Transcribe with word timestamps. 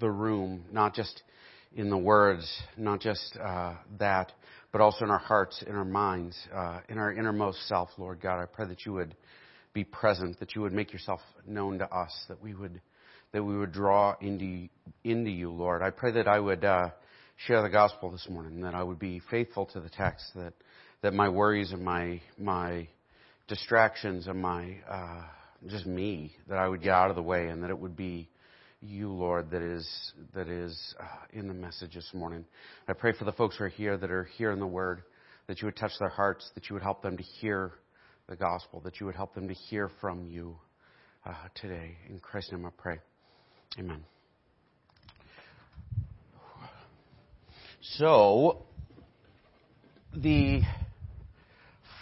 the 0.00 0.10
room, 0.10 0.64
not 0.72 0.94
just 0.94 1.22
in 1.74 1.90
the 1.90 1.98
words, 1.98 2.50
not 2.76 3.00
just 3.00 3.36
uh, 3.42 3.74
that, 3.98 4.32
but 4.72 4.80
also 4.80 5.04
in 5.04 5.10
our 5.10 5.18
hearts, 5.18 5.62
in 5.66 5.74
our 5.74 5.84
minds, 5.84 6.36
uh, 6.54 6.80
in 6.88 6.98
our 6.98 7.12
innermost 7.12 7.66
self, 7.68 7.88
Lord 7.98 8.20
God. 8.20 8.40
I 8.40 8.46
pray 8.46 8.66
that 8.66 8.84
you 8.86 8.92
would 8.94 9.14
be 9.72 9.84
present, 9.84 10.40
that 10.40 10.54
you 10.54 10.62
would 10.62 10.72
make 10.72 10.92
yourself 10.92 11.20
known 11.46 11.78
to 11.78 11.94
us, 11.94 12.12
that 12.28 12.42
we 12.42 12.54
would 12.54 12.80
that 13.32 13.42
we 13.42 13.58
would 13.58 13.72
draw 13.72 14.14
into 14.20 14.68
into 15.04 15.30
you, 15.30 15.50
Lord. 15.50 15.82
I 15.82 15.90
pray 15.90 16.12
that 16.12 16.26
I 16.28 16.38
would 16.38 16.64
uh, 16.64 16.90
share 17.46 17.62
the 17.62 17.68
gospel 17.68 18.10
this 18.10 18.26
morning, 18.30 18.62
that 18.62 18.74
I 18.74 18.82
would 18.82 18.98
be 18.98 19.20
faithful 19.30 19.66
to 19.66 19.80
the 19.80 19.90
text, 19.90 20.24
that 20.34 20.54
that 21.02 21.12
my 21.12 21.28
worries 21.28 21.72
and 21.72 21.84
my 21.84 22.20
my 22.38 22.88
distractions 23.48 24.26
and 24.26 24.40
my 24.40 24.76
uh, 24.90 25.22
just 25.68 25.86
me, 25.86 26.34
that 26.48 26.58
I 26.58 26.66
would 26.68 26.82
get 26.82 26.92
out 26.92 27.10
of 27.10 27.16
the 27.16 27.22
way, 27.22 27.48
and 27.48 27.62
that 27.62 27.70
it 27.70 27.78
would 27.78 27.96
be 27.96 28.28
you, 28.86 29.10
Lord, 29.10 29.50
that 29.50 29.62
is 29.62 30.12
that 30.34 30.48
is 30.48 30.94
uh, 31.00 31.04
in 31.32 31.48
the 31.48 31.54
message 31.54 31.94
this 31.94 32.10
morning. 32.14 32.44
I 32.88 32.92
pray 32.92 33.12
for 33.12 33.24
the 33.24 33.32
folks 33.32 33.56
who 33.56 33.64
are 33.64 33.68
here 33.68 33.96
that 33.96 34.10
are 34.10 34.24
hearing 34.36 34.60
the 34.60 34.66
word, 34.66 35.02
that 35.46 35.60
you 35.60 35.66
would 35.66 35.76
touch 35.76 35.92
their 35.98 36.08
hearts, 36.08 36.48
that 36.54 36.68
you 36.68 36.74
would 36.74 36.82
help 36.82 37.02
them 37.02 37.16
to 37.16 37.22
hear 37.22 37.72
the 38.28 38.36
gospel, 38.36 38.80
that 38.80 39.00
you 39.00 39.06
would 39.06 39.14
help 39.14 39.34
them 39.34 39.48
to 39.48 39.54
hear 39.54 39.90
from 40.00 40.26
you 40.26 40.56
uh, 41.24 41.32
today. 41.54 41.96
In 42.08 42.18
Christ's 42.18 42.52
name, 42.52 42.66
I 42.66 42.70
pray. 42.76 42.98
Amen. 43.78 44.04
So, 47.80 48.62
the 50.14 50.62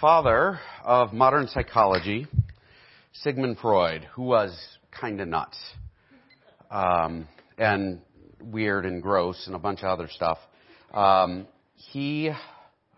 father 0.01 0.59
of 0.85 1.13
modern 1.13 1.47
psychology, 1.49 2.27
Sigmund 3.13 3.59
Freud, 3.61 4.07
who 4.15 4.23
was 4.23 4.57
kind 4.91 5.21
of 5.21 5.29
nuts 5.29 5.59
um, 6.71 7.29
and 7.59 8.01
weird 8.43 8.87
and 8.87 9.03
gross 9.03 9.47
and 9.47 9.55
a 9.55 9.59
bunch 9.59 9.81
of 9.81 9.87
other 9.87 10.09
stuff, 10.09 10.39
um, 10.93 11.47
he, 11.75 12.31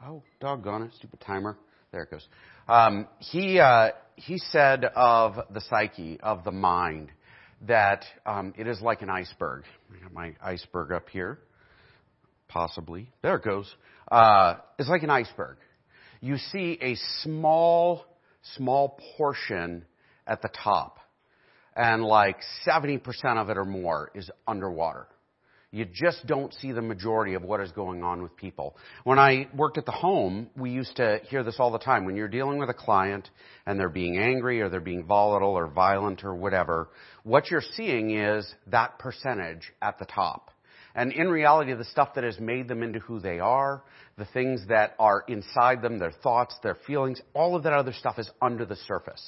oh, 0.05 0.23
doggone 0.41 0.83
it, 0.83 0.93
stupid 0.97 1.21
timer. 1.21 1.57
There 1.93 2.03
it 2.03 2.11
goes. 2.11 2.27
Um, 2.69 3.07
he, 3.19 3.59
uh, 3.59 3.91
he 4.17 4.39
said 4.39 4.85
of 4.85 5.39
the 5.53 5.61
psyche, 5.61 6.19
of 6.21 6.45
the 6.45 6.53
mind, 6.53 7.11
that 7.67 8.05
um, 8.25 8.55
it 8.59 8.67
is 8.67 8.81
like 8.81 9.03
an 9.03 9.11
iceberg. 9.11 9.65
I 9.95 10.03
got 10.03 10.13
my 10.13 10.35
iceberg 10.43 10.93
up 10.93 11.09
here, 11.09 11.39
possibly. 12.49 13.11
There 13.23 13.37
it 13.37 13.45
goes. 13.45 13.73
Uh, 14.11 14.57
it's 14.79 14.89
like 14.89 15.03
an 15.03 15.11
iceberg. 15.11 15.57
You 16.21 16.37
see 16.39 16.79
a 16.81 16.97
small, 17.23 18.05
small 18.57 18.99
portion 19.17 19.85
at 20.27 20.43
the 20.43 20.49
top, 20.63 20.99
and 21.77 22.03
like 22.03 22.39
70% 22.67 23.01
of 23.37 23.51
it 23.51 23.59
or 23.59 23.65
more 23.65 24.11
is 24.15 24.31
underwater. 24.47 25.07
You 25.73 25.85
just 25.85 26.27
don't 26.27 26.55
see 26.55 26.73
the 26.73 26.81
majority 26.81 27.35
of 27.35 27.43
what 27.43 27.61
is 27.61 27.71
going 27.73 28.03
on 28.03 28.23
with 28.23 28.35
people. 28.35 28.77
When 29.05 29.19
I 29.19 29.49
worked 29.55 29.77
at 29.77 29.85
the 29.85 29.93
home, 29.93 30.49
we 30.57 30.71
used 30.71 30.97
to 30.97 31.21
hear 31.29 31.43
this 31.43 31.57
all 31.59 31.71
the 31.71 31.79
time. 31.79 32.07
When 32.07 32.17
you're 32.17 32.29
dealing 32.29 32.59
with 32.59 32.71
a 32.71 32.75
client 32.75 33.29
and 33.67 33.79
they're 33.79 33.91
being 33.91 34.17
angry 34.17 34.63
or 34.63 34.71
they're 34.71 34.81
being 34.81 35.05
volatile 35.05 35.51
or 35.51 35.67
violent 35.67 36.25
or 36.25 36.35
whatever, 36.35 36.89
what 37.25 37.51
you're 37.51 37.61
seeing 37.61 38.17
is 38.17 38.51
that 38.69 38.99
percentage 38.99 39.71
at 39.83 39.99
the 39.99 40.07
top. 40.07 40.51
And 40.95 41.13
in 41.13 41.29
reality, 41.29 41.75
the 41.75 41.85
stuff 41.85 42.15
that 42.15 42.25
has 42.25 42.41
made 42.41 42.69
them 42.69 42.83
into 42.83 43.01
who 43.01 43.21
they 43.21 43.39
are, 43.39 43.83
the 44.17 44.25
things 44.25 44.63
that 44.69 44.95
are 44.99 45.25
inside 45.29 45.83
them, 45.83 45.99
their 45.99 46.13
thoughts, 46.23 46.57
their 46.63 46.79
feelings, 46.87 47.21
all 47.35 47.55
of 47.55 47.65
that 47.65 47.75
other 47.75 47.93
stuff 47.93 48.19
is 48.19 48.31
under 48.41 48.65
the 48.65 48.77
surface. 48.77 49.23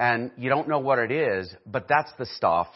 And 0.00 0.30
you 0.38 0.48
don't 0.48 0.66
know 0.66 0.78
what 0.78 0.98
it 0.98 1.12
is, 1.12 1.54
but 1.66 1.86
that's 1.86 2.10
the 2.18 2.24
stuff 2.24 2.68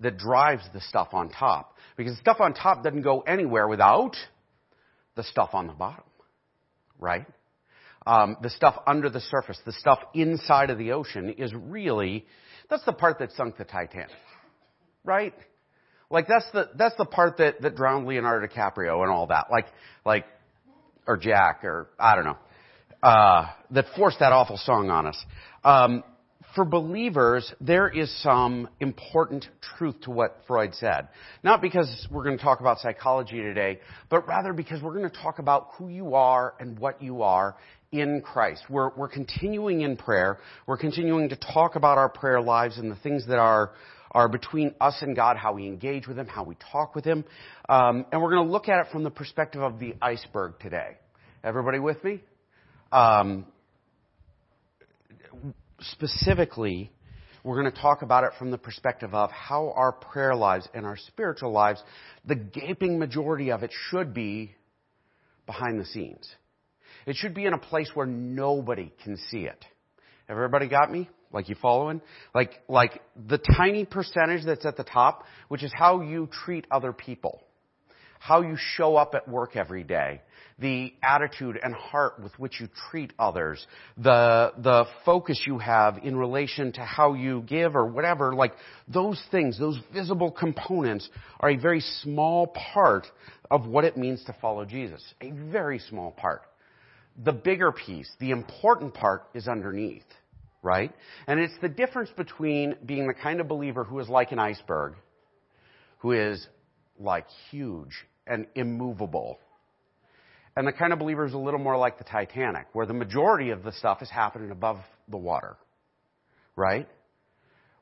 that 0.00 0.18
drives 0.18 0.64
the 0.74 0.80
stuff 0.80 1.10
on 1.12 1.28
top. 1.30 1.76
Because 1.96 2.14
the 2.14 2.20
stuff 2.20 2.40
on 2.40 2.52
top 2.52 2.82
doesn't 2.82 3.02
go 3.02 3.20
anywhere 3.20 3.68
without 3.68 4.16
the 5.14 5.22
stuff 5.22 5.50
on 5.52 5.68
the 5.68 5.72
bottom. 5.72 6.02
Right? 6.98 7.26
Um, 8.04 8.38
the 8.42 8.50
stuff 8.50 8.74
under 8.88 9.08
the 9.08 9.20
surface, 9.20 9.56
the 9.64 9.72
stuff 9.72 10.00
inside 10.14 10.70
of 10.70 10.78
the 10.78 10.92
ocean 10.92 11.30
is 11.38 11.54
really, 11.54 12.26
that's 12.68 12.84
the 12.84 12.92
part 12.92 13.20
that 13.20 13.30
sunk 13.32 13.56
the 13.56 13.64
Titanic. 13.64 14.10
Right? 15.04 15.34
Like 16.10 16.26
that's 16.26 16.50
the, 16.52 16.70
that's 16.74 16.96
the 16.96 17.04
part 17.04 17.36
that, 17.36 17.62
that 17.62 17.76
drowned 17.76 18.08
Leonardo 18.08 18.48
DiCaprio 18.48 19.02
and 19.02 19.12
all 19.12 19.28
that. 19.28 19.46
Like, 19.48 19.66
like, 20.04 20.24
or 21.06 21.18
Jack 21.18 21.62
or, 21.62 21.86
I 22.00 22.16
don't 22.16 22.24
know, 22.24 22.38
uh, 23.00 23.46
that 23.70 23.84
forced 23.96 24.18
that 24.18 24.32
awful 24.32 24.56
song 24.56 24.90
on 24.90 25.06
us. 25.06 25.24
Um, 25.62 26.02
for 26.58 26.64
believers, 26.64 27.54
there 27.60 27.88
is 27.88 28.12
some 28.20 28.68
important 28.80 29.46
truth 29.76 29.94
to 30.00 30.10
what 30.10 30.38
Freud 30.48 30.74
said. 30.74 31.06
Not 31.44 31.62
because 31.62 32.08
we're 32.10 32.24
going 32.24 32.36
to 32.36 32.42
talk 32.42 32.58
about 32.58 32.80
psychology 32.80 33.40
today, 33.40 33.78
but 34.10 34.26
rather 34.26 34.52
because 34.52 34.82
we're 34.82 34.96
going 34.98 35.08
to 35.08 35.22
talk 35.22 35.38
about 35.38 35.68
who 35.74 35.88
you 35.88 36.16
are 36.16 36.54
and 36.58 36.76
what 36.76 37.00
you 37.00 37.22
are 37.22 37.54
in 37.92 38.22
Christ. 38.22 38.64
We're, 38.68 38.90
we're 38.96 39.08
continuing 39.08 39.82
in 39.82 39.96
prayer. 39.96 40.38
We're 40.66 40.78
continuing 40.78 41.28
to 41.28 41.36
talk 41.36 41.76
about 41.76 41.96
our 41.96 42.08
prayer 42.08 42.40
lives 42.40 42.76
and 42.76 42.90
the 42.90 42.96
things 42.96 43.24
that 43.28 43.38
are, 43.38 43.70
are 44.10 44.28
between 44.28 44.74
us 44.80 44.96
and 45.00 45.14
God, 45.14 45.36
how 45.36 45.52
we 45.52 45.68
engage 45.68 46.08
with 46.08 46.18
Him, 46.18 46.26
how 46.26 46.42
we 46.42 46.56
talk 46.72 46.96
with 46.96 47.04
Him. 47.04 47.24
Um, 47.68 48.04
and 48.10 48.20
we're 48.20 48.32
going 48.32 48.48
to 48.48 48.52
look 48.52 48.68
at 48.68 48.84
it 48.84 48.90
from 48.90 49.04
the 49.04 49.10
perspective 49.10 49.62
of 49.62 49.78
the 49.78 49.94
iceberg 50.02 50.58
today. 50.58 50.96
Everybody 51.44 51.78
with 51.78 52.02
me? 52.02 52.20
Um, 52.90 53.46
specifically, 55.80 56.90
we're 57.44 57.60
going 57.60 57.72
to 57.72 57.80
talk 57.80 58.02
about 58.02 58.24
it 58.24 58.32
from 58.38 58.50
the 58.50 58.58
perspective 58.58 59.14
of 59.14 59.30
how 59.30 59.72
our 59.76 59.92
prayer 59.92 60.34
lives 60.34 60.68
and 60.74 60.84
our 60.84 60.96
spiritual 60.96 61.52
lives, 61.52 61.82
the 62.24 62.34
gaping 62.34 62.98
majority 62.98 63.50
of 63.50 63.62
it 63.62 63.70
should 63.90 64.12
be 64.12 64.54
behind 65.46 65.80
the 65.80 65.86
scenes. 65.86 66.28
It 67.06 67.16
should 67.16 67.34
be 67.34 67.46
in 67.46 67.54
a 67.54 67.58
place 67.58 67.90
where 67.94 68.06
nobody 68.06 68.92
can 69.02 69.16
see 69.30 69.40
it. 69.40 69.64
Everybody 70.28 70.68
got 70.68 70.92
me? 70.92 71.08
Like 71.32 71.48
you 71.48 71.56
following? 71.60 72.02
Like, 72.34 72.60
like 72.68 73.02
the 73.28 73.38
tiny 73.38 73.84
percentage 73.84 74.44
that's 74.44 74.66
at 74.66 74.76
the 74.76 74.84
top, 74.84 75.24
which 75.48 75.62
is 75.62 75.72
how 75.74 76.00
you 76.00 76.28
treat 76.44 76.66
other 76.70 76.92
people. 76.92 77.42
How 78.18 78.42
you 78.42 78.56
show 78.58 78.96
up 78.96 79.14
at 79.14 79.28
work 79.28 79.56
every 79.56 79.84
day 79.84 80.20
the 80.58 80.92
attitude 81.02 81.58
and 81.62 81.72
heart 81.74 82.20
with 82.20 82.32
which 82.38 82.60
you 82.60 82.68
treat 82.90 83.12
others, 83.18 83.64
the, 83.96 84.52
the 84.58 84.86
focus 85.04 85.42
you 85.46 85.58
have 85.58 85.98
in 86.02 86.16
relation 86.16 86.72
to 86.72 86.80
how 86.80 87.14
you 87.14 87.42
give 87.46 87.76
or 87.76 87.86
whatever, 87.86 88.34
like 88.34 88.52
those 88.88 89.22
things, 89.30 89.58
those 89.58 89.78
visible 89.92 90.30
components 90.30 91.08
are 91.40 91.50
a 91.50 91.56
very 91.56 91.80
small 92.02 92.48
part 92.48 93.06
of 93.50 93.66
what 93.66 93.84
it 93.84 93.96
means 93.96 94.24
to 94.24 94.34
follow 94.40 94.64
Jesus. 94.64 95.02
A 95.20 95.30
very 95.30 95.78
small 95.78 96.10
part. 96.10 96.42
The 97.24 97.32
bigger 97.32 97.72
piece, 97.72 98.10
the 98.18 98.30
important 98.30 98.94
part 98.94 99.24
is 99.34 99.48
underneath, 99.48 100.04
right? 100.62 100.92
And 101.26 101.38
it's 101.38 101.54
the 101.60 101.68
difference 101.68 102.10
between 102.16 102.76
being 102.84 103.06
the 103.06 103.14
kind 103.14 103.40
of 103.40 103.48
believer 103.48 103.84
who 103.84 103.98
is 104.00 104.08
like 104.08 104.32
an 104.32 104.38
iceberg, 104.38 104.94
who 105.98 106.12
is 106.12 106.46
like 106.98 107.26
huge 107.50 108.04
and 108.26 108.46
immovable, 108.54 109.38
and 110.58 110.66
the 110.66 110.72
kind 110.72 110.92
of 110.92 110.98
believer 110.98 111.24
is 111.24 111.34
a 111.34 111.38
little 111.38 111.60
more 111.60 111.76
like 111.76 111.98
the 111.98 112.04
Titanic, 112.04 112.66
where 112.72 112.84
the 112.84 112.92
majority 112.92 113.50
of 113.50 113.62
the 113.62 113.70
stuff 113.70 114.02
is 114.02 114.10
happening 114.10 114.50
above 114.50 114.78
the 115.08 115.16
water. 115.16 115.56
Right? 116.56 116.88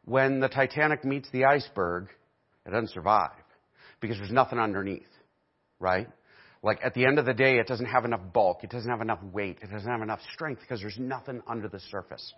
When 0.05 0.41
the 0.41 0.49
Titanic 0.51 1.03
meets 1.03 1.31
the 1.31 1.47
iceberg, 1.47 2.09
it 2.67 2.71
doesn't 2.73 2.91
survive 2.91 3.31
because 3.99 4.19
there's 4.19 4.31
nothing 4.31 4.59
underneath. 4.59 5.09
Right? 5.81 6.07
Like 6.63 6.81
at 6.85 6.95
the 6.95 7.05
end 7.05 7.19
of 7.19 7.27
the 7.27 7.35
day, 7.35 7.59
it 7.59 7.67
doesn't 7.67 7.87
have 7.87 8.05
enough 8.05 8.21
bulk, 8.33 8.65
it 8.65 8.71
doesn't 8.71 8.91
have 8.91 9.01
enough 9.01 9.23
weight, 9.23 9.59
it 9.63 9.71
doesn't 9.71 9.91
have 9.91 10.03
enough 10.03 10.21
strength 10.35 10.61
because 10.61 10.81
there's 10.81 10.99
nothing 10.99 11.43
under 11.47 11.69
the 11.69 11.81
surface. 11.91 12.33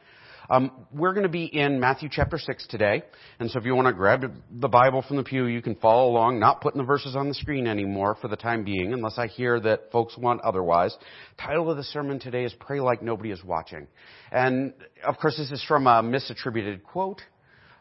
Um, 0.51 0.71
we're 0.93 1.13
going 1.13 1.25
to 1.25 1.29
be 1.29 1.45
in 1.45 1.79
Matthew 1.81 2.09
chapter 2.11 2.39
6 2.39 2.67
today. 2.69 3.03
And 3.39 3.51
so 3.51 3.59
if 3.59 3.65
you 3.65 3.75
want 3.75 3.87
to 3.87 3.93
grab 3.93 4.33
the 4.51 4.69
Bible 4.69 5.03
from 5.07 5.17
the 5.17 5.25
pew, 5.25 5.47
you 5.47 5.63
can 5.63 5.75
follow 5.77 6.11
along, 6.11 6.39
not 6.39 6.61
putting 6.61 6.79
the 6.79 6.87
verses 6.87 7.17
on 7.17 7.29
the 7.29 7.35
screen 7.35 7.67
anymore 7.67 8.17
for 8.21 8.29
the 8.29 8.37
time 8.37 8.65
being, 8.65 8.93
unless 8.93 9.19
I 9.19 9.27
hear 9.27 9.61
that 9.61 9.93
folks 9.93 10.17
want 10.17 10.41
otherwise. 10.43 10.97
Title 11.39 11.71
of 11.71 11.77
the 11.77 11.85
sermon 11.85 12.19
today 12.19 12.45
is 12.45 12.55
Pray 12.59 12.81
Like 12.81 13.03
Nobody 13.03 13.31
is 13.31 13.45
Watching. 13.45 13.87
And 14.33 14.73
of 15.07 15.19
course, 15.19 15.37
this 15.37 15.51
is 15.51 15.63
from 15.65 15.87
a 15.87 16.03
misattributed 16.03 16.83
quote. 16.83 17.21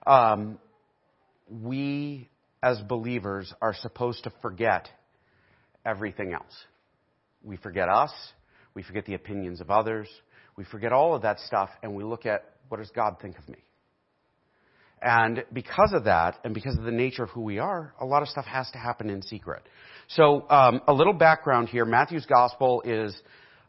Um, 0.06 0.60
we 1.50 2.30
as 2.62 2.80
believers 2.82 3.54
are 3.62 3.74
supposed 3.74 4.24
to 4.24 4.32
forget 4.42 4.90
everything 5.86 6.34
else. 6.34 6.54
We 7.44 7.58
forget 7.58 7.90
us. 7.90 8.12
We 8.74 8.84
forget 8.84 9.06
the 9.06 9.14
opinions 9.14 9.62
of 9.62 9.72
others. 9.72 10.08
We 10.56 10.64
forget 10.66 10.92
all 10.92 11.16
of 11.16 11.22
that 11.22 11.40
stuff 11.40 11.70
and 11.84 11.96
we 11.96 12.04
look 12.04 12.26
at 12.26 12.44
what 12.70 12.78
does 12.78 12.92
God 12.92 13.18
think 13.22 13.38
of 13.38 13.48
me? 13.48 13.60
And 15.02 15.44
because 15.54 15.94
of 15.94 16.06
that, 16.06 16.40
and 16.44 16.56
because 16.56 16.76
of 16.76 16.84
the 16.84 16.92
nature 16.92 17.24
of 17.24 17.30
who 17.30 17.42
we 17.42 17.60
are, 17.60 17.94
a 18.02 18.06
lot 18.06 18.24
of 18.24 18.30
stuff 18.30 18.46
has 18.46 18.70
to 18.72 18.80
happen 18.80 19.12
in 19.12 19.22
secret. 19.22 19.62
So, 20.08 20.50
um, 20.50 20.82
a 20.88 20.94
little 20.94 21.14
background 21.14 21.70
here. 21.70 21.86
Matthew's 21.86 22.26
gospel 22.26 22.82
is 22.84 23.16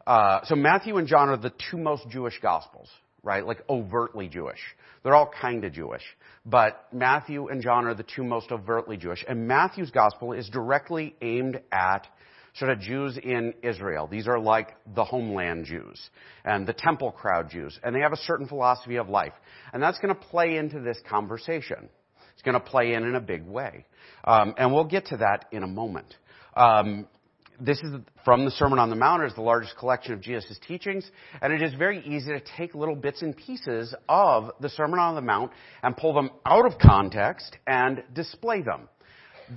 uh, 0.07 0.39
so 0.45 0.55
Matthew 0.55 0.97
and 0.97 1.07
John 1.07 1.29
are 1.29 1.37
the 1.37 1.53
two 1.69 1.77
most 1.77 2.09
Jewish 2.09 2.39
gospels. 2.41 2.89
Right? 3.23 3.45
Like 3.45 3.63
overtly 3.69 4.27
Jewish. 4.27 4.59
They're 5.03 5.15
all 5.15 5.31
kind 5.41 5.63
of 5.65 5.73
Jewish. 5.73 6.03
But 6.45 6.87
Matthew 6.91 7.47
and 7.47 7.61
John 7.61 7.85
are 7.85 7.93
the 7.93 8.03
two 8.03 8.23
most 8.23 8.51
overtly 8.51 8.97
Jewish. 8.97 9.23
And 9.27 9.47
Matthew's 9.47 9.91
gospel 9.91 10.33
is 10.33 10.49
directly 10.49 11.15
aimed 11.21 11.59
at 11.71 12.07
sort 12.55 12.71
of 12.71 12.79
Jews 12.79 13.17
in 13.17 13.53
Israel. 13.63 14.07
These 14.07 14.27
are 14.27 14.39
like 14.39 14.75
the 14.95 15.03
homeland 15.03 15.65
Jews 15.65 15.99
and 16.43 16.67
the 16.67 16.73
temple 16.73 17.11
crowd 17.11 17.49
Jews. 17.49 17.77
And 17.83 17.95
they 17.95 18.01
have 18.01 18.13
a 18.13 18.17
certain 18.17 18.47
philosophy 18.47 18.97
of 18.97 19.09
life. 19.09 19.33
And 19.73 19.81
that's 19.81 19.99
going 19.99 20.13
to 20.13 20.19
play 20.19 20.57
into 20.57 20.79
this 20.79 20.99
conversation. 21.09 21.89
It's 22.33 22.41
going 22.41 22.53
to 22.53 22.59
play 22.59 22.93
in 22.93 23.03
in 23.03 23.15
a 23.15 23.21
big 23.21 23.45
way. 23.45 23.85
Um, 24.23 24.55
and 24.57 24.73
we'll 24.73 24.85
get 24.85 25.07
to 25.07 25.17
that 25.17 25.45
in 25.51 25.63
a 25.63 25.67
moment. 25.67 26.15
Um, 26.55 27.07
this 27.59 27.79
is 27.79 27.93
from 28.23 28.45
the 28.45 28.51
Sermon 28.51 28.79
on 28.79 28.89
the 28.89 28.95
Mount. 28.95 29.23
It's 29.23 29.35
the 29.35 29.41
largest 29.41 29.77
collection 29.77 30.13
of 30.13 30.21
Jesus' 30.21 30.59
teachings, 30.67 31.09
and 31.41 31.51
it 31.51 31.61
is 31.61 31.73
very 31.73 31.99
easy 32.05 32.31
to 32.31 32.41
take 32.57 32.73
little 32.73 32.95
bits 32.95 33.21
and 33.21 33.35
pieces 33.35 33.93
of 34.07 34.51
the 34.61 34.69
Sermon 34.69 34.99
on 34.99 35.15
the 35.15 35.21
Mount 35.21 35.51
and 35.83 35.95
pull 35.95 36.13
them 36.13 36.29
out 36.45 36.65
of 36.65 36.79
context 36.79 37.57
and 37.67 38.03
display 38.13 38.61
them. 38.61 38.87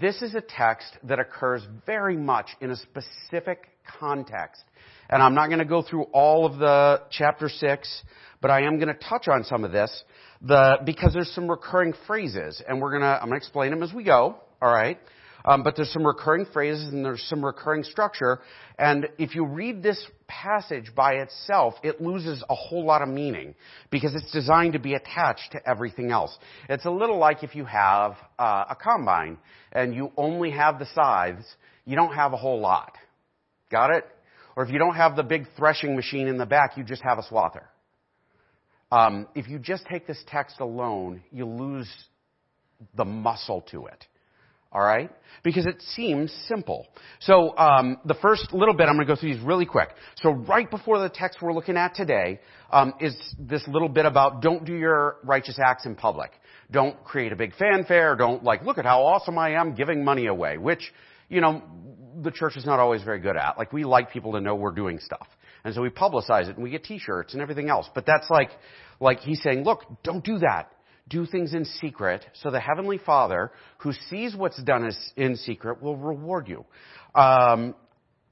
This 0.00 0.22
is 0.22 0.34
a 0.34 0.40
text 0.40 0.96
that 1.04 1.18
occurs 1.18 1.62
very 1.86 2.16
much 2.16 2.48
in 2.60 2.70
a 2.70 2.76
specific 2.76 3.68
context. 4.00 4.62
And 5.10 5.22
I'm 5.22 5.34
not 5.34 5.48
going 5.48 5.58
to 5.58 5.64
go 5.64 5.82
through 5.82 6.04
all 6.12 6.46
of 6.46 6.58
the 6.58 7.02
chapter 7.10 7.48
6, 7.48 8.02
but 8.40 8.50
I 8.50 8.62
am 8.62 8.78
going 8.78 8.88
to 8.88 9.08
touch 9.08 9.28
on 9.28 9.44
some 9.44 9.64
of 9.64 9.72
this 9.72 10.04
the, 10.40 10.78
because 10.84 11.12
there's 11.12 11.32
some 11.34 11.48
recurring 11.48 11.94
phrases, 12.06 12.60
and 12.66 12.80
we're 12.80 12.90
going 12.90 13.02
to, 13.02 13.06
I'm 13.06 13.28
going 13.28 13.32
to 13.32 13.44
explain 13.44 13.70
them 13.70 13.82
as 13.82 13.92
we 13.92 14.02
go, 14.02 14.36
alright? 14.62 14.98
Um, 15.44 15.62
but 15.62 15.76
there's 15.76 15.92
some 15.92 16.06
recurring 16.06 16.46
phrases 16.52 16.92
and 16.92 17.04
there's 17.04 17.22
some 17.24 17.44
recurring 17.44 17.82
structure. 17.82 18.40
And 18.78 19.08
if 19.18 19.34
you 19.34 19.44
read 19.44 19.82
this 19.82 20.04
passage 20.28 20.94
by 20.94 21.14
itself, 21.14 21.74
it 21.82 22.00
loses 22.00 22.42
a 22.48 22.54
whole 22.54 22.84
lot 22.84 23.02
of 23.02 23.08
meaning 23.08 23.54
because 23.90 24.14
it's 24.14 24.30
designed 24.32 24.74
to 24.74 24.78
be 24.78 24.94
attached 24.94 25.52
to 25.52 25.68
everything 25.68 26.10
else. 26.10 26.36
It's 26.68 26.84
a 26.84 26.90
little 26.90 27.18
like 27.18 27.42
if 27.42 27.54
you 27.54 27.64
have 27.64 28.16
uh, 28.38 28.64
a 28.70 28.76
combine 28.76 29.38
and 29.72 29.94
you 29.94 30.12
only 30.16 30.50
have 30.52 30.78
the 30.78 30.86
scythes, 30.94 31.44
you 31.84 31.96
don't 31.96 32.14
have 32.14 32.32
a 32.32 32.36
whole 32.36 32.60
lot. 32.60 32.92
Got 33.70 33.90
it? 33.94 34.04
Or 34.54 34.64
if 34.64 34.70
you 34.70 34.78
don't 34.78 34.96
have 34.96 35.16
the 35.16 35.22
big 35.22 35.46
threshing 35.56 35.96
machine 35.96 36.28
in 36.28 36.38
the 36.38 36.46
back, 36.46 36.76
you 36.76 36.84
just 36.84 37.02
have 37.02 37.18
a 37.18 37.22
swather. 37.22 37.64
Um, 38.92 39.26
if 39.34 39.48
you 39.48 39.58
just 39.58 39.86
take 39.86 40.06
this 40.06 40.22
text 40.28 40.60
alone, 40.60 41.22
you 41.32 41.46
lose 41.46 41.88
the 42.94 43.06
muscle 43.06 43.62
to 43.70 43.86
it. 43.86 44.06
All 44.72 44.80
right? 44.80 45.10
Because 45.42 45.66
it 45.66 45.82
seems 45.82 46.32
simple. 46.48 46.86
So 47.20 47.56
um, 47.58 47.98
the 48.04 48.14
first 48.14 48.52
little 48.52 48.74
bit, 48.74 48.84
I'm 48.84 48.94
going 48.94 49.06
to 49.06 49.14
go 49.14 49.20
through 49.20 49.34
these 49.34 49.44
really 49.44 49.66
quick. 49.66 49.88
So 50.22 50.30
right 50.30 50.70
before 50.70 50.98
the 51.00 51.08
text 51.08 51.42
we're 51.42 51.52
looking 51.52 51.76
at 51.76 51.94
today 51.94 52.40
um, 52.70 52.94
is 53.00 53.14
this 53.38 53.62
little 53.68 53.88
bit 53.88 54.06
about 54.06 54.40
don't 54.40 54.64
do 54.64 54.74
your 54.74 55.16
righteous 55.24 55.58
acts 55.62 55.84
in 55.84 55.94
public. 55.94 56.30
Don't 56.70 57.02
create 57.04 57.32
a 57.32 57.36
big 57.36 57.54
fanfare. 57.56 58.16
Don't 58.16 58.42
like 58.42 58.64
look 58.64 58.78
at 58.78 58.86
how 58.86 59.02
awesome 59.02 59.38
I 59.38 59.60
am 59.60 59.74
giving 59.74 60.04
money 60.04 60.26
away, 60.26 60.56
which 60.56 60.92
you 61.28 61.42
know 61.42 61.62
the 62.22 62.30
church 62.30 62.56
is 62.56 62.64
not 62.64 62.80
always 62.80 63.02
very 63.02 63.20
good 63.20 63.36
at. 63.36 63.58
Like 63.58 63.72
we 63.72 63.84
like 63.84 64.10
people 64.10 64.32
to 64.32 64.40
know 64.40 64.54
we're 64.54 64.72
doing 64.72 64.98
stuff, 64.98 65.26
and 65.64 65.74
so 65.74 65.82
we 65.82 65.90
publicize 65.90 66.48
it 66.48 66.56
and 66.56 66.62
we 66.62 66.70
get 66.70 66.84
T-shirts 66.84 67.34
and 67.34 67.42
everything 67.42 67.68
else. 67.68 67.90
But 67.94 68.06
that's 68.06 68.30
like 68.30 68.50
like 69.00 69.20
he's 69.20 69.42
saying, 69.42 69.64
look, 69.64 69.84
don't 70.02 70.24
do 70.24 70.38
that 70.38 70.70
do 71.08 71.26
things 71.26 71.52
in 71.52 71.64
secret, 71.64 72.24
so 72.34 72.50
the 72.50 72.60
Heavenly 72.60 72.98
Father, 72.98 73.50
who 73.78 73.92
sees 74.08 74.34
what's 74.36 74.62
done 74.62 74.90
in 75.16 75.36
secret, 75.36 75.82
will 75.82 75.96
reward 75.96 76.48
you. 76.48 76.64
Um, 77.14 77.74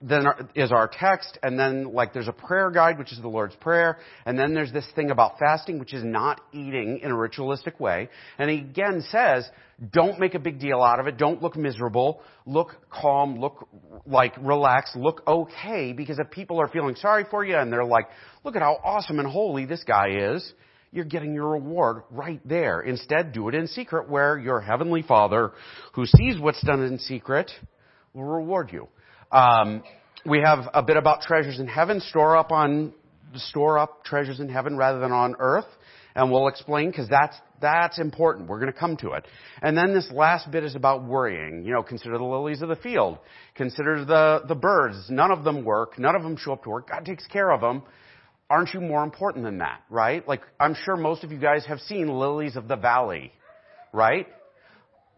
then 0.02 0.24
is 0.54 0.72
our 0.72 0.88
text, 0.88 1.38
and 1.42 1.58
then 1.58 1.92
like 1.92 2.14
there's 2.14 2.28
a 2.28 2.32
prayer 2.32 2.70
guide, 2.70 2.98
which 2.98 3.12
is 3.12 3.20
the 3.20 3.28
Lord's 3.28 3.54
Prayer, 3.56 3.98
and 4.24 4.38
then 4.38 4.54
there's 4.54 4.72
this 4.72 4.86
thing 4.94 5.10
about 5.10 5.38
fasting, 5.38 5.78
which 5.78 5.92
is 5.92 6.02
not 6.02 6.40
eating 6.52 7.00
in 7.02 7.10
a 7.10 7.16
ritualistic 7.16 7.78
way. 7.78 8.08
And 8.38 8.48
he 8.48 8.58
again 8.58 9.04
says, 9.10 9.46
don't 9.92 10.18
make 10.18 10.34
a 10.34 10.38
big 10.38 10.58
deal 10.58 10.80
out 10.80 11.00
of 11.00 11.06
it, 11.06 11.18
don't 11.18 11.42
look 11.42 11.54
miserable, 11.54 12.22
look 12.46 12.76
calm, 12.90 13.38
look 13.40 13.68
like 14.06 14.34
relaxed, 14.40 14.96
look 14.96 15.22
okay, 15.26 15.92
because 15.92 16.18
if 16.18 16.30
people 16.30 16.60
are 16.60 16.68
feeling 16.68 16.94
sorry 16.94 17.26
for 17.30 17.44
you 17.44 17.56
and 17.56 17.70
they're 17.70 17.84
like, 17.84 18.08
look 18.42 18.56
at 18.56 18.62
how 18.62 18.78
awesome 18.82 19.18
and 19.18 19.28
holy 19.28 19.66
this 19.66 19.84
guy 19.84 20.34
is, 20.34 20.52
you're 20.92 21.04
getting 21.04 21.34
your 21.34 21.50
reward 21.50 22.02
right 22.10 22.40
there. 22.44 22.80
Instead, 22.80 23.32
do 23.32 23.48
it 23.48 23.54
in 23.54 23.66
secret 23.68 24.08
where 24.08 24.38
your 24.38 24.60
heavenly 24.60 25.02
Father, 25.02 25.52
who 25.94 26.04
sees 26.06 26.38
what's 26.38 26.62
done 26.64 26.82
in 26.82 26.98
secret, 26.98 27.50
will 28.12 28.24
reward 28.24 28.70
you. 28.72 28.88
Um, 29.30 29.82
we 30.26 30.40
have 30.40 30.68
a 30.74 30.82
bit 30.82 30.96
about 30.96 31.22
treasures 31.22 31.60
in 31.60 31.68
heaven. 31.68 32.00
Store 32.00 32.36
up 32.36 32.50
on 32.50 32.92
store 33.34 33.78
up 33.78 34.04
treasures 34.04 34.40
in 34.40 34.48
heaven 34.48 34.76
rather 34.76 34.98
than 34.98 35.12
on 35.12 35.36
earth, 35.38 35.66
and 36.16 36.30
we'll 36.32 36.48
explain 36.48 36.90
because 36.90 37.08
that's 37.08 37.36
that's 37.60 37.98
important. 38.00 38.48
We're 38.48 38.58
going 38.58 38.72
to 38.72 38.78
come 38.78 38.96
to 38.98 39.12
it. 39.12 39.26
And 39.62 39.76
then 39.76 39.94
this 39.94 40.10
last 40.12 40.50
bit 40.50 40.64
is 40.64 40.74
about 40.74 41.04
worrying. 41.04 41.64
You 41.64 41.74
know, 41.74 41.82
consider 41.82 42.18
the 42.18 42.24
lilies 42.24 42.62
of 42.62 42.68
the 42.68 42.76
field. 42.76 43.18
Consider 43.54 44.04
the 44.04 44.42
the 44.48 44.56
birds. 44.56 45.06
None 45.08 45.30
of 45.30 45.44
them 45.44 45.64
work. 45.64 45.98
None 45.98 46.16
of 46.16 46.22
them 46.22 46.36
show 46.36 46.54
up 46.54 46.64
to 46.64 46.70
work. 46.70 46.88
God 46.88 47.04
takes 47.04 47.26
care 47.28 47.52
of 47.52 47.60
them 47.60 47.82
aren't 48.50 48.74
you 48.74 48.80
more 48.80 49.04
important 49.04 49.44
than 49.44 49.58
that, 49.58 49.82
right? 49.88 50.26
Like, 50.26 50.42
I'm 50.58 50.74
sure 50.74 50.96
most 50.96 51.22
of 51.22 51.30
you 51.30 51.38
guys 51.38 51.64
have 51.66 51.78
seen 51.80 52.08
lilies 52.08 52.56
of 52.56 52.66
the 52.66 52.76
valley, 52.76 53.32
right? 53.92 54.26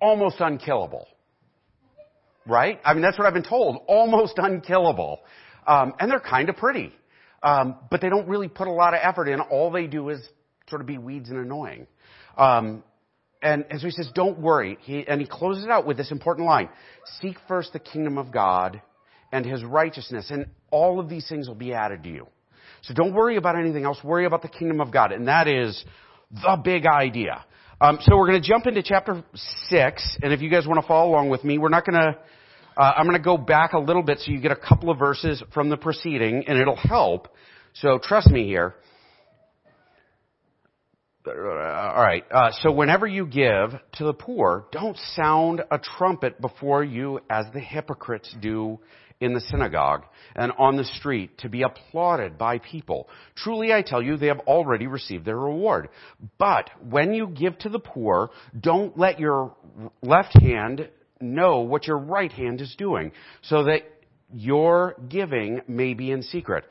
Almost 0.00 0.36
unkillable. 0.40 1.08
Right? 2.46 2.80
I 2.84 2.92
mean, 2.92 3.02
that's 3.02 3.16
what 3.16 3.26
I've 3.26 3.34
been 3.34 3.44
told. 3.44 3.82
Almost 3.86 4.34
unkillable. 4.36 5.20
Um, 5.66 5.94
and 5.98 6.10
they're 6.10 6.20
kind 6.20 6.48
of 6.48 6.56
pretty. 6.56 6.92
Um, 7.42 7.76
but 7.90 8.00
they 8.00 8.08
don't 8.08 8.28
really 8.28 8.48
put 8.48 8.68
a 8.68 8.72
lot 8.72 8.94
of 8.94 9.00
effort 9.02 9.28
in. 9.28 9.40
All 9.40 9.70
they 9.70 9.86
do 9.86 10.10
is 10.10 10.20
sort 10.68 10.80
of 10.80 10.86
be 10.86 10.98
weeds 10.98 11.30
and 11.30 11.38
annoying. 11.38 11.86
Um, 12.36 12.82
and, 13.40 13.64
and 13.70 13.80
so 13.80 13.86
he 13.86 13.92
says, 13.92 14.10
don't 14.14 14.38
worry. 14.38 14.76
He, 14.82 15.06
and 15.06 15.20
he 15.20 15.26
closes 15.26 15.64
it 15.64 15.70
out 15.70 15.86
with 15.86 15.96
this 15.96 16.10
important 16.10 16.46
line. 16.46 16.68
Seek 17.20 17.36
first 17.48 17.72
the 17.72 17.78
kingdom 17.78 18.18
of 18.18 18.32
God 18.32 18.82
and 19.32 19.46
his 19.46 19.64
righteousness, 19.64 20.30
and 20.30 20.46
all 20.70 21.00
of 21.00 21.08
these 21.08 21.28
things 21.28 21.48
will 21.48 21.54
be 21.54 21.72
added 21.72 22.02
to 22.04 22.10
you. 22.10 22.26
So 22.82 22.94
don't 22.94 23.14
worry 23.14 23.36
about 23.36 23.56
anything 23.56 23.84
else. 23.84 23.98
Worry 24.02 24.26
about 24.26 24.42
the 24.42 24.48
kingdom 24.48 24.80
of 24.80 24.92
God. 24.92 25.12
And 25.12 25.28
that 25.28 25.48
is 25.48 25.84
the 26.30 26.60
big 26.62 26.84
idea. 26.86 27.44
Um, 27.80 27.98
so 28.02 28.16
we're 28.16 28.28
going 28.28 28.42
to 28.42 28.48
jump 28.48 28.66
into 28.66 28.82
chapter 28.82 29.24
6. 29.68 30.18
And 30.22 30.32
if 30.32 30.40
you 30.40 30.50
guys 30.50 30.66
want 30.66 30.80
to 30.80 30.86
follow 30.86 31.10
along 31.10 31.30
with 31.30 31.44
me, 31.44 31.58
we're 31.58 31.68
not 31.68 31.84
going 31.86 32.00
to, 32.00 32.18
uh, 32.76 32.92
I'm 32.96 33.06
going 33.06 33.16
to 33.16 33.24
go 33.24 33.36
back 33.36 33.72
a 33.72 33.78
little 33.78 34.02
bit 34.02 34.18
so 34.20 34.30
you 34.30 34.40
get 34.40 34.52
a 34.52 34.56
couple 34.56 34.90
of 34.90 34.98
verses 34.98 35.42
from 35.52 35.68
the 35.68 35.76
preceding 35.76 36.44
and 36.46 36.58
it'll 36.58 36.76
help. 36.76 37.28
So 37.74 37.98
trust 38.02 38.28
me 38.28 38.44
here. 38.44 38.74
All 41.24 41.32
right. 41.32 42.24
Uh, 42.32 42.50
so 42.62 42.72
whenever 42.72 43.06
you 43.06 43.26
give 43.26 43.70
to 43.94 44.04
the 44.04 44.12
poor, 44.12 44.66
don't 44.72 44.96
sound 45.14 45.62
a 45.70 45.78
trumpet 45.78 46.40
before 46.40 46.82
you 46.82 47.20
as 47.30 47.46
the 47.54 47.60
hypocrites 47.60 48.34
do 48.40 48.80
in 49.22 49.34
the 49.34 49.40
synagogue 49.40 50.04
and 50.34 50.52
on 50.58 50.76
the 50.76 50.84
street 50.84 51.38
to 51.38 51.48
be 51.48 51.62
applauded 51.62 52.36
by 52.36 52.58
people. 52.58 53.08
Truly 53.36 53.72
I 53.72 53.82
tell 53.82 54.02
you, 54.02 54.16
they 54.16 54.26
have 54.26 54.40
already 54.40 54.88
received 54.88 55.24
their 55.24 55.38
reward. 55.38 55.88
But 56.38 56.70
when 56.90 57.14
you 57.14 57.28
give 57.28 57.56
to 57.60 57.68
the 57.68 57.78
poor, 57.78 58.30
don't 58.58 58.98
let 58.98 59.20
your 59.20 59.54
left 60.02 60.36
hand 60.42 60.88
know 61.20 61.60
what 61.60 61.86
your 61.86 61.98
right 61.98 62.32
hand 62.32 62.60
is 62.60 62.74
doing, 62.76 63.12
so 63.42 63.64
that 63.64 63.82
your 64.34 64.96
giving 65.08 65.60
may 65.68 65.94
be 65.94 66.10
in 66.10 66.22
secret. 66.22 66.64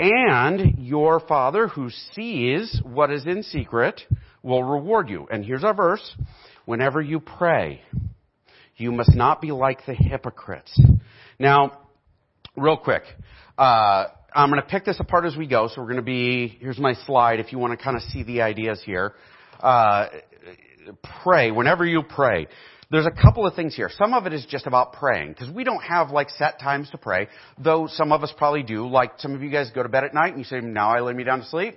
And 0.00 0.78
your 0.78 1.20
Father 1.20 1.68
who 1.68 1.90
sees 2.12 2.80
what 2.84 3.10
is 3.10 3.26
in 3.26 3.42
secret 3.42 4.00
will 4.42 4.62
reward 4.62 5.10
you. 5.10 5.26
And 5.30 5.44
here's 5.44 5.64
our 5.64 5.74
verse. 5.74 6.16
Whenever 6.64 7.02
you 7.02 7.20
pray, 7.20 7.82
you 8.76 8.92
must 8.92 9.14
not 9.14 9.42
be 9.42 9.50
like 9.50 9.84
the 9.84 9.94
hypocrites. 9.94 10.80
Now, 11.38 11.87
real 12.58 12.76
quick. 12.76 13.02
Uh, 13.56 14.04
I'm 14.34 14.50
going 14.50 14.60
to 14.60 14.68
pick 14.68 14.84
this 14.84 15.00
apart 15.00 15.24
as 15.24 15.36
we 15.36 15.46
go. 15.46 15.68
So 15.68 15.80
we're 15.80 15.88
going 15.88 15.96
to 15.96 16.02
be, 16.02 16.58
here's 16.60 16.78
my 16.78 16.94
slide 17.06 17.40
if 17.40 17.52
you 17.52 17.58
want 17.58 17.78
to 17.78 17.82
kind 17.82 17.96
of 17.96 18.02
see 18.04 18.22
the 18.22 18.42
ideas 18.42 18.82
here. 18.84 19.14
Uh, 19.60 20.06
pray, 21.22 21.50
whenever 21.50 21.84
you 21.84 22.02
pray. 22.02 22.46
There's 22.90 23.06
a 23.06 23.10
couple 23.10 23.46
of 23.46 23.54
things 23.54 23.76
here. 23.76 23.90
Some 23.98 24.14
of 24.14 24.26
it 24.26 24.32
is 24.32 24.46
just 24.48 24.66
about 24.66 24.94
praying, 24.94 25.32
because 25.32 25.50
we 25.50 25.62
don't 25.62 25.82
have 25.82 26.10
like 26.10 26.30
set 26.30 26.58
times 26.58 26.88
to 26.90 26.98
pray, 26.98 27.28
though 27.58 27.86
some 27.86 28.12
of 28.12 28.22
us 28.22 28.32
probably 28.38 28.62
do. 28.62 28.88
Like 28.88 29.12
some 29.18 29.34
of 29.34 29.42
you 29.42 29.50
guys 29.50 29.70
go 29.74 29.82
to 29.82 29.90
bed 29.90 30.04
at 30.04 30.14
night 30.14 30.28
and 30.28 30.38
you 30.38 30.44
say, 30.44 30.60
now 30.60 30.90
I 30.90 31.00
lay 31.00 31.12
me 31.12 31.22
down 31.22 31.40
to 31.40 31.46
sleep. 31.46 31.76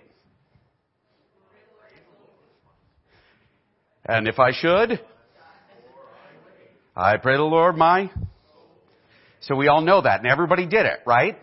And 4.05 4.27
if 4.27 4.39
I 4.39 4.51
should, 4.53 5.01
I 6.95 7.17
pray 7.17 7.35
the 7.35 7.43
Lord 7.43 7.77
my 7.77 8.09
so 9.41 9.55
we 9.55 9.67
all 9.67 9.81
know 9.81 10.01
that, 10.01 10.19
and 10.21 10.29
everybody 10.29 10.65
did 10.65 10.85
it, 10.85 10.99
right? 11.05 11.37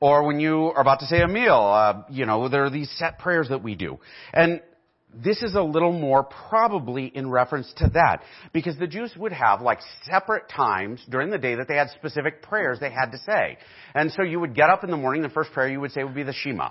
Or 0.00 0.26
when 0.26 0.40
you 0.40 0.72
are 0.74 0.80
about 0.80 1.00
to 1.00 1.06
say 1.06 1.20
a 1.20 1.28
meal, 1.28 1.54
uh, 1.54 2.02
you 2.10 2.24
know, 2.24 2.48
there 2.48 2.64
are 2.64 2.70
these 2.70 2.90
set 2.96 3.18
prayers 3.18 3.48
that 3.50 3.62
we 3.62 3.74
do. 3.74 3.98
And 4.32 4.62
this 5.14 5.42
is 5.42 5.54
a 5.54 5.62
little 5.62 5.92
more 5.92 6.22
probably 6.22 7.06
in 7.06 7.28
reference 7.28 7.70
to 7.78 7.90
that. 7.94 8.22
Because 8.52 8.78
the 8.78 8.86
Jews 8.86 9.12
would 9.16 9.32
have 9.32 9.60
like 9.60 9.80
separate 10.04 10.48
times 10.48 11.04
during 11.10 11.30
the 11.30 11.38
day 11.38 11.56
that 11.56 11.68
they 11.68 11.76
had 11.76 11.90
specific 11.90 12.42
prayers 12.42 12.78
they 12.80 12.90
had 12.90 13.10
to 13.10 13.18
say. 13.18 13.58
And 13.94 14.10
so 14.12 14.22
you 14.22 14.40
would 14.40 14.54
get 14.54 14.70
up 14.70 14.84
in 14.84 14.90
the 14.90 14.96
morning, 14.96 15.22
the 15.22 15.28
first 15.28 15.52
prayer 15.52 15.68
you 15.68 15.80
would 15.80 15.92
say 15.92 16.02
would 16.02 16.14
be 16.14 16.22
the 16.22 16.32
Shema 16.32 16.70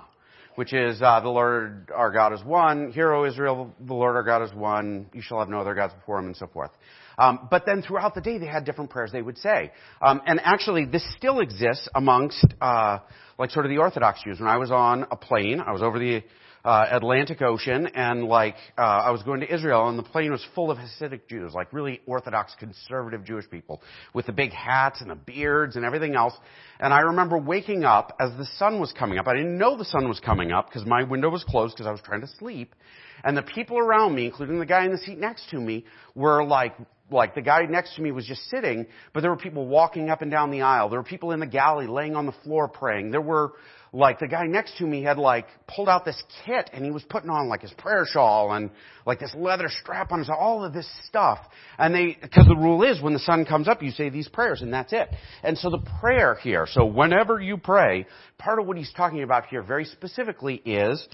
which 0.56 0.72
is 0.72 1.00
uh, 1.00 1.20
the 1.20 1.28
Lord 1.28 1.90
our 1.94 2.10
God 2.10 2.32
is 2.32 2.44
one. 2.44 2.92
Hear, 2.92 3.12
O 3.12 3.24
Israel, 3.24 3.74
the 3.80 3.94
Lord 3.94 4.16
our 4.16 4.22
God 4.22 4.42
is 4.42 4.52
one. 4.52 5.06
You 5.14 5.22
shall 5.22 5.38
have 5.38 5.48
no 5.48 5.60
other 5.60 5.74
gods 5.74 5.94
before 5.94 6.18
him, 6.18 6.26
and 6.26 6.36
so 6.36 6.48
forth. 6.48 6.70
Um, 7.18 7.48
but 7.50 7.64
then 7.66 7.82
throughout 7.82 8.14
the 8.14 8.20
day, 8.20 8.38
they 8.38 8.46
had 8.46 8.64
different 8.64 8.90
prayers 8.90 9.12
they 9.12 9.22
would 9.22 9.38
say. 9.38 9.72
Um, 10.00 10.20
and 10.26 10.40
actually, 10.42 10.84
this 10.86 11.04
still 11.16 11.40
exists 11.40 11.88
amongst 11.94 12.46
uh, 12.60 12.98
like 13.38 13.50
sort 13.50 13.66
of 13.66 13.70
the 13.70 13.78
Orthodox 13.78 14.22
Jews. 14.22 14.40
When 14.40 14.48
I 14.48 14.56
was 14.56 14.70
on 14.70 15.06
a 15.10 15.16
plane, 15.16 15.60
I 15.60 15.72
was 15.72 15.82
over 15.82 15.98
the 15.98 16.22
uh, 16.64 16.86
Atlantic 16.90 17.40
Ocean, 17.42 17.86
and 17.94 18.24
like 18.24 18.56
uh, 18.76 18.82
I 18.82 19.10
was 19.10 19.22
going 19.22 19.40
to 19.40 19.52
Israel, 19.52 19.88
and 19.88 19.98
the 19.98 20.02
plane 20.02 20.30
was 20.30 20.44
full 20.54 20.70
of 20.70 20.78
Hasidic 20.78 21.26
Jews, 21.28 21.52
like 21.54 21.72
really 21.72 22.00
Orthodox, 22.06 22.54
conservative 22.58 23.24
Jewish 23.24 23.48
people, 23.48 23.82
with 24.12 24.26
the 24.26 24.32
big 24.32 24.52
hats 24.52 25.00
and 25.00 25.10
the 25.10 25.14
beards 25.14 25.76
and 25.76 25.84
everything 25.84 26.14
else. 26.14 26.34
And 26.78 26.92
I 26.92 27.00
remember 27.00 27.38
waking 27.38 27.84
up 27.84 28.16
as 28.20 28.30
the 28.36 28.46
sun 28.56 28.80
was 28.80 28.92
coming 28.92 29.18
up. 29.18 29.26
I 29.26 29.34
didn't 29.34 29.56
know 29.56 29.76
the 29.76 29.84
sun 29.84 30.08
was 30.08 30.20
coming 30.20 30.52
up 30.52 30.68
because 30.68 30.86
my 30.86 31.04
window 31.04 31.30
was 31.30 31.44
closed 31.44 31.74
because 31.74 31.86
I 31.86 31.92
was 31.92 32.00
trying 32.02 32.20
to 32.20 32.28
sleep. 32.38 32.74
And 33.22 33.36
the 33.36 33.42
people 33.42 33.78
around 33.78 34.14
me, 34.14 34.26
including 34.26 34.58
the 34.58 34.66
guy 34.66 34.84
in 34.84 34.92
the 34.92 34.98
seat 34.98 35.18
next 35.18 35.50
to 35.50 35.58
me, 35.58 35.84
were 36.14 36.44
like 36.44 36.74
like 37.10 37.34
the 37.34 37.42
guy 37.42 37.62
next 37.62 37.96
to 37.96 38.02
me 38.02 38.12
was 38.12 38.26
just 38.26 38.48
sitting, 38.50 38.86
but 39.12 39.20
there 39.20 39.30
were 39.30 39.36
people 39.36 39.66
walking 39.66 40.10
up 40.10 40.22
and 40.22 40.30
down 40.30 40.50
the 40.50 40.62
aisle. 40.62 40.88
There 40.88 40.98
were 40.98 41.04
people 41.04 41.32
in 41.32 41.40
the 41.40 41.46
galley 41.46 41.86
laying 41.86 42.16
on 42.16 42.26
the 42.26 42.34
floor 42.44 42.68
praying. 42.68 43.10
There 43.10 43.20
were 43.20 43.52
like 43.92 44.20
the 44.20 44.28
guy 44.28 44.46
next 44.46 44.78
to 44.78 44.84
me 44.84 45.02
had 45.02 45.18
like 45.18 45.46
pulled 45.66 45.88
out 45.88 46.04
this 46.04 46.22
kit 46.44 46.70
and 46.72 46.84
he 46.84 46.90
was 46.90 47.02
putting 47.04 47.28
on 47.28 47.48
like 47.48 47.62
his 47.62 47.72
prayer 47.72 48.04
shawl 48.06 48.52
and 48.52 48.70
like 49.04 49.18
this 49.18 49.34
leather 49.34 49.68
strap 49.68 50.12
on 50.12 50.20
his 50.20 50.30
all 50.30 50.64
of 50.64 50.72
this 50.72 50.88
stuff. 51.06 51.40
And 51.76 51.94
they 51.94 52.16
because 52.20 52.46
the 52.46 52.56
rule 52.56 52.84
is 52.84 53.02
when 53.02 53.12
the 53.12 53.18
sun 53.18 53.44
comes 53.44 53.66
up 53.66 53.82
you 53.82 53.90
say 53.90 54.08
these 54.08 54.28
prayers 54.28 54.62
and 54.62 54.72
that's 54.72 54.92
it. 54.92 55.08
And 55.42 55.58
so 55.58 55.70
the 55.70 55.84
prayer 56.00 56.36
here, 56.36 56.66
so 56.70 56.86
whenever 56.86 57.40
you 57.40 57.56
pray, 57.56 58.06
part 58.38 58.60
of 58.60 58.66
what 58.66 58.76
he's 58.76 58.92
talking 58.92 59.22
about 59.22 59.46
here 59.46 59.62
very 59.62 59.84
specifically 59.84 60.56
is 60.64 61.06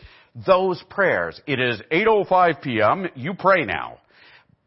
those 0.47 0.83
prayers. 0.91 1.41
It 1.47 1.59
is 1.59 1.81
8:05 1.91 2.61
p.m. 2.61 3.09
You 3.15 3.33
pray 3.35 3.65
now. 3.65 3.99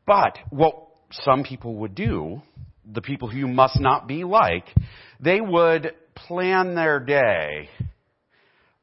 But 0.08 0.40
what 0.50 0.89
some 1.12 1.44
people 1.44 1.76
would 1.78 1.96
do, 1.96 2.42
the 2.92 3.02
people 3.02 3.30
who 3.30 3.38
you 3.38 3.48
must 3.48 3.80
not 3.80 4.08
be 4.08 4.24
like, 4.24 4.66
they 5.20 5.42
would 5.42 5.94
plan 6.16 6.76
their 6.76 7.00
day 7.00 7.70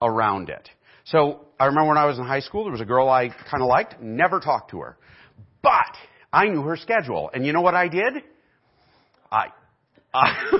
around 0.01 0.49
it. 0.49 0.69
So 1.05 1.47
I 1.59 1.67
remember 1.67 1.89
when 1.89 1.99
I 1.99 2.07
was 2.07 2.19
in 2.19 2.25
high 2.25 2.41
school, 2.41 2.65
there 2.65 2.73
was 2.73 2.81
a 2.81 2.87
girl 2.87 3.09
I 3.09 3.29
kind 3.29 3.63
of 3.63 3.69
liked, 3.69 4.01
never 4.01 4.41
talked 4.41 4.71
to 4.73 4.81
her. 4.81 4.97
But 5.63 5.97
I 6.33 6.47
knew 6.47 6.63
her 6.63 6.77
schedule. 6.77 7.31
And 7.33 7.47
you 7.47 7.53
know 7.53 7.61
what 7.61 7.75
I 7.75 7.89
did? 7.89 8.15
I, 9.31 9.47
I, 10.13 10.59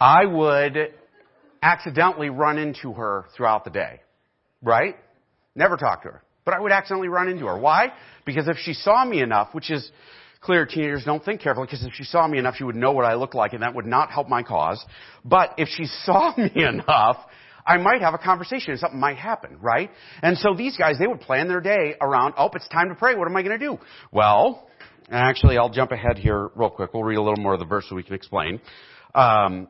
I 0.22 0.26
would 0.26 0.94
accidentally 1.62 2.30
run 2.30 2.58
into 2.58 2.92
her 2.92 3.26
throughout 3.36 3.64
the 3.64 3.70
day. 3.70 4.00
Right? 4.62 4.96
Never 5.54 5.76
talk 5.76 6.02
to 6.02 6.08
her. 6.08 6.22
But 6.48 6.54
I 6.56 6.60
would 6.60 6.72
accidentally 6.72 7.08
run 7.08 7.28
into 7.28 7.44
her. 7.44 7.58
Why? 7.58 7.92
Because 8.24 8.48
if 8.48 8.56
she 8.56 8.72
saw 8.72 9.04
me 9.04 9.20
enough, 9.20 9.50
which 9.52 9.70
is 9.70 9.90
clear, 10.40 10.64
teenagers 10.64 11.04
don't 11.04 11.22
think 11.22 11.42
carefully, 11.42 11.66
because 11.66 11.84
if 11.84 11.92
she 11.92 12.04
saw 12.04 12.26
me 12.26 12.38
enough, 12.38 12.56
she 12.56 12.64
would 12.64 12.74
know 12.74 12.92
what 12.92 13.04
I 13.04 13.16
looked 13.16 13.34
like, 13.34 13.52
and 13.52 13.62
that 13.62 13.74
would 13.74 13.84
not 13.84 14.10
help 14.10 14.30
my 14.30 14.42
cause. 14.42 14.82
But 15.26 15.52
if 15.58 15.68
she 15.68 15.84
saw 16.04 16.32
me 16.38 16.50
enough, 16.54 17.18
I 17.66 17.76
might 17.76 18.00
have 18.00 18.14
a 18.14 18.18
conversation 18.18 18.70
and 18.70 18.80
something 18.80 18.98
might 18.98 19.18
happen, 19.18 19.58
right? 19.60 19.90
And 20.22 20.38
so 20.38 20.54
these 20.54 20.74
guys, 20.74 20.98
they 20.98 21.06
would 21.06 21.20
plan 21.20 21.48
their 21.48 21.60
day 21.60 21.96
around, 22.00 22.32
oh, 22.38 22.48
it's 22.54 22.66
time 22.68 22.88
to 22.88 22.94
pray. 22.94 23.14
What 23.14 23.28
am 23.28 23.36
I 23.36 23.42
going 23.42 23.60
to 23.60 23.66
do? 23.66 23.78
Well, 24.10 24.70
actually, 25.10 25.58
I'll 25.58 25.68
jump 25.68 25.92
ahead 25.92 26.16
here 26.16 26.48
real 26.56 26.70
quick. 26.70 26.94
We'll 26.94 27.04
read 27.04 27.18
a 27.18 27.22
little 27.22 27.42
more 27.42 27.52
of 27.52 27.60
the 27.60 27.66
verse 27.66 27.84
so 27.90 27.94
we 27.94 28.04
can 28.04 28.14
explain. 28.14 28.62
Um, 29.14 29.68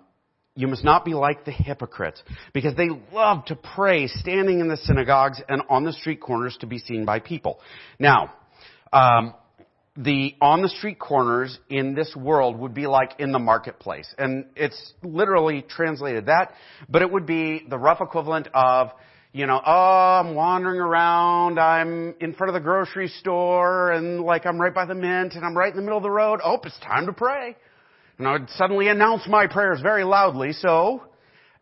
you 0.59 0.67
must 0.67 0.83
not 0.83 1.05
be 1.05 1.15
like 1.15 1.45
the 1.45 1.53
hypocrites, 1.53 2.21
because 2.53 2.75
they 2.75 2.89
love 3.13 3.45
to 3.45 3.55
pray 3.55 4.09
standing 4.09 4.59
in 4.59 4.67
the 4.67 4.77
synagogues 4.77 5.41
and 5.49 5.63
on 5.71 5.85
the 5.85 5.93
street 5.93 6.21
corners 6.21 6.57
to 6.63 6.67
be 6.67 6.79
seen 6.79 7.05
by 7.05 7.21
people. 7.21 7.61
Now, 8.01 8.33
um, 8.93 9.35
the 9.97 10.35
on 10.41 10.63
the 10.63 10.69
street 10.69 10.99
corners 10.99 11.57
in 11.71 11.95
this 11.95 12.13
world 12.17 12.59
would 12.59 12.75
be 12.75 12.89
like 12.89 13.21
in 13.21 13.31
the 13.31 13.39
marketplace. 13.39 14.13
And 14.19 14.47
it's 14.57 14.95
literally 15.05 15.63
translated 15.63 16.27
that, 16.27 16.55
but 16.89 17.03
it 17.03 17.13
would 17.13 17.25
be 17.25 17.65
the 17.69 17.79
rough 17.79 18.01
equivalent 18.01 18.49
of, 18.53 18.91
you 19.33 19.47
know, 19.47 19.61
oh, 19.65 20.21
I'm 20.25 20.35
wandering 20.35 20.81
around, 20.81 21.61
I'm 21.61 22.17
in 22.21 22.35
front 22.35 22.49
of 22.49 22.55
the 22.55 22.61
grocery 22.61 23.09
store, 23.21 23.93
and 23.93 24.23
like 24.23 24.45
I'm 24.45 24.61
right 24.61 24.75
by 24.75 24.87
the 24.87 24.97
mint, 24.97 25.35
and 25.35 25.45
I'm 25.45 25.57
right 25.57 25.71
in 25.71 25.77
the 25.77 25.83
middle 25.83 25.99
of 25.99 26.03
the 26.03 26.11
road. 26.11 26.41
Oh, 26.43 26.59
it's 26.65 26.79
time 26.81 27.07
to 27.07 27.13
pray. 27.13 27.55
And 28.19 28.27
I 28.27 28.33
would 28.33 28.51
suddenly 28.51 28.89
announce 28.89 29.27
my 29.29 29.47
prayers 29.47 29.81
very 29.81 30.05
loudly 30.05 30.53
so 30.53 31.03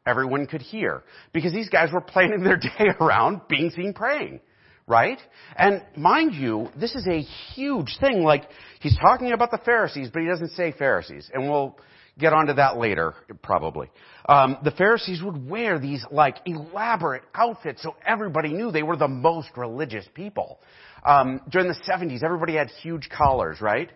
everyone 0.06 0.46
could 0.46 0.62
hear. 0.62 1.02
Because 1.32 1.52
these 1.52 1.68
guys 1.68 1.92
were 1.92 2.00
planning 2.00 2.42
their 2.42 2.56
day 2.78 2.88
around 3.00 3.42
being 3.48 3.70
seen 3.70 3.92
praying. 3.92 4.40
Right? 4.88 5.18
And 5.56 5.82
mind 5.96 6.34
you, 6.34 6.68
this 6.78 6.94
is 6.94 7.06
a 7.08 7.20
huge 7.54 7.98
thing. 8.00 8.22
Like, 8.22 8.44
he's 8.80 8.96
talking 8.96 9.32
about 9.32 9.50
the 9.50 9.58
Pharisees, 9.58 10.10
but 10.12 10.22
he 10.22 10.28
doesn't 10.28 10.52
say 10.52 10.72
Pharisees. 10.72 11.28
And 11.34 11.50
we'll 11.50 11.76
get 12.18 12.32
onto 12.32 12.54
that 12.54 12.78
later, 12.78 13.14
probably. 13.42 13.90
Um, 14.28 14.58
the 14.62 14.70
Pharisees 14.70 15.22
would 15.22 15.48
wear 15.48 15.80
these, 15.80 16.04
like, 16.12 16.36
elaborate 16.46 17.22
outfits 17.34 17.82
so 17.82 17.96
everybody 18.06 18.52
knew 18.52 18.70
they 18.70 18.84
were 18.84 18.96
the 18.96 19.08
most 19.08 19.48
religious 19.56 20.06
people. 20.14 20.60
Um, 21.04 21.40
during 21.50 21.66
the 21.66 21.74
70s, 21.74 22.22
everybody 22.22 22.54
had 22.54 22.68
huge 22.68 23.08
collars, 23.08 23.60
right? 23.60 23.90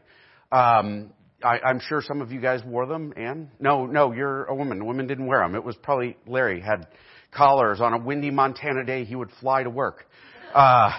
Um, 0.52 1.12
I, 1.42 1.58
I'm 1.60 1.80
sure 1.80 2.02
some 2.02 2.20
of 2.20 2.32
you 2.32 2.40
guys 2.40 2.62
wore 2.64 2.86
them. 2.86 3.12
Anne? 3.16 3.50
No, 3.58 3.86
no, 3.86 4.12
you're 4.12 4.44
a 4.44 4.54
woman. 4.54 4.84
Women 4.84 5.06
didn't 5.06 5.26
wear 5.26 5.40
them. 5.40 5.54
It 5.54 5.64
was 5.64 5.76
probably 5.76 6.16
Larry 6.26 6.60
had 6.60 6.86
collars 7.32 7.80
on 7.80 7.92
a 7.92 7.98
windy 7.98 8.30
Montana 8.30 8.84
day. 8.84 9.04
He 9.04 9.14
would 9.14 9.30
fly 9.40 9.62
to 9.62 9.70
work. 9.70 10.06
Uh, 10.54 10.90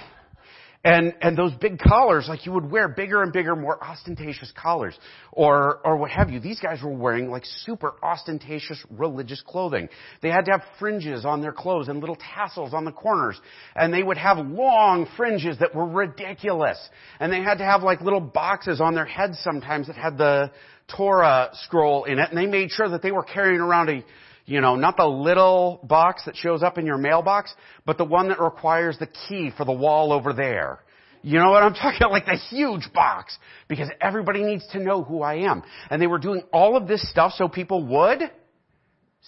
and, 0.83 1.13
and 1.21 1.38
those 1.38 1.53
big 1.61 1.77
collars, 1.77 2.25
like 2.27 2.47
you 2.47 2.51
would 2.53 2.69
wear 2.71 2.88
bigger 2.88 3.21
and 3.21 3.31
bigger, 3.31 3.55
more 3.55 3.81
ostentatious 3.83 4.51
collars, 4.59 4.97
or, 5.31 5.79
or 5.85 5.97
what 5.97 6.09
have 6.09 6.31
you. 6.31 6.39
These 6.39 6.59
guys 6.59 6.81
were 6.81 6.91
wearing 6.91 7.29
like 7.29 7.43
super 7.45 7.93
ostentatious 8.01 8.83
religious 8.89 9.43
clothing. 9.45 9.89
They 10.23 10.29
had 10.29 10.45
to 10.45 10.51
have 10.51 10.63
fringes 10.79 11.23
on 11.23 11.41
their 11.41 11.51
clothes 11.51 11.88
and 11.88 12.00
little 12.00 12.17
tassels 12.17 12.73
on 12.73 12.83
the 12.85 12.91
corners. 12.91 13.39
And 13.75 13.93
they 13.93 14.01
would 14.01 14.17
have 14.17 14.39
long 14.39 15.07
fringes 15.15 15.59
that 15.59 15.75
were 15.75 15.88
ridiculous. 15.88 16.79
And 17.19 17.31
they 17.31 17.41
had 17.41 17.59
to 17.59 17.63
have 17.63 17.83
like 17.83 18.01
little 18.01 18.21
boxes 18.21 18.81
on 18.81 18.95
their 18.95 19.05
heads 19.05 19.39
sometimes 19.43 19.85
that 19.85 19.95
had 19.95 20.17
the 20.17 20.51
Torah 20.97 21.50
scroll 21.53 22.05
in 22.05 22.17
it. 22.17 22.29
And 22.29 22.38
they 22.38 22.47
made 22.47 22.71
sure 22.71 22.89
that 22.89 23.03
they 23.03 23.11
were 23.11 23.23
carrying 23.23 23.61
around 23.61 23.89
a, 23.89 24.03
you 24.51 24.60
know, 24.60 24.75
not 24.75 24.98
the 24.98 25.08
little 25.08 25.79
box 25.81 26.24
that 26.25 26.36
shows 26.36 26.62
up 26.62 26.77
in 26.77 26.86
your 26.86 26.98
mailbox, 26.98 27.53
but 27.86 27.98
the 27.98 28.03
one 28.03 28.27
that 28.27 28.41
requires 28.41 28.98
the 29.00 29.08
key 29.08 29.50
for 29.55 29.63
the 29.63 29.72
wall 29.72 30.12
over 30.12 30.34
there. 30.34 30.79
You 31.22 31.39
know 31.39 31.51
what 31.51 31.63
I'm 31.63 31.74
talking 31.81 32.00
about? 32.01 32.12
Like 32.12 32.25
the 32.25 32.36
huge 32.50 32.91
box. 32.93 33.38
Because 33.70 33.88
everybody 34.01 34.43
needs 34.43 34.67
to 34.74 34.79
know 34.79 35.03
who 35.03 35.22
I 35.22 35.50
am. 35.50 35.63
And 35.89 36.01
they 36.01 36.08
were 36.08 36.17
doing 36.17 36.43
all 36.51 36.75
of 36.75 36.86
this 36.86 37.10
stuff 37.10 37.31
so 37.38 37.48
people 37.48 37.86
would 37.86 38.29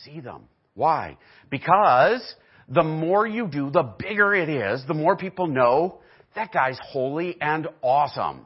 see 0.04 0.20
them. 0.20 0.50
Why? 0.74 1.18
Because 1.50 2.22
the 2.68 2.84
more 2.84 3.26
you 3.26 3.48
do, 3.48 3.70
the 3.70 3.94
bigger 3.98 4.36
it 4.36 4.50
is, 4.50 4.84
the 4.90 4.94
more 4.94 5.16
people 5.16 5.48
know 5.48 6.02
that 6.36 6.52
guy's 6.52 6.80
holy 6.84 7.38
and 7.40 7.70
awesome. 7.82 8.46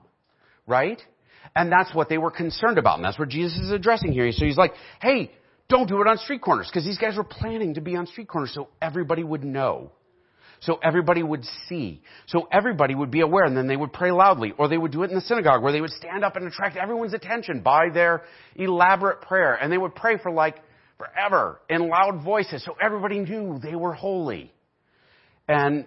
Right? 0.68 1.02
And 1.56 1.72
that's 1.72 1.96
what 1.96 2.08
they 2.08 2.20
were 2.20 2.30
concerned 2.30 2.78
about. 2.78 2.98
And 2.98 3.06
that's 3.06 3.18
what 3.18 3.30
Jesus 3.30 3.58
is 3.58 3.72
addressing 3.72 4.12
here. 4.12 4.32
So 4.32 4.46
he's 4.46 4.58
like, 4.58 4.74
hey, 5.02 5.32
don't 5.70 5.88
do 5.88 6.02
it 6.02 6.08
on 6.08 6.18
street 6.18 6.42
corners 6.42 6.70
because 6.72 6.86
these 6.86 6.98
guys 6.98 7.18
were 7.18 7.24
planning 7.24 7.74
to 7.74 7.82
be 7.82 7.96
on 7.96 8.08
street 8.08 8.28
corners 8.28 8.54
so 8.54 8.70
everybody 8.82 9.24
would 9.24 9.44
know. 9.44 9.92
So 10.60 10.80
everybody 10.82 11.22
would 11.22 11.44
see. 11.68 12.02
So 12.26 12.48
everybody 12.52 12.96
would 12.96 13.12
be 13.12 13.22
aware 13.22 13.46
and 13.46 13.56
then 13.56 13.68
they 13.68 13.76
would 13.76 13.94
pray 13.94 14.12
loudly. 14.12 14.54
Or 14.58 14.68
they 14.68 14.78
would 14.78 14.92
do 14.92 15.04
it 15.04 15.10
in 15.10 15.16
the 15.16 15.22
synagogue 15.22 15.62
where 15.62 15.72
they 15.72 15.82
would 15.82 15.92
stand 15.92 16.24
up 16.24 16.36
and 16.36 16.48
attract 16.48 16.78
everyone's 16.78 17.14
attention 17.14 17.62
by 17.62 17.90
their 17.94 18.24
elaborate 18.56 19.22
prayer. 19.22 19.54
And 19.54 19.72
they 19.72 19.78
would 19.78 19.94
pray 19.94 20.18
for 20.18 20.32
like 20.32 20.56
forever 20.98 21.62
in 21.70 21.90
loud 21.90 22.24
voices 22.24 22.64
so 22.66 22.76
everybody 22.82 23.20
knew 23.20 23.60
they 23.60 23.76
were 23.76 23.94
holy. 23.94 24.52
And 25.48 25.86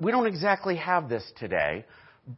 we 0.00 0.10
don't 0.10 0.26
exactly 0.26 0.76
have 0.76 1.08
this 1.08 1.24
today, 1.38 1.84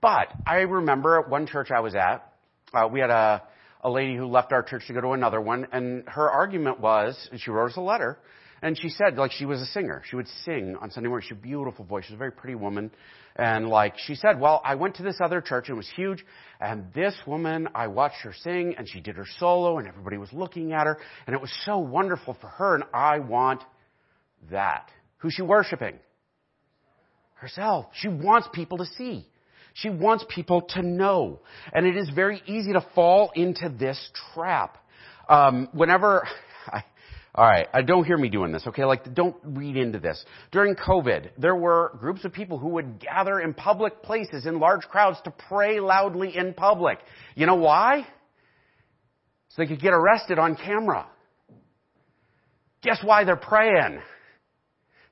but 0.00 0.28
I 0.47 0.57
remember 0.57 1.19
at 1.19 1.31
one 1.31 1.47
church 1.47 1.71
I 1.75 1.81
was 1.81 1.95
at, 1.95 2.31
uh, 2.75 2.88
we 2.88 3.00
had 3.00 3.11
a, 3.11 3.43
a 3.85 3.91
lady 3.91 4.17
who 4.17 4.26
left 4.26 4.53
our 4.53 4.62
church 4.62 4.87
to 4.87 4.95
go 4.95 5.03
to 5.03 5.11
another 5.11 5.41
one, 5.41 5.67
and 5.71 6.05
her 6.09 6.31
argument 6.31 6.81
was, 6.81 7.29
and 7.31 7.41
she 7.41 7.50
wrote 7.50 7.71
us 7.71 7.76
a 7.76 7.83
letter, 7.83 8.19
and 8.62 8.79
she 8.79 8.88
said, 8.88 9.17
like, 9.17 9.31
she 9.31 9.45
was 9.45 9.61
a 9.61 9.67
singer. 9.67 10.03
She 10.09 10.17
would 10.17 10.26
sing 10.45 10.75
on 10.81 10.91
Sunday 10.91 11.11
morning. 11.11 11.26
She 11.29 11.35
had 11.35 11.38
a 11.38 11.47
beautiful 11.47 11.85
voice. 11.85 12.05
She 12.07 12.12
was 12.12 12.17
a 12.17 12.19
very 12.19 12.33
pretty 12.33 12.55
woman. 12.55 12.91
And, 13.37 13.69
like, 13.69 13.99
she 13.99 14.14
said, 14.14 14.41
well, 14.41 14.62
I 14.64 14.76
went 14.76 14.97
to 14.97 15.03
this 15.03 15.19
other 15.23 15.43
church, 15.43 15.69
and 15.69 15.75
it 15.75 15.76
was 15.76 15.91
huge, 15.95 16.25
and 16.61 16.91
this 16.95 17.14
woman, 17.26 17.69
I 17.75 17.88
watched 17.88 18.23
her 18.23 18.33
sing, 18.33 18.75
and 18.79 18.88
she 18.88 19.00
did 19.00 19.17
her 19.17 19.26
solo, 19.38 19.79
and 19.79 19.87
everybody 19.87 20.17
was 20.17 20.33
looking 20.33 20.73
at 20.73 20.87
her, 20.87 20.99
and 21.26 21.37
it 21.37 21.43
was 21.43 21.53
so 21.67 21.76
wonderful 21.76 22.38
for 22.41 22.47
her, 22.47 22.75
and 22.76 22.85
I 22.95 23.19
want 23.19 23.62
that. 24.50 24.88
Who's 25.19 25.35
she 25.35 25.43
worshiping? 25.43 25.99
Herself. 27.35 27.87
She 27.93 28.09
wants 28.09 28.49
people 28.55 28.79
to 28.79 28.87
see. 28.87 29.29
She 29.75 29.90
wants 29.90 30.25
people 30.28 30.62
to 30.71 30.83
know. 30.83 31.40
And 31.73 31.87
it 31.87 31.97
is 31.97 32.09
very 32.11 32.43
easy 32.47 32.73
to 32.73 32.85
fall 32.95 33.31
into 33.35 33.69
this 33.69 34.11
trap. 34.35 34.78
Um, 35.28 35.69
whenever 35.73 36.26
I, 36.66 36.85
All 37.37 37.45
right, 37.45 37.66
uh, 37.75 37.83
don't 37.83 38.04
hear 38.04 38.16
me 38.16 38.28
doing 38.28 38.52
this, 38.52 38.64
okay? 38.69 38.85
Like, 38.85 39.12
don't 39.12 39.35
read 39.43 39.76
into 39.76 39.99
this. 39.99 40.25
During 40.52 40.76
COVID, 40.76 41.31
there 41.37 41.57
were 41.57 41.97
groups 41.99 42.25
of 42.25 42.33
people 42.33 42.59
who 42.59 42.69
would 42.69 43.00
gather 43.00 43.40
in 43.40 43.54
public 43.54 44.04
places 44.04 44.47
in 44.47 44.61
large 44.61 44.83
crowds 44.83 45.19
to 45.25 45.33
pray 45.49 45.81
loudly 45.81 46.37
in 46.37 46.54
public. 46.54 47.00
You 47.35 47.47
know 47.47 47.57
why? 47.57 48.07
So 49.49 49.62
they 49.62 49.66
could 49.66 49.81
get 49.81 49.93
arrested 49.93 50.38
on 50.38 50.54
camera. 50.54 51.07
Guess 52.83 53.00
why 53.02 53.25
they're 53.25 53.35
praying? 53.35 54.00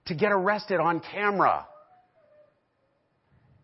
To 0.06 0.14
get 0.14 0.30
arrested 0.30 0.78
on 0.78 1.00
camera. 1.00 1.66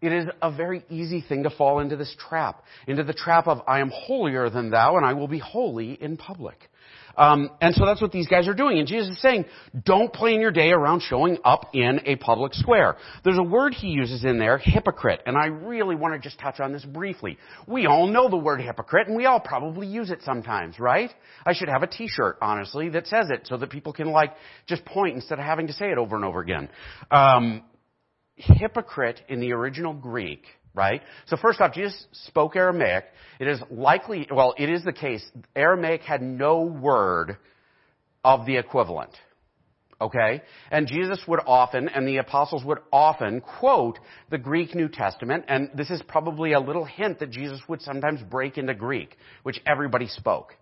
It 0.01 0.13
is 0.13 0.27
a 0.41 0.51
very 0.51 0.85
easy 0.89 1.25
thing 1.27 1.43
to 1.43 1.51
fall 1.51 1.81
into 1.81 1.97
this 1.97 2.15
trap, 2.19 2.63
into 2.87 3.03
the 3.03 3.13
trap 3.13 3.49
of 3.49 3.63
I 3.67 3.81
am 3.81 3.91
holier 3.93 4.49
than 4.49 4.71
thou 4.71 4.97
and 4.97 5.05
I 5.05 5.15
will 5.15 5.29
be 5.29 5.39
holy 5.39 5.93
in 6.01 6.17
public. 6.17 6.71
Um, 7.17 7.51
and 7.61 7.75
so 7.75 7.85
that's 7.85 8.01
what 8.01 8.13
these 8.13 8.29
guys 8.29 8.47
are 8.47 8.55
doing. 8.55 8.79
And 8.79 8.87
Jesus 8.87 9.17
is 9.17 9.21
saying, 9.21 9.45
don't 9.85 10.13
plan 10.13 10.41
your 10.41 10.53
day 10.53 10.71
around 10.71 11.03
showing 11.03 11.39
up 11.45 11.71
in 11.75 12.01
a 12.07 12.15
public 12.15 12.55
square. 12.55 12.97
There's 13.25 13.39
a 13.39 13.43
word 13.43 13.75
he 13.75 13.89
uses 13.89 14.25
in 14.25 14.39
there, 14.39 14.57
hypocrite, 14.57 15.23
and 15.27 15.37
I 15.37 15.47
really 15.47 15.97
want 15.97 16.15
to 16.15 16.21
just 16.21 16.39
touch 16.39 16.61
on 16.61 16.73
this 16.73 16.85
briefly. 16.85 17.37
We 17.67 17.87
all 17.87 18.07
know 18.07 18.31
the 18.31 18.37
word 18.37 18.61
hypocrite, 18.61 19.09
and 19.09 19.17
we 19.17 19.27
all 19.27 19.41
probably 19.41 19.89
use 19.89 20.11
it 20.11 20.21
sometimes, 20.23 20.79
right? 20.79 21.11
I 21.45 21.55
should 21.55 21.69
have 21.69 21.83
a 21.83 21.89
T-shirt, 21.89 22.39
honestly, 22.41 22.89
that 22.91 23.09
says 23.09 23.31
it, 23.31 23.49
so 23.49 23.57
that 23.57 23.71
people 23.71 23.93
can 23.93 24.13
like 24.13 24.35
just 24.69 24.85
point 24.85 25.17
instead 25.17 25.41
of 25.41 25.45
having 25.45 25.67
to 25.67 25.73
say 25.73 25.91
it 25.91 25.99
over 25.99 26.15
and 26.15 26.25
over 26.25 26.41
again. 26.41 26.69
Um, 27.11 27.65
hypocrite 28.39 29.21
in 29.29 29.41
the 29.41 29.53
original 29.53 29.93
Greek, 29.93 30.45
right? 30.75 31.03
So 31.27 31.37
first 31.37 31.61
off, 31.61 31.75
Jesus 31.75 32.07
spoke 32.13 32.57
Aramaic. 32.57 33.05
It 33.39 33.49
is 33.49 33.61
likely, 33.71 34.27
well, 34.31 34.55
it 34.57 34.69
is 34.69 34.85
the 34.85 34.93
case, 34.93 35.25
Aramaic 35.55 36.03
had 36.03 36.23
no 36.23 36.63
word 36.63 37.37
of 38.25 38.47
the 38.47 38.57
equivalent. 38.57 39.13
Okay? 40.01 40.43
And 40.71 40.87
Jesus 40.87 41.21
would 41.27 41.41
often, 41.45 41.89
and 41.89 42.07
the 42.07 42.19
apostles 42.19 42.65
would 42.65 42.79
often 42.93 43.41
quote 43.41 43.99
the 44.31 44.39
Greek 44.39 44.75
New 44.75 44.89
Testament, 44.89 45.45
and 45.49 45.71
this 45.75 45.91
is 45.91 46.01
probably 46.07 46.53
a 46.53 46.61
little 46.61 46.85
hint 46.85 47.19
that 47.19 47.31
Jesus 47.31 47.61
would 47.69 47.83
sometimes 47.83 48.21
break 48.23 48.59
into 48.59 48.75
Greek, 48.75 49.17
which 49.43 49.61
everybody 49.67 50.07
spoke. 50.07 50.55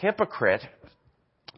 Hypocrite, 0.00 0.62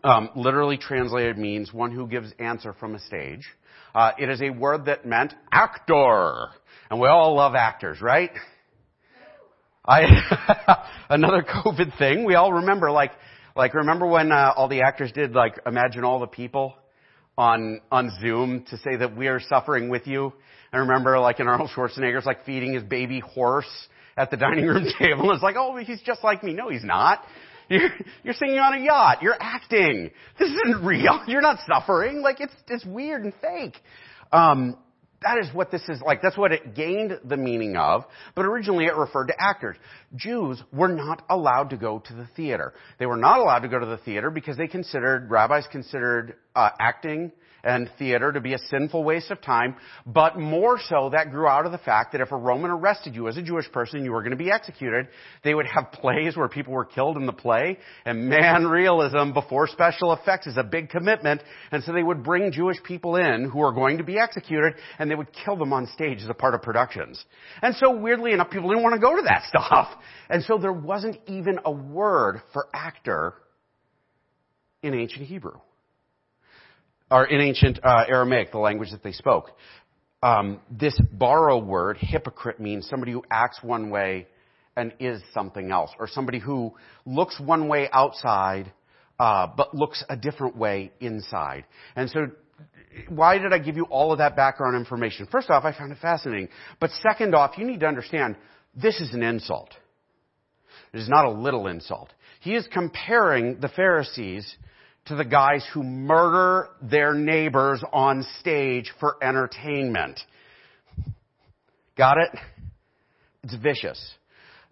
um, 0.04 0.30
literally 0.37 0.78
translated 0.78 1.37
means 1.37 1.72
one 1.72 1.90
who 1.90 2.06
gives 2.06 2.32
answer 2.38 2.72
from 2.72 2.94
a 2.94 3.00
stage. 3.00 3.46
Uh, 3.95 4.12
it 4.18 4.28
is 4.28 4.40
a 4.42 4.50
word 4.50 4.87
that 4.87 5.07
meant 5.07 5.35
actor. 5.50 6.49
And 6.90 7.00
we 7.00 7.09
all 7.09 7.35
love 7.35 7.54
actors, 7.54 8.00
right? 8.00 8.30
I, 9.85 10.87
another 11.09 11.42
COVID 11.42 11.97
thing, 11.99 12.25
we 12.25 12.35
all 12.35 12.52
remember 12.54 12.90
like, 12.90 13.12
like 13.57 13.75
remember 13.75 14.07
when 14.07 14.30
uh, 14.30 14.52
all 14.57 14.68
the 14.68 14.83
actors 14.83 15.11
did 15.12 15.33
like 15.33 15.59
imagine 15.66 16.04
all 16.04 16.21
the 16.21 16.26
people 16.26 16.75
on, 17.37 17.80
on 17.90 18.11
Zoom 18.21 18.64
to 18.71 18.76
say 18.78 18.97
that 18.97 19.16
we 19.16 19.28
are 19.28 19.40
suffering 19.40 19.88
with 19.88 20.07
you. 20.07 20.33
I 20.73 20.78
remember 20.78 21.18
like 21.18 21.40
in 21.40 21.49
Arnold 21.49 21.71
Schwarzenegger's 21.75 22.26
like 22.26 22.45
feeding 22.45 22.75
his 22.75 22.83
baby 22.83 23.21
horse 23.21 23.88
at 24.16 24.30
the 24.30 24.37
dining 24.37 24.66
room 24.66 24.85
table. 24.99 25.33
It's 25.33 25.42
like, 25.42 25.57
oh, 25.59 25.76
he's 25.76 26.00
just 26.02 26.23
like 26.23 26.42
me. 26.42 26.52
No, 26.52 26.68
he's 26.68 26.85
not. 26.85 27.25
You're, 27.68 27.90
you're 28.25 28.34
singing 28.34 28.58
on 28.58 28.75
a 28.75 28.84
yacht. 28.84 29.22
You're 29.22 29.37
acting. 29.38 30.10
This 30.38 30.48
isn't 30.48 30.84
real. 30.84 31.22
You're 31.26 31.42
not 31.42 31.58
suffering. 31.66 32.22
Like 32.22 32.40
it's, 32.40 32.54
it's 32.68 32.84
weird 32.84 33.25
and 33.25 33.32
fake. 33.42 33.76
Um, 34.32 34.76
that 35.20 35.38
is 35.38 35.52
what 35.52 35.70
this 35.70 35.82
is 35.88 36.00
like. 36.00 36.22
That's 36.22 36.37
what 36.37 36.52
it 36.52 36.75
gained 36.75 37.18
the 37.25 37.37
meaning 37.37 37.76
of. 37.76 38.04
But 38.37 38.44
originally 38.44 38.84
it 38.87 38.94
referred 38.94 39.26
to 39.26 39.34
actors. 39.38 39.76
Jews 40.14 40.62
were 40.72 40.88
not 40.88 41.25
allowed 41.28 41.70
to 41.70 41.76
go 41.76 41.98
to 41.98 42.14
the 42.14 42.28
theater. 42.37 42.72
They 42.98 43.06
were 43.06 43.16
not 43.16 43.40
allowed 43.40 43.60
to 43.60 43.68
go 43.68 43.80
to 43.80 43.87
the 43.87 43.98
theater 43.98 44.30
because 44.30 44.56
they 44.56 44.68
considered, 44.68 45.28
rabbis 45.28 45.66
considered 45.72 46.37
uh, 46.54 46.70
acting 46.78 47.32
and 47.64 47.90
theater 47.98 48.32
to 48.32 48.40
be 48.40 48.54
a 48.54 48.58
sinful 48.70 49.04
waste 49.04 49.30
of 49.30 49.40
time, 49.40 49.76
but 50.06 50.38
more 50.38 50.78
so 50.88 51.10
that 51.12 51.30
grew 51.30 51.46
out 51.46 51.66
of 51.66 51.72
the 51.72 51.78
fact 51.78 52.12
that 52.12 52.20
if 52.20 52.32
a 52.32 52.36
Roman 52.36 52.70
arrested 52.70 53.14
you 53.14 53.28
as 53.28 53.36
a 53.36 53.42
Jewish 53.42 53.70
person, 53.72 54.04
you 54.04 54.12
were 54.12 54.22
going 54.22 54.36
to 54.36 54.42
be 54.42 54.50
executed, 54.50 55.08
they 55.44 55.54
would 55.54 55.66
have 55.66 55.92
plays 55.92 56.36
where 56.36 56.48
people 56.48 56.72
were 56.72 56.84
killed 56.84 57.16
in 57.16 57.26
the 57.26 57.32
play, 57.32 57.78
and 58.04 58.28
man, 58.28 58.66
realism 58.66 59.32
before 59.32 59.66
special 59.66 60.12
effects 60.12 60.46
is 60.46 60.56
a 60.56 60.62
big 60.62 60.88
commitment, 60.88 61.42
and 61.72 61.83
so 61.85 61.92
they 61.92 62.02
would 62.02 62.22
bring 62.22 62.52
Jewish 62.52 62.83
people 62.83 63.16
in 63.16 63.50
who 63.50 63.61
are 63.61 63.72
going 63.72 63.98
to 63.98 64.04
be 64.04 64.18
executed, 64.18 64.74
and 64.98 65.11
they 65.11 65.14
would 65.14 65.33
kill 65.44 65.56
them 65.56 65.72
on 65.72 65.87
stage 65.88 66.22
as 66.22 66.28
a 66.28 66.35
part 66.35 66.54
of 66.54 66.62
productions. 66.62 67.24
And 67.62 67.74
so 67.76 67.96
weirdly 67.96 68.33
enough, 68.33 68.50
people 68.50 68.68
didn't 68.68 68.83
want 68.83 68.94
to 68.94 69.00
go 69.00 69.16
to 69.16 69.22
that 69.22 69.42
stuff. 69.48 69.88
And 70.28 70.42
so 70.44 70.59
there 70.59 70.72
wasn't 70.72 71.18
even 71.26 71.59
a 71.64 71.70
word 71.70 72.42
for 72.52 72.68
actor 72.72 73.35
in 74.83 74.94
ancient 74.94 75.26
Hebrew 75.26 75.59
or 77.11 77.27
in 77.27 77.40
ancient 77.40 77.81
uh, 77.83 78.05
Aramaic, 78.09 78.53
the 78.53 78.59
language 78.59 78.90
that 78.90 79.03
they 79.03 79.12
spoke. 79.12 79.51
Um, 80.23 80.61
this 80.71 80.99
borrow 81.12 81.59
word, 81.59 81.97
hypocrite, 82.01 82.59
means 82.59 82.88
somebody 82.88 83.12
who 83.12 83.23
acts 83.31 83.61
one 83.62 83.90
way 83.90 84.27
and 84.77 84.92
is 85.01 85.21
something 85.33 85.71
else, 85.71 85.90
or 85.99 86.07
somebody 86.09 86.38
who 86.38 86.73
looks 87.05 87.40
one 87.40 87.68
way 87.68 87.88
outside 87.92 88.73
uh, 89.18 89.49
but 89.57 89.75
looks 89.75 90.05
a 90.09 90.16
different 90.16 90.57
way 90.57 90.92
inside. 91.01 91.64
And 91.97 92.09
so, 92.09 92.29
why 93.09 93.38
did 93.38 93.53
I 93.53 93.59
give 93.59 93.77
you 93.77 93.85
all 93.85 94.12
of 94.12 94.18
that 94.18 94.37
background 94.37 94.77
information? 94.77 95.27
First 95.31 95.51
off, 95.51 95.64
I 95.64 95.77
found 95.77 95.92
it 95.92 95.99
fascinating. 96.01 96.49
But 96.81 96.90
second 97.03 97.35
off, 97.35 97.59
you 97.59 97.64
need 97.64 97.81
to 97.81 97.87
understand 97.87 98.37
this 98.75 99.01
is 99.01 99.12
an 99.12 99.23
insult. 99.23 99.71
It 100.92 100.99
is 100.99 101.09
not 101.09 101.27
a 101.27 101.31
little 101.31 101.66
insult. 101.66 102.12
He 102.40 102.55
is 102.55 102.68
comparing 102.73 103.61
the 103.61 103.68
Pharisees 103.68 104.57
to 105.09 105.16
the 105.16 105.25
guys 105.25 105.66
who 105.73 105.83
murder 105.83 106.68
their 106.83 107.14
neighbors 107.14 107.83
on 107.92 108.25
stage 108.40 108.92
for 109.01 109.16
entertainment. 109.23 110.21
Got 111.97 112.18
it? 112.18 112.38
It's 113.42 113.57
vicious. 113.57 114.14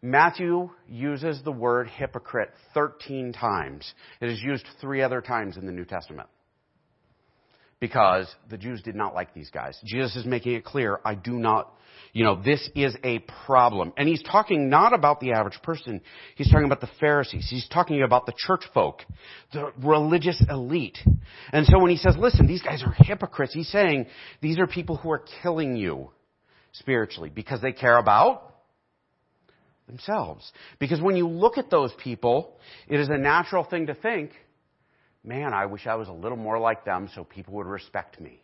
Matthew 0.03 0.71
uses 0.89 1.43
the 1.43 1.53
word 1.53 1.89
hypocrite 1.89 2.51
13 2.75 3.33
times. 3.33 3.93
It 4.21 4.29
is 4.29 4.41
used 4.43 4.67
three 4.81 5.03
other 5.03 5.21
times 5.21 5.57
in 5.57 5.67
the 5.67 5.73
New 5.73 5.85
Testament. 5.85 6.29
Because 7.81 8.35
the 8.49 8.57
Jews 8.57 8.83
did 8.83 8.95
not 8.95 9.15
like 9.15 9.35
these 9.35 9.51
guys. 9.51 9.79
Jesus 9.85 10.17
is 10.17 10.25
making 10.25 10.55
it 10.55 10.65
clear, 10.65 10.99
I 11.05 11.15
do 11.15 11.33
not 11.33 11.73
you 12.17 12.25
know, 12.25 12.41
this 12.43 12.71
is 12.75 12.97
a 13.05 13.19
problem. 13.45 13.93
And 13.99 14.09
he's 14.09 14.23
talking 14.23 14.71
not 14.71 14.95
about 14.95 15.21
the 15.21 15.33
average 15.33 15.61
person. 15.63 16.01
He's 16.35 16.51
talking 16.51 16.65
about 16.65 16.81
the 16.81 16.89
Pharisees. 16.99 17.47
He's 17.51 17.69
talking 17.69 18.03
about 18.03 18.25
the 18.25 18.33
church 18.35 18.63
folk, 18.73 19.03
the 19.53 19.71
religious 19.85 20.43
elite. 20.49 20.97
And 21.53 21.67
so 21.67 21.79
when 21.79 21.91
he 21.91 21.99
says, 21.99 22.17
listen, 22.19 22.47
these 22.47 22.63
guys 22.63 22.83
are 22.83 22.95
hypocrites, 22.97 23.53
he's 23.53 23.69
saying 23.69 24.07
these 24.41 24.59
are 24.59 24.67
people 24.67 24.97
who 24.97 25.11
are 25.11 25.25
killing 25.43 25.77
you 25.77 26.11
spiritually 26.73 27.29
because 27.29 27.61
they 27.61 27.73
care 27.73 27.99
about 27.99 28.55
themselves. 29.87 30.51
Because 30.79 31.03
when 31.03 31.17
you 31.17 31.29
look 31.29 31.59
at 31.59 31.71
those 31.71 31.93
people, 32.03 32.57
it 32.89 32.99
is 32.99 33.11
a 33.11 33.19
natural 33.19 33.65
thing 33.65 33.89
to 33.89 33.95
think, 33.95 34.31
man, 35.27 35.53
I 35.53 35.67
wish 35.67 35.87
I 35.87 35.97
was 35.97 36.09
a 36.09 36.13
little 36.13 36.39
more 36.39 36.59
like 36.59 36.85
them 36.85 37.11
so 37.15 37.25
people 37.25 37.55
would 37.55 37.67
respect 37.67 38.21
me. 38.21 38.41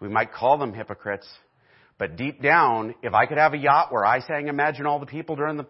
We 0.00 0.08
might 0.08 0.32
call 0.32 0.58
them 0.58 0.72
hypocrites, 0.72 1.26
but 1.98 2.16
deep 2.16 2.42
down, 2.42 2.94
if 3.02 3.14
I 3.14 3.26
could 3.26 3.38
have 3.38 3.54
a 3.54 3.58
yacht 3.58 3.92
where 3.92 4.04
I 4.04 4.20
sang 4.20 4.48
Imagine 4.48 4.86
All 4.86 4.98
the 4.98 5.06
People 5.06 5.36
during 5.36 5.56
the 5.56 5.66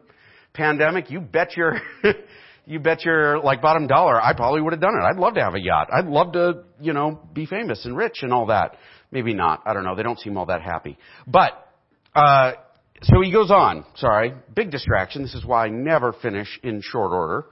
pandemic, 0.55 1.11
you 1.11 1.21
bet 1.21 1.57
your, 1.57 1.77
you 2.67 2.79
bet 2.79 3.05
your 3.05 3.41
like 3.41 3.61
bottom 3.61 3.87
dollar, 3.87 4.21
I 4.21 4.35
probably 4.35 4.61
would 4.61 4.73
have 4.73 4.81
done 4.81 4.95
it. 4.95 5.03
I'd 5.05 5.19
love 5.19 5.35
to 5.35 5.43
have 5.43 5.55
a 5.55 5.61
yacht. 5.61 5.89
I'd 5.93 6.07
love 6.07 6.33
to, 6.33 6.65
you 6.81 6.93
know, 6.93 7.21
be 7.33 7.47
famous 7.47 7.85
and 7.85 7.97
rich 7.97 8.19
and 8.23 8.33
all 8.33 8.47
that. 8.47 8.77
Maybe 9.11 9.35
not. 9.35 9.63
I 9.67 9.75
don't 9.75 9.85
know. 9.85 9.95
They 9.95 10.03
don't 10.03 10.19
seem 10.19 10.37
all 10.37 10.47
that 10.47 10.63
happy. 10.63 10.97
But, 11.27 11.53
uh, 12.15 12.53
so 13.03 13.21
he 13.21 13.33
goes 13.33 13.51
on. 13.51 13.85
Sorry. 13.97 14.33
Big 14.55 14.71
distraction. 14.71 15.23
This 15.23 15.35
is 15.35 15.45
why 15.45 15.67
I 15.67 15.69
never 15.69 16.13
finish 16.15 16.61
in 16.63 16.81
short 16.83 17.13
order. 17.13 17.47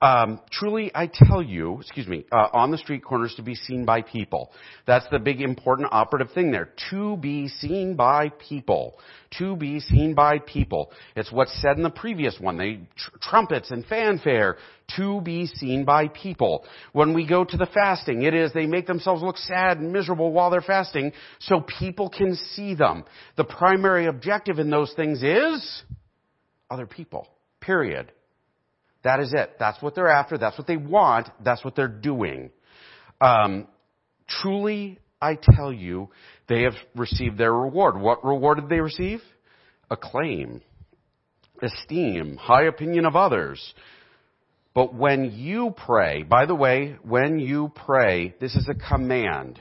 Um, 0.00 0.40
truly, 0.52 0.92
I 0.94 1.10
tell 1.12 1.42
you, 1.42 1.80
excuse 1.80 2.06
me, 2.06 2.24
uh, 2.30 2.48
on 2.52 2.70
the 2.70 2.78
street 2.78 3.02
corners 3.02 3.34
to 3.34 3.42
be 3.42 3.56
seen 3.56 3.84
by 3.84 4.02
people. 4.02 4.52
That's 4.86 5.06
the 5.10 5.18
big 5.18 5.40
important 5.40 5.88
operative 5.90 6.32
thing 6.32 6.52
there. 6.52 6.68
To 6.90 7.16
be 7.16 7.48
seen 7.48 7.96
by 7.96 8.28
people. 8.28 8.96
To 9.38 9.56
be 9.56 9.80
seen 9.80 10.14
by 10.14 10.38
people. 10.38 10.92
It's 11.16 11.32
what's 11.32 11.60
said 11.60 11.78
in 11.78 11.82
the 11.82 11.90
previous 11.90 12.38
one. 12.38 12.56
They 12.56 12.82
tr- 12.96 13.10
trumpets 13.20 13.72
and 13.72 13.84
fanfare. 13.86 14.58
To 14.96 15.20
be 15.20 15.46
seen 15.46 15.84
by 15.84 16.06
people. 16.06 16.64
When 16.92 17.12
we 17.12 17.26
go 17.26 17.44
to 17.44 17.56
the 17.56 17.66
fasting, 17.66 18.22
it 18.22 18.34
is 18.34 18.52
they 18.52 18.66
make 18.66 18.86
themselves 18.86 19.20
look 19.20 19.36
sad 19.36 19.78
and 19.78 19.92
miserable 19.92 20.30
while 20.30 20.50
they're 20.50 20.60
fasting, 20.60 21.12
so 21.40 21.60
people 21.60 22.08
can 22.08 22.36
see 22.52 22.74
them. 22.74 23.04
The 23.36 23.44
primary 23.44 24.06
objective 24.06 24.60
in 24.60 24.70
those 24.70 24.92
things 24.94 25.24
is 25.24 25.82
other 26.70 26.86
people. 26.86 27.26
Period. 27.60 28.12
That 29.04 29.20
is 29.20 29.32
it. 29.32 29.56
That's 29.58 29.80
what 29.82 29.94
they're 29.94 30.08
after. 30.08 30.38
That's 30.38 30.58
what 30.58 30.66
they 30.66 30.76
want. 30.76 31.28
That's 31.42 31.64
what 31.64 31.76
they're 31.76 31.88
doing. 31.88 32.50
Um, 33.20 33.68
truly, 34.28 34.98
I 35.20 35.36
tell 35.40 35.72
you, 35.72 36.10
they 36.48 36.62
have 36.62 36.74
received 36.94 37.38
their 37.38 37.52
reward. 37.52 37.98
What 38.00 38.24
reward 38.24 38.60
did 38.60 38.68
they 38.68 38.80
receive? 38.80 39.20
Acclaim, 39.90 40.62
esteem, 41.62 42.36
high 42.36 42.64
opinion 42.64 43.06
of 43.06 43.16
others. 43.16 43.74
But 44.74 44.94
when 44.94 45.32
you 45.32 45.74
pray, 45.76 46.22
by 46.22 46.46
the 46.46 46.54
way, 46.54 46.96
when 47.02 47.38
you 47.38 47.72
pray, 47.74 48.34
this 48.40 48.54
is 48.54 48.68
a 48.68 48.74
command. 48.74 49.58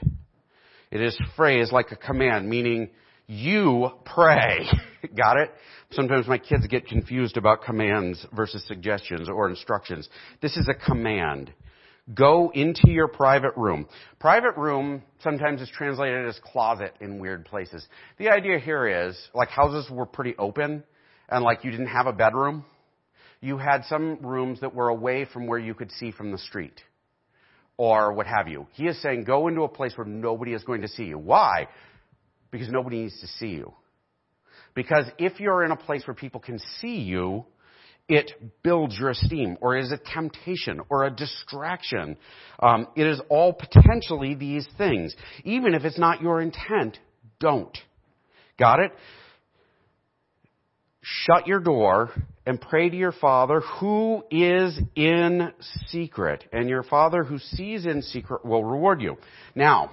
It 0.92 1.02
is 1.02 1.18
phrased 1.36 1.72
like 1.72 1.92
a 1.92 1.96
command, 1.96 2.48
meaning 2.48 2.90
you 3.28 3.90
pray. 4.06 4.68
Got 5.16 5.38
it? 5.38 5.52
Sometimes 5.92 6.28
my 6.28 6.38
kids 6.38 6.66
get 6.68 6.88
confused 6.88 7.38
about 7.38 7.62
commands 7.64 8.26
versus 8.34 8.64
suggestions 8.68 9.30
or 9.30 9.50
instructions. 9.50 10.08
This 10.42 10.58
is 10.58 10.68
a 10.70 10.74
command. 10.74 11.52
Go 12.14 12.52
into 12.54 12.90
your 12.90 13.10
private 13.10 13.56
room. 13.58 13.86
Private 14.20 14.56
room 14.56 15.04
sometimes 15.22 15.62
is 15.62 15.70
translated 15.70 16.26
as 16.26 16.40
closet 16.42 16.94
in 17.02 17.20
weird 17.20 17.46
places. 17.46 17.86
The 18.18 18.30
idea 18.30 18.60
here 18.60 19.08
is, 19.08 19.18
like 19.34 19.50
houses 19.50 19.90
were 19.92 20.06
pretty 20.06 20.36
open 20.38 20.84
and 21.28 21.44
like 21.44 21.66
you 21.66 21.72
didn't 21.72 21.88
have 21.88 22.08
a 22.08 22.14
bedroom. 22.14 22.64
You 23.42 23.58
had 23.58 23.84
some 23.86 24.20
rooms 24.22 24.62
that 24.62 24.74
were 24.74 24.88
away 24.88 25.26
from 25.26 25.48
where 25.48 25.60
you 25.60 25.74
could 25.74 25.92
see 25.92 26.12
from 26.12 26.32
the 26.32 26.38
street 26.38 26.82
or 27.78 28.14
what 28.14 28.26
have 28.26 28.48
you. 28.48 28.68
He 28.74 28.88
is 28.88 29.02
saying 29.02 29.26
go 29.26 29.48
into 29.48 29.62
a 29.62 29.68
place 29.68 29.94
where 29.96 30.08
nobody 30.08 30.54
is 30.54 30.64
going 30.64 30.82
to 30.82 30.88
see 30.88 31.04
you. 31.04 31.18
Why? 31.18 31.68
Because 32.52 32.70
nobody 32.70 33.04
needs 33.04 33.20
to 33.22 33.28
see 33.28 33.48
you. 33.48 33.74
Because 34.74 35.06
if 35.18 35.40
you're 35.40 35.64
in 35.64 35.72
a 35.72 35.76
place 35.76 36.06
where 36.06 36.14
people 36.14 36.40
can 36.40 36.60
see 36.80 36.98
you, 36.98 37.46
it 38.08 38.32
builds 38.64 38.98
your 38.98 39.10
esteem, 39.10 39.58
or 39.60 39.76
is 39.76 39.92
a 39.92 39.98
temptation, 39.98 40.80
or 40.90 41.06
a 41.06 41.12
distraction. 41.12 42.18
Um, 42.60 42.88
it 42.96 43.06
is 43.06 43.20
all 43.30 43.54
potentially 43.54 44.34
these 44.34 44.66
things. 44.78 45.14
Even 45.44 45.74
if 45.74 45.84
it's 45.84 46.00
not 46.00 46.22
your 46.22 46.42
intent, 46.42 46.98
don't. 47.40 47.78
Got 48.58 48.80
it? 48.80 48.92
Shut 51.02 51.48
your 51.48 51.60
door 51.60 52.12
and 52.46 52.60
pray 52.60 52.90
to 52.90 52.96
your 52.96 53.12
Father 53.12 53.62
who 53.80 54.24
is 54.32 54.80
in 54.96 55.52
secret, 55.88 56.46
and 56.54 56.70
your 56.70 56.84
Father 56.84 57.24
who 57.24 57.40
sees 57.40 57.86
in 57.86 58.02
secret 58.02 58.46
will 58.46 58.64
reward 58.64 59.02
you. 59.02 59.18
Now, 59.54 59.92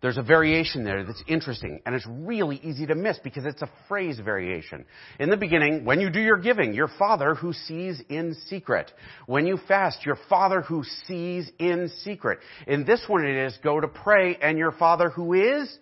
there's 0.00 0.16
a 0.16 0.22
variation 0.22 0.84
there 0.84 1.02
that's 1.02 1.22
interesting, 1.26 1.80
and 1.84 1.94
it's 1.94 2.06
really 2.06 2.60
easy 2.62 2.86
to 2.86 2.94
miss 2.94 3.18
because 3.18 3.44
it's 3.44 3.62
a 3.62 3.70
phrase 3.88 4.20
variation. 4.20 4.84
In 5.18 5.28
the 5.28 5.36
beginning, 5.36 5.84
when 5.84 6.00
you 6.00 6.08
do 6.08 6.20
your 6.20 6.36
giving, 6.36 6.72
your 6.72 6.86
Father 6.98 7.34
who 7.34 7.52
sees 7.52 8.00
in 8.08 8.36
secret. 8.46 8.92
When 9.26 9.44
you 9.44 9.58
fast, 9.66 10.06
your 10.06 10.18
Father 10.28 10.60
who 10.60 10.84
sees 11.06 11.50
in 11.58 11.90
secret. 12.04 12.38
In 12.68 12.84
this 12.84 13.02
one 13.08 13.26
it 13.26 13.34
is, 13.34 13.58
go 13.64 13.80
to 13.80 13.88
pray, 13.88 14.36
and 14.40 14.56
your 14.56 14.72
Father 14.72 15.10
who 15.10 15.32
is 15.32 15.76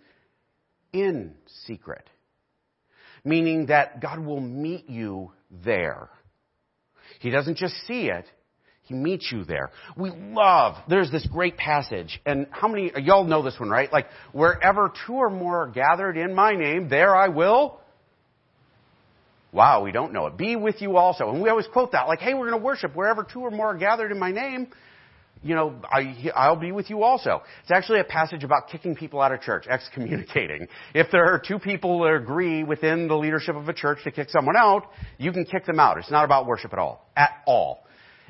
in 0.94 1.34
secret. 1.66 2.08
Meaning 3.22 3.66
that 3.66 4.00
God 4.00 4.20
will 4.20 4.40
meet 4.40 4.88
you 4.88 5.32
there. 5.50 6.08
He 7.20 7.28
doesn't 7.30 7.58
just 7.58 7.74
see 7.86 8.08
it, 8.08 8.24
he 8.86 8.94
meets 8.94 9.30
you 9.32 9.44
there. 9.44 9.70
We 9.96 10.10
love, 10.10 10.76
there's 10.88 11.10
this 11.10 11.26
great 11.26 11.56
passage, 11.56 12.20
and 12.24 12.46
how 12.50 12.68
many, 12.68 12.92
y'all 13.02 13.24
know 13.24 13.42
this 13.42 13.58
one, 13.58 13.68
right? 13.68 13.92
Like, 13.92 14.06
wherever 14.32 14.92
two 15.06 15.14
or 15.14 15.28
more 15.28 15.64
are 15.64 15.68
gathered 15.68 16.16
in 16.16 16.34
my 16.34 16.54
name, 16.54 16.88
there 16.88 17.14
I 17.14 17.28
will. 17.28 17.80
Wow, 19.52 19.82
we 19.82 19.90
don't 19.90 20.12
know 20.12 20.26
it. 20.26 20.36
Be 20.36 20.54
with 20.54 20.80
you 20.80 20.96
also. 20.96 21.30
And 21.30 21.42
we 21.42 21.48
always 21.48 21.66
quote 21.72 21.92
that, 21.92 22.06
like, 22.06 22.20
hey, 22.20 22.34
we're 22.34 22.48
going 22.48 22.60
to 22.60 22.64
worship 22.64 22.94
wherever 22.94 23.24
two 23.24 23.40
or 23.40 23.50
more 23.50 23.74
are 23.74 23.78
gathered 23.78 24.12
in 24.12 24.18
my 24.18 24.30
name. 24.30 24.68
You 25.42 25.54
know, 25.54 25.74
I, 25.84 26.30
I'll 26.34 26.56
be 26.56 26.72
with 26.72 26.90
you 26.90 27.02
also. 27.02 27.42
It's 27.62 27.70
actually 27.70 28.00
a 28.00 28.04
passage 28.04 28.44
about 28.44 28.68
kicking 28.70 28.96
people 28.96 29.20
out 29.20 29.32
of 29.32 29.40
church, 29.40 29.66
excommunicating. 29.66 30.68
If 30.94 31.10
there 31.10 31.24
are 31.24 31.40
two 31.40 31.58
people 31.58 32.00
that 32.00 32.14
agree 32.14 32.64
within 32.64 33.08
the 33.08 33.16
leadership 33.16 33.56
of 33.56 33.68
a 33.68 33.72
church 33.72 33.98
to 34.04 34.10
kick 34.10 34.28
someone 34.30 34.56
out, 34.56 34.90
you 35.18 35.32
can 35.32 35.44
kick 35.44 35.66
them 35.66 35.80
out. 35.80 35.98
It's 35.98 36.10
not 36.10 36.24
about 36.24 36.46
worship 36.46 36.72
at 36.72 36.78
all. 36.78 37.06
At 37.16 37.30
all. 37.46 37.85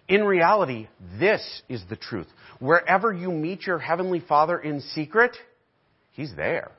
In 0.09 0.25
reality, 0.25 0.89
this 1.19 1.63
is 1.69 1.83
the 1.89 1.97
truth. 1.97 2.29
Wherever 2.61 3.13
you 3.13 3.31
meet 3.31 3.67
your 3.67 3.79
Heavenly 3.79 4.21
Father 4.21 4.59
in 4.59 4.81
secret, 4.81 5.37
He's 6.13 6.35
there. 6.37 6.71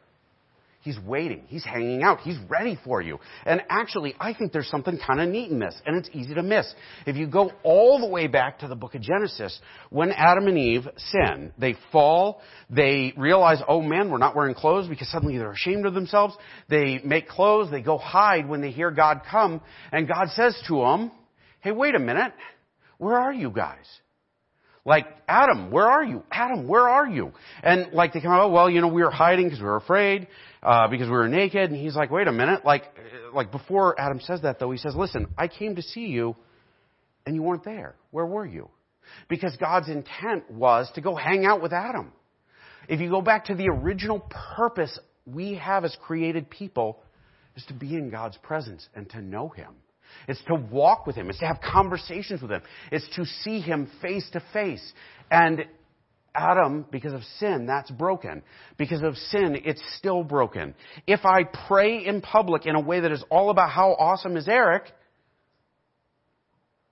He's 0.81 0.97
waiting. 1.05 1.43
He's 1.47 1.65
hanging 1.65 2.01
out. 2.01 2.21
He's 2.21 2.37
ready 2.47 2.79
for 2.85 3.01
you. 3.01 3.19
And 3.45 3.61
actually, 3.67 4.15
I 4.21 4.33
think 4.33 4.53
there's 4.53 4.69
something 4.69 4.97
kind 5.05 5.19
of 5.19 5.27
neat 5.27 5.51
in 5.51 5.59
this, 5.59 5.75
and 5.85 5.97
it's 5.97 6.09
easy 6.13 6.33
to 6.35 6.41
miss. 6.41 6.73
If 7.05 7.17
you 7.17 7.27
go 7.27 7.51
all 7.63 7.99
the 7.99 8.07
way 8.07 8.27
back 8.27 8.59
to 8.59 8.69
the 8.69 8.75
book 8.75 8.95
of 8.95 9.01
Genesis, 9.01 9.59
when 9.89 10.13
Adam 10.13 10.47
and 10.47 10.57
Eve 10.57 10.87
sin, 10.95 11.51
they 11.57 11.75
fall, 11.91 12.41
they 12.69 13.13
realize, 13.17 13.61
oh 13.67 13.81
man, 13.81 14.09
we're 14.09 14.17
not 14.17 14.33
wearing 14.33 14.55
clothes 14.55 14.87
because 14.87 15.09
suddenly 15.11 15.37
they're 15.37 15.51
ashamed 15.51 15.85
of 15.85 15.93
themselves. 15.93 16.33
They 16.69 17.01
make 17.03 17.27
clothes, 17.27 17.69
they 17.69 17.81
go 17.81 17.97
hide 17.97 18.47
when 18.47 18.61
they 18.61 18.71
hear 18.71 18.89
God 18.89 19.23
come, 19.29 19.59
and 19.91 20.07
God 20.07 20.29
says 20.35 20.57
to 20.69 20.79
them, 20.79 21.11
hey, 21.59 21.71
wait 21.71 21.95
a 21.95 21.99
minute. 21.99 22.31
Where 22.97 23.17
are 23.17 23.33
you 23.33 23.49
guys? 23.49 23.85
Like, 24.85 25.05
Adam, 25.27 25.69
where 25.69 25.85
are 25.85 26.03
you? 26.03 26.23
Adam, 26.31 26.67
where 26.67 26.87
are 26.87 27.07
you? 27.07 27.33
And 27.61 27.91
like 27.91 28.13
they 28.13 28.21
come 28.21 28.31
out, 28.31 28.51
well, 28.51 28.69
you 28.69 28.79
know, 28.79 28.87
we 28.87 29.03
were 29.03 29.11
hiding 29.11 29.47
because 29.47 29.59
we 29.59 29.65
were 29.65 29.75
afraid, 29.75 30.27
uh, 30.63 30.87
because 30.87 31.07
we 31.07 31.11
were 31.11 31.27
naked. 31.27 31.71
And 31.71 31.79
he's 31.79 31.95
like, 31.95 32.09
wait 32.09 32.27
a 32.27 32.31
minute. 32.31 32.63
Like, 32.63 32.83
like 33.33 33.51
before 33.51 33.99
Adam 33.99 34.21
says 34.21 34.43
that 34.43 34.59
though, 34.59 34.71
he 34.71 34.77
says, 34.77 34.95
listen, 34.95 35.27
I 35.37 35.49
came 35.49 35.75
to 35.75 35.81
see 35.81 36.05
you 36.05 36.37
and 37.25 37.35
you 37.35 37.43
weren't 37.43 37.65
there. 37.65 37.95
Where 38.11 38.25
were 38.25 38.45
you? 38.45 38.69
Because 39.27 39.55
God's 39.57 39.89
intent 39.89 40.49
was 40.49 40.89
to 40.95 41.01
go 41.01 41.15
hang 41.15 41.45
out 41.45 41.61
with 41.61 41.73
Adam. 41.73 42.13
If 42.87 43.01
you 43.01 43.09
go 43.09 43.21
back 43.21 43.45
to 43.45 43.55
the 43.55 43.67
original 43.67 44.25
purpose 44.55 44.97
we 45.25 45.55
have 45.55 45.83
as 45.83 45.95
created 46.01 46.49
people 46.49 46.99
is 47.55 47.65
to 47.65 47.73
be 47.73 47.95
in 47.95 48.09
God's 48.09 48.37
presence 48.37 48.87
and 48.95 49.09
to 49.09 49.21
know 49.21 49.49
Him. 49.49 49.73
It's 50.27 50.41
to 50.47 50.55
walk 50.55 51.07
with 51.07 51.15
Him. 51.15 51.29
It's 51.29 51.39
to 51.39 51.47
have 51.47 51.59
conversations 51.61 52.41
with 52.41 52.51
Him. 52.51 52.61
It's 52.91 53.07
to 53.15 53.25
see 53.25 53.59
Him 53.59 53.89
face 54.01 54.29
to 54.33 54.43
face. 54.53 54.93
And 55.31 55.65
Adam, 56.35 56.85
because 56.91 57.13
of 57.13 57.23
sin, 57.39 57.65
that's 57.65 57.89
broken. 57.89 58.43
Because 58.77 59.01
of 59.01 59.15
sin, 59.15 59.59
it's 59.65 59.81
still 59.97 60.23
broken. 60.23 60.75
If 61.07 61.25
I 61.25 61.43
pray 61.43 62.05
in 62.05 62.21
public 62.21 62.65
in 62.65 62.75
a 62.75 62.79
way 62.79 62.99
that 62.99 63.11
is 63.11 63.23
all 63.29 63.49
about 63.49 63.71
how 63.71 63.93
awesome 63.93 64.37
is 64.37 64.47
Eric, 64.47 64.83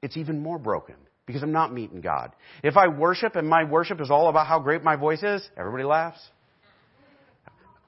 it's 0.01 0.17
even 0.17 0.41
more 0.41 0.57
broken 0.57 0.95
because 1.25 1.43
I'm 1.43 1.51
not 1.51 1.73
meeting 1.73 2.01
God. 2.01 2.31
If 2.63 2.77
I 2.77 2.87
worship 2.87 3.35
and 3.35 3.47
my 3.47 3.63
worship 3.63 4.01
is 4.01 4.11
all 4.11 4.29
about 4.29 4.47
how 4.47 4.59
great 4.59 4.83
my 4.83 4.95
voice 4.95 5.23
is, 5.23 5.47
everybody 5.57 5.83
laughs. 5.83 6.19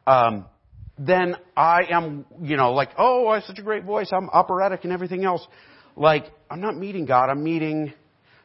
Um, 0.06 0.46
then 0.98 1.36
I 1.56 1.84
am, 1.90 2.26
you 2.42 2.58
know, 2.58 2.74
like, 2.74 2.90
oh, 2.98 3.28
I 3.28 3.36
have 3.36 3.44
such 3.44 3.60
a 3.60 3.64
great 3.64 3.84
voice, 3.84 4.10
I'm 4.12 4.30
operatic 4.30 4.84
and 4.84 4.92
everything 4.92 5.26
else. 5.26 5.46
Like, 5.96 6.26
I'm 6.50 6.62
not 6.62 6.76
meeting 6.76 7.06
God, 7.06 7.30
I'm 7.30 7.44
meeting 7.44 7.94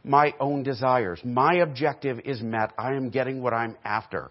my 0.05 0.35
own 0.41 0.63
desires. 0.63 1.21
My 1.25 1.57
objective 1.57 2.21
is 2.25 2.43
met. 2.43 2.73
I 2.77 2.95
am 2.95 3.11
getting 3.11 3.41
what 3.41 3.55
I'm 3.55 3.77
after. 3.85 4.31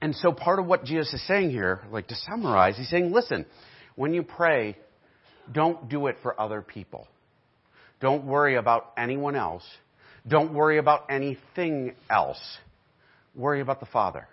And 0.00 0.14
so 0.16 0.32
part 0.32 0.58
of 0.58 0.66
what 0.66 0.84
Jesus 0.84 1.12
is 1.14 1.26
saying 1.26 1.50
here, 1.50 1.80
like 1.90 2.08
to 2.08 2.16
summarize, 2.30 2.76
he's 2.76 2.90
saying, 2.90 3.12
listen, 3.12 3.46
when 3.94 4.12
you 4.12 4.22
pray, 4.22 4.76
don't 5.50 5.88
do 5.88 6.08
it 6.08 6.16
for 6.22 6.38
other 6.40 6.60
people. 6.60 7.06
Don't 8.00 8.24
worry 8.24 8.56
about 8.56 8.92
anyone 8.96 9.36
else. 9.36 9.64
Don't 10.26 10.52
worry 10.52 10.78
about 10.78 11.06
anything 11.10 11.94
else. 12.10 12.40
Worry 13.34 13.60
about 13.60 13.80
the 13.80 13.86
Father 13.86 14.28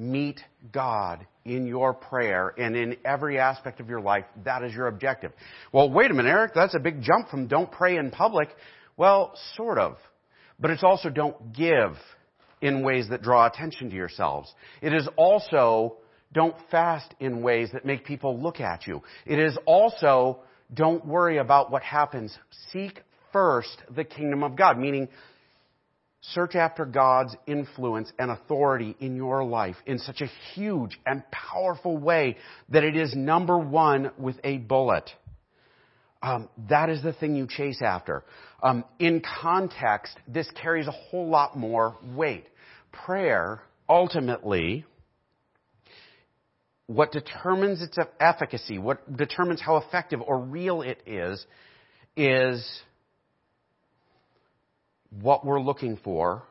meet 0.00 0.40
God 0.72 1.26
in 1.44 1.66
your 1.66 1.92
prayer 1.92 2.54
and 2.56 2.74
in 2.74 2.96
every 3.04 3.38
aspect 3.38 3.80
of 3.80 3.88
your 3.88 4.00
life. 4.00 4.24
That 4.44 4.62
is 4.64 4.72
your 4.72 4.86
objective. 4.86 5.32
Well, 5.72 5.90
wait 5.90 6.10
a 6.10 6.14
minute, 6.14 6.30
Eric, 6.30 6.52
that's 6.54 6.74
a 6.74 6.78
big 6.78 7.02
jump 7.02 7.28
from 7.28 7.46
don't 7.46 7.70
pray 7.70 7.96
in 7.96 8.10
public. 8.10 8.48
Well, 8.96 9.34
sort 9.56 9.78
of. 9.78 9.96
But 10.58 10.70
it's 10.70 10.82
also 10.82 11.10
don't 11.10 11.52
give 11.52 11.96
in 12.60 12.82
ways 12.82 13.08
that 13.10 13.22
draw 13.22 13.46
attention 13.46 13.90
to 13.90 13.96
yourselves. 13.96 14.52
It 14.82 14.92
is 14.92 15.08
also 15.16 15.96
don't 16.32 16.56
fast 16.70 17.14
in 17.20 17.42
ways 17.42 17.70
that 17.72 17.84
make 17.84 18.04
people 18.04 18.38
look 18.38 18.60
at 18.60 18.86
you. 18.86 19.02
It 19.26 19.38
is 19.38 19.56
also 19.66 20.40
don't 20.72 21.04
worry 21.04 21.38
about 21.38 21.70
what 21.70 21.82
happens. 21.82 22.36
Seek 22.72 23.02
first 23.32 23.82
the 23.94 24.04
kingdom 24.04 24.42
of 24.42 24.56
God, 24.56 24.78
meaning 24.78 25.08
Search 26.22 26.54
after 26.54 26.84
God's 26.84 27.34
influence 27.46 28.12
and 28.18 28.30
authority 28.30 28.94
in 29.00 29.16
your 29.16 29.42
life 29.42 29.76
in 29.86 29.98
such 29.98 30.20
a 30.20 30.26
huge 30.54 31.00
and 31.06 31.22
powerful 31.30 31.96
way 31.96 32.36
that 32.68 32.84
it 32.84 32.94
is 32.94 33.14
number 33.14 33.58
one 33.58 34.10
with 34.18 34.36
a 34.44 34.58
bullet. 34.58 35.10
Um, 36.22 36.50
that 36.68 36.90
is 36.90 37.02
the 37.02 37.14
thing 37.14 37.34
you 37.34 37.46
chase 37.48 37.80
after. 37.82 38.24
Um, 38.62 38.84
in 38.98 39.22
context, 39.42 40.18
this 40.28 40.50
carries 40.62 40.86
a 40.86 40.90
whole 40.90 41.28
lot 41.28 41.56
more 41.56 41.96
weight. 42.14 42.44
Prayer, 42.92 43.62
ultimately, 43.88 44.84
what 46.86 47.12
determines 47.12 47.80
its 47.80 47.96
efficacy, 48.18 48.78
what 48.78 49.16
determines 49.16 49.62
how 49.62 49.76
effective 49.76 50.20
or 50.20 50.38
real 50.38 50.82
it 50.82 51.00
is, 51.06 51.46
is 52.16 52.82
what 55.10 55.44
we're 55.44 55.60
looking 55.60 55.98
for 56.02 56.42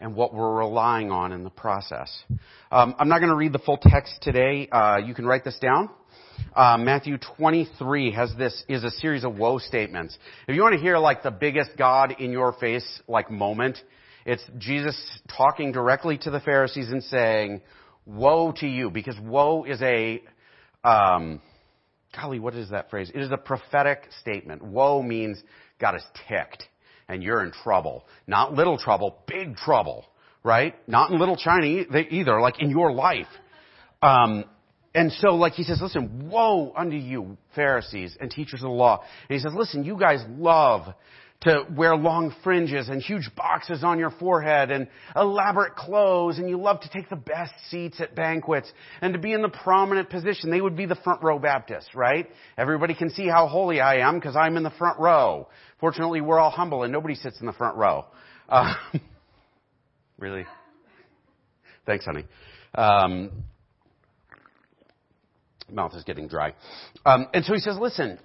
and 0.00 0.16
what 0.16 0.34
we're 0.34 0.58
relying 0.58 1.10
on 1.12 1.32
in 1.32 1.44
the 1.44 1.50
process. 1.50 2.12
Um, 2.72 2.94
I'm 2.98 3.08
not 3.08 3.20
going 3.20 3.30
to 3.30 3.36
read 3.36 3.52
the 3.52 3.60
full 3.60 3.78
text 3.80 4.18
today. 4.20 4.68
Uh, 4.70 4.98
you 4.98 5.14
can 5.14 5.26
write 5.26 5.44
this 5.44 5.58
down. 5.60 5.90
uh, 6.56 6.76
Matthew 6.76 7.18
23 7.36 8.10
has 8.12 8.32
this, 8.36 8.64
is 8.68 8.82
a 8.82 8.90
series 8.90 9.22
of 9.22 9.36
woe 9.36 9.58
statements. 9.58 10.18
If 10.48 10.56
you 10.56 10.62
want 10.62 10.74
to 10.74 10.80
hear 10.80 10.98
like 10.98 11.22
the 11.22 11.30
biggest 11.30 11.70
God 11.78 12.16
in 12.18 12.32
your 12.32 12.52
face, 12.54 13.00
like 13.06 13.30
moment, 13.30 13.78
it's 14.26 14.42
Jesus 14.58 15.00
talking 15.36 15.70
directly 15.70 16.18
to 16.18 16.30
the 16.30 16.40
Pharisees 16.40 16.90
and 16.90 17.02
saying, 17.04 17.62
woe 18.04 18.52
to 18.56 18.66
you, 18.66 18.90
because 18.90 19.16
woe 19.20 19.62
is 19.64 19.80
a, 19.82 20.20
um, 20.82 21.40
golly, 22.14 22.40
what 22.40 22.54
is 22.54 22.70
that 22.70 22.90
phrase? 22.90 23.10
It 23.14 23.20
is 23.20 23.30
a 23.30 23.36
prophetic 23.36 24.08
statement. 24.20 24.62
Woe 24.62 25.00
means 25.00 25.40
God 25.80 25.94
is 25.94 26.02
ticked 26.28 26.66
and 27.12 27.22
you're 27.22 27.44
in 27.44 27.52
trouble. 27.52 28.04
Not 28.26 28.54
little 28.54 28.78
trouble, 28.78 29.18
big 29.26 29.56
trouble, 29.56 30.06
right? 30.42 30.74
Not 30.88 31.10
in 31.10 31.18
little 31.18 31.36
China 31.36 31.66
either, 31.66 32.40
like 32.40 32.60
in 32.60 32.70
your 32.70 32.90
life. 32.92 33.26
Um, 34.00 34.44
and 34.94 35.12
so, 35.12 35.36
like 35.36 35.52
he 35.52 35.62
says, 35.62 35.80
listen, 35.80 36.28
woe 36.30 36.72
unto 36.76 36.96
you, 36.96 37.36
Pharisees 37.54 38.16
and 38.20 38.30
teachers 38.30 38.60
of 38.60 38.68
the 38.68 38.74
law. 38.74 39.02
And 39.28 39.36
he 39.36 39.38
says, 39.38 39.52
listen, 39.54 39.84
you 39.84 39.98
guys 39.98 40.20
love 40.28 40.94
to 41.42 41.66
wear 41.76 41.96
long 41.96 42.34
fringes 42.44 42.88
and 42.88 43.02
huge 43.02 43.28
boxes 43.36 43.82
on 43.82 43.98
your 43.98 44.10
forehead 44.10 44.70
and 44.70 44.86
elaborate 45.16 45.74
clothes 45.74 46.38
and 46.38 46.48
you 46.48 46.56
love 46.56 46.80
to 46.80 46.88
take 46.88 47.08
the 47.08 47.16
best 47.16 47.52
seats 47.68 48.00
at 48.00 48.14
banquets 48.14 48.70
and 49.00 49.12
to 49.12 49.18
be 49.18 49.32
in 49.32 49.42
the 49.42 49.48
prominent 49.48 50.08
position. 50.08 50.50
They 50.50 50.60
would 50.60 50.76
be 50.76 50.86
the 50.86 50.94
front 50.96 51.22
row 51.22 51.38
Baptists, 51.38 51.94
right? 51.94 52.28
Everybody 52.56 52.94
can 52.94 53.10
see 53.10 53.26
how 53.26 53.48
holy 53.48 53.80
I 53.80 54.08
am 54.08 54.14
because 54.18 54.36
I'm 54.36 54.56
in 54.56 54.62
the 54.62 54.70
front 54.70 55.00
row. 55.00 55.48
Fortunately, 55.80 56.20
we're 56.20 56.38
all 56.38 56.50
humble 56.50 56.84
and 56.84 56.92
nobody 56.92 57.16
sits 57.16 57.40
in 57.40 57.46
the 57.46 57.52
front 57.52 57.76
row. 57.76 58.06
Uh, 58.48 58.74
really? 60.18 60.46
Thanks, 61.86 62.04
honey. 62.04 62.24
Um, 62.74 63.30
mouth 65.68 65.94
is 65.96 66.04
getting 66.04 66.28
dry. 66.28 66.54
Um, 67.04 67.26
and 67.34 67.44
so 67.44 67.52
he 67.52 67.58
says, 67.58 67.76
listen, 67.80 68.20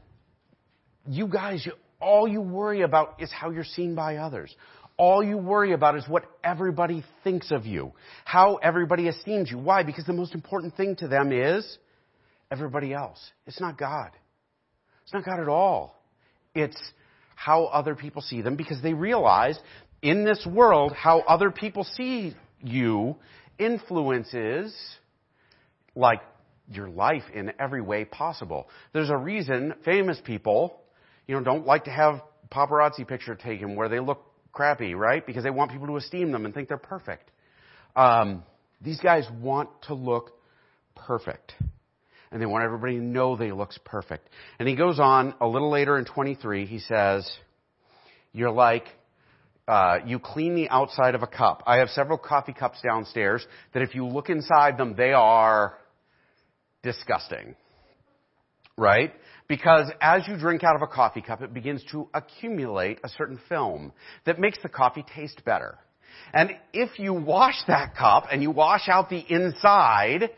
you 1.08 1.28
guys, 1.28 1.68
all 2.00 2.28
you 2.28 2.42
worry 2.42 2.82
about 2.82 3.22
is 3.22 3.32
how 3.32 3.50
you're 3.50 3.64
seen 3.64 3.96
by 3.96 4.18
others. 4.18 4.56
All 4.98 5.24
you 5.24 5.38
worry 5.38 5.74
about 5.74 5.96
is 5.96 6.04
what 6.08 6.26
everybody 6.44 7.04
thinks 7.24 7.52
of 7.52 7.66
you, 7.66 7.94
how 8.26 8.56
everybody 8.56 9.08
esteems 9.08 9.52
you. 9.52 9.60
Why? 9.60 9.84
Because 9.84 10.06
the 10.06 10.14
most 10.14 10.34
important 10.34 10.76
thing 10.76 10.96
to 10.98 11.08
them 11.08 11.32
is 11.32 11.78
everybody 12.52 12.94
else. 12.94 13.20
It's 13.46 13.62
not 13.62 13.78
God. 13.78 14.12
It's 15.04 15.14
not 15.14 15.24
God 15.24 15.40
at 15.40 15.48
all. 15.48 16.02
It's 16.56 16.78
how 17.36 17.66
other 17.66 17.94
people 17.94 18.22
see 18.24 18.42
them 18.42 18.56
because 18.56 18.82
they 18.82 18.94
realize 18.94 19.60
in 20.02 20.26
this 20.26 20.46
world 20.52 20.94
how 20.94 21.20
other 21.22 21.52
people 21.52 21.84
see 21.84 22.36
you 22.62 23.16
influences 23.60 24.76
like 25.96 26.22
your 26.72 26.90
life 26.90 27.24
in 27.34 27.54
every 27.60 27.82
way 27.82 28.06
possible. 28.06 28.68
There's 28.94 29.10
a 29.10 29.18
reason 29.18 29.76
famous 29.86 30.20
people 30.24 30.82
you 31.28 31.36
know, 31.36 31.44
don't 31.44 31.66
like 31.66 31.86
to 31.86 31.92
have 31.92 32.22
paparazzi 32.52 33.08
picture 33.08 33.36
taken 33.36 33.76
where 33.76 33.90
they 33.90 34.00
look 34.00 34.24
crappy, 34.54 34.94
right? 34.94 35.26
Because 35.26 35.44
they 35.44 35.50
want 35.50 35.72
people 35.72 35.88
to 35.88 35.98
esteem 35.98 36.32
them 36.32 36.46
and 36.46 36.54
think 36.54 36.68
they're 36.68 36.78
perfect. 36.78 37.30
Um, 37.96 38.44
these 38.82 39.00
guys 39.00 39.26
want 39.42 39.70
to 39.84 39.94
look 39.94 40.32
perfect. 40.96 41.54
And 42.32 42.42
they 42.42 42.46
want 42.46 42.64
everybody 42.64 42.98
to 42.98 43.04
know 43.04 43.36
they 43.36 43.52
looks 43.52 43.78
perfect. 43.86 44.28
And 44.60 44.68
he 44.68 44.76
goes 44.76 45.00
on 45.00 45.34
a 45.40 45.48
little 45.48 45.70
later 45.70 45.98
in 45.98 46.06
23, 46.06 46.66
he 46.66 46.80
says, 46.80 47.30
you're 48.34 48.52
like, 48.52 48.86
uh, 49.68 50.00
you 50.06 50.20
clean 50.20 50.56
the 50.56 50.70
outside 50.70 51.16
of 51.16 51.24
a 51.24 51.28
cup. 51.28 51.64
I 51.66 51.78
have 51.78 51.90
several 51.90 52.18
coffee 52.18 52.54
cups 52.54 52.80
downstairs 52.82 53.46
that 53.74 53.82
if 53.82 53.96
you 53.96 54.06
look 54.06 54.30
inside 54.30 54.78
them, 54.78 54.96
they 54.96 55.12
are 55.14 55.78
disgusting. 56.84 57.56
Right? 58.78 59.14
Because 59.48 59.90
as 60.02 60.28
you 60.28 60.38
drink 60.38 60.64
out 60.64 60.76
of 60.76 60.82
a 60.82 60.88
coffee 60.88 61.22
cup, 61.22 61.42
it 61.42 61.54
begins 61.54 61.84
to 61.92 62.10
accumulate 62.14 63.00
a 63.04 63.10
certain 63.10 63.40
film 63.48 63.94
that 64.26 64.40
makes 64.40 64.58
the 64.62 64.70
coffee 64.70 65.06
taste 65.16 65.44
better. 65.46 65.78
And 66.34 66.52
if 66.74 67.00
you 67.00 67.14
wash 67.14 67.56
that 67.68 67.96
cup 67.96 68.26
and 68.32 68.42
you 68.42 68.52
wash 68.52 68.90
out 68.90 69.10
the 69.10 69.24
inside, 69.30 70.32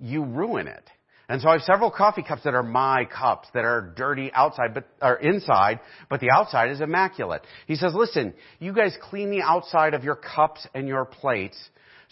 you 0.00 0.24
ruin 0.24 0.66
it. 0.66 0.88
And 1.28 1.40
so 1.40 1.48
I 1.48 1.52
have 1.52 1.62
several 1.62 1.90
coffee 1.90 2.22
cups 2.22 2.42
that 2.44 2.54
are 2.54 2.62
my 2.62 3.06
cups 3.06 3.48
that 3.54 3.64
are 3.64 3.92
dirty 3.96 4.30
outside, 4.34 4.74
but, 4.74 4.86
are 5.00 5.16
inside, 5.16 5.80
but 6.10 6.20
the 6.20 6.30
outside 6.30 6.70
is 6.70 6.80
immaculate. 6.80 7.42
He 7.66 7.76
says, 7.76 7.94
listen, 7.94 8.34
you 8.58 8.74
guys 8.74 8.94
clean 9.00 9.30
the 9.30 9.40
outside 9.40 9.94
of 9.94 10.04
your 10.04 10.16
cups 10.16 10.66
and 10.74 10.86
your 10.86 11.06
plates 11.06 11.58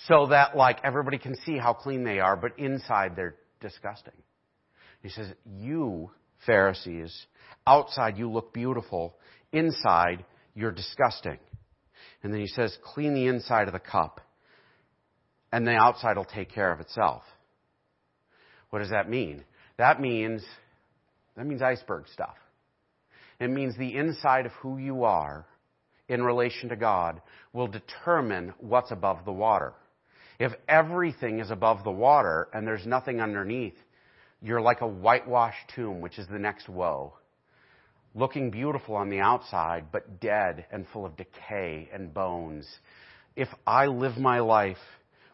so 0.07 0.27
that 0.29 0.57
like 0.57 0.79
everybody 0.83 1.19
can 1.19 1.37
see 1.45 1.59
how 1.59 1.75
clean 1.75 2.05
they 2.05 2.21
are, 2.21 2.37
but 2.37 2.59
inside 2.59 3.15
they're 3.15 3.37
disgusting. 3.61 4.15
He 5.03 5.09
says, 5.09 5.27
You, 5.45 6.11
Pharisees, 6.47 7.27
outside 7.67 8.17
you 8.17 8.31
look 8.31 8.53
beautiful, 8.53 9.17
inside 9.53 10.25
you're 10.55 10.73
disgusting. 10.73 11.39
And 12.23 12.33
then 12.33 12.41
he 12.41 12.47
says, 12.47 12.77
Clean 12.83 13.15
the 13.15 13.27
inside 13.27 13.67
of 13.67 13.75
the 13.75 13.81
cup, 13.81 14.21
and 15.51 15.67
the 15.67 15.73
outside 15.73 16.17
will 16.17 16.25
take 16.25 16.53
care 16.53 16.73
of 16.73 16.81
itself. 16.81 17.23
What 18.71 18.79
does 18.79 18.91
that 18.91 19.11
mean? 19.11 19.45
That 19.77 20.01
means, 20.01 20.43
that 21.37 21.47
means 21.47 21.63
iceberg 21.63 22.05
stuff. 22.13 22.37
It 23.41 23.51
means 23.51 23.77
the 23.77 23.97
inside 23.97 24.47
of 24.47 24.53
who 24.53 24.79
you 24.79 25.05
are 25.05 25.47
in 26.09 26.23
relation 26.23 26.69
to 26.69 26.77
God 26.77 27.21
will 27.53 27.67
determine 27.67 28.55
what's 28.61 28.93
above 28.93 29.25
the 29.25 29.33
water. 29.33 29.73
If 30.39 30.53
everything 30.69 31.41
is 31.41 31.51
above 31.51 31.85
the 31.85 31.91
water 31.91 32.49
and 32.53 32.67
there's 32.67 32.87
nothing 32.87 33.21
underneath, 33.21 33.75
you're 34.43 34.61
like 34.61 34.81
a 34.81 34.87
whitewashed 34.87 35.73
tomb, 35.75 36.01
which 36.01 36.19
is 36.19 36.27
the 36.27 36.39
next 36.39 36.69
woe. 36.69 37.15
Looking 38.15 38.51
beautiful 38.51 38.97
on 38.97 39.09
the 39.09 39.21
outside, 39.21 39.87
but 39.93 40.21
dead 40.21 40.67
and 40.71 40.87
full 40.93 41.07
of 41.07 41.17
decay 41.17 41.89
and 41.93 42.13
bones. 42.13 42.69
If 43.37 43.49
I 43.67 43.87
live 43.87 44.19
my 44.19 44.41
life 44.41 44.77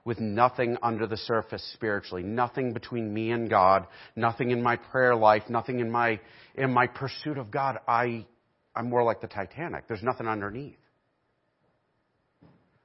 with 0.05 0.21
nothing 0.21 0.77
under 0.83 1.07
the 1.07 1.17
surface 1.17 1.69
spiritually, 1.75 2.23
nothing 2.23 2.73
between 2.73 3.13
me 3.13 3.33
and 3.33 3.51
God, 3.51 3.87
nothing 4.15 4.51
in 4.51 4.63
my 4.63 4.77
prayer 4.77 5.17
life, 5.17 5.43
nothing 5.49 5.81
in 5.81 5.91
my, 5.91 6.21
in 6.55 6.73
my 6.73 6.87
pursuit 6.87 7.39
of 7.39 7.51
God, 7.51 7.79
I, 7.89 8.27
I'm 8.77 8.89
more 8.89 9.03
like 9.03 9.21
the 9.21 9.27
Titanic. 9.27 9.89
There's 9.89 10.03
nothing 10.03 10.29
underneath. 10.29 10.79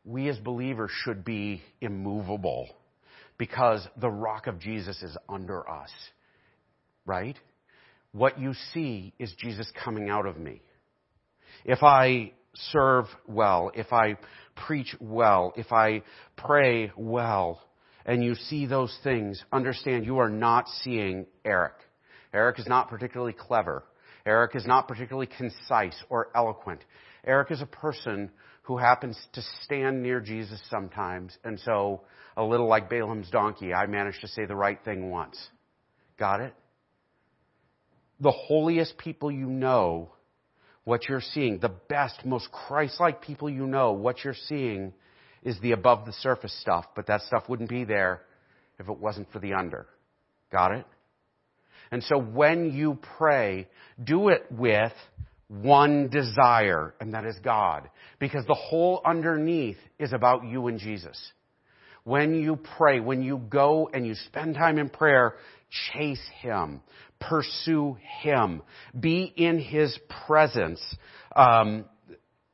We 0.06 0.28
as 0.30 0.38
believers 0.40 0.92
should 1.04 1.24
be 1.24 1.62
immovable 1.80 2.68
because 3.38 3.88
the 3.98 4.10
rock 4.10 4.48
of 4.48 4.60
Jesus 4.60 5.02
is 5.02 5.18
under 5.28 5.70
us. 5.70 5.92
Right? 7.06 7.38
What 8.12 8.40
you 8.40 8.54
see 8.74 9.14
is 9.20 9.34
Jesus 9.38 9.72
coming 9.84 10.10
out 10.10 10.26
of 10.26 10.38
me. 10.38 10.62
If 11.66 11.84
I 11.84 12.34
serve 12.54 13.06
well, 13.28 13.72
if 13.74 13.92
I 13.92 14.18
preach 14.68 14.96
well, 15.00 15.54
if 15.56 15.72
I 15.72 16.04
pray 16.38 16.92
well, 16.96 17.62
and 18.06 18.24
you 18.24 18.36
see 18.36 18.66
those 18.66 18.96
things, 19.04 19.42
understand 19.52 20.06
you 20.06 20.20
are 20.20 20.30
not 20.30 20.68
seeing 20.84 21.26
Eric. 21.46 21.74
Eric 22.34 22.60
is 22.60 22.68
not 22.68 22.90
particularly 22.90 23.34
clever. 23.34 23.84
Eric 24.26 24.56
is 24.56 24.66
not 24.66 24.88
particularly 24.88 25.28
concise 25.28 25.96
or 26.10 26.30
eloquent. 26.36 26.82
Eric 27.26 27.52
is 27.52 27.62
a 27.62 27.66
person 27.66 28.30
who 28.64 28.78
happens 28.78 29.18
to 29.34 29.42
stand 29.64 30.02
near 30.02 30.20
Jesus 30.20 30.62
sometimes, 30.70 31.38
and 31.44 31.60
so 31.60 32.02
a 32.36 32.44
little 32.44 32.68
like 32.68 32.90
Balaam's 32.90 33.30
donkey, 33.30 33.74
I 33.74 33.86
managed 33.86 34.22
to 34.22 34.28
say 34.28 34.46
the 34.46 34.56
right 34.56 34.80
thing 34.84 35.10
once. 35.10 35.38
Got 36.18 36.42
it? 36.42 36.54
The 38.20 38.32
holiest 38.32 38.98
people 38.98 39.32
you 39.32 39.48
know, 39.48 40.14
what 40.86 41.08
you're 41.08 41.22
seeing, 41.22 41.60
the 41.60 41.74
best, 41.90 42.26
most 42.26 42.52
Christ-like 42.52 43.22
people 43.22 43.50
you 43.50 43.68
know, 43.68 43.92
what 43.92 44.24
you're 44.24 44.36
seeing 44.48 44.94
is 45.44 45.60
the 45.62 45.74
above 45.74 46.06
the 46.06 46.14
surface 46.14 46.58
stuff, 46.62 46.86
but 46.96 47.08
that 47.08 47.22
stuff 47.22 47.50
wouldn't 47.50 47.70
be 47.70 47.84
there 47.84 48.22
if 48.80 48.88
it 48.88 48.98
wasn't 48.98 49.32
for 49.32 49.40
the 49.40 49.54
under. 49.54 49.88
Got 50.52 50.72
it? 50.74 50.86
And 51.92 52.02
so 52.04 52.18
when 52.18 52.72
you 52.72 52.98
pray, 53.18 53.68
do 54.02 54.30
it 54.30 54.46
with 54.50 54.94
one 55.62 56.10
desire, 56.10 56.94
and 57.00 57.14
that 57.14 57.26
is 57.26 57.36
God. 57.44 57.90
Because 58.20 58.46
the 58.46 58.54
whole 58.54 59.02
underneath 59.06 59.78
is 60.00 60.14
about 60.14 60.46
you 60.46 60.68
and 60.68 60.80
Jesus. 60.80 61.20
When 62.04 62.36
you 62.36 62.58
pray, 62.78 63.00
when 63.00 63.22
you 63.22 63.38
go 63.38 63.90
and 63.94 64.06
you 64.06 64.16
spend 64.16 64.56
time 64.56 64.78
in 64.78 64.90
prayer, 64.90 65.36
chase 65.94 66.24
Him. 66.42 66.82
Pursue 67.20 67.98
Him. 68.22 68.62
Be 69.00 69.24
in 69.24 69.60
His 69.60 69.98
presence. 70.26 70.82
Um, 71.36 71.86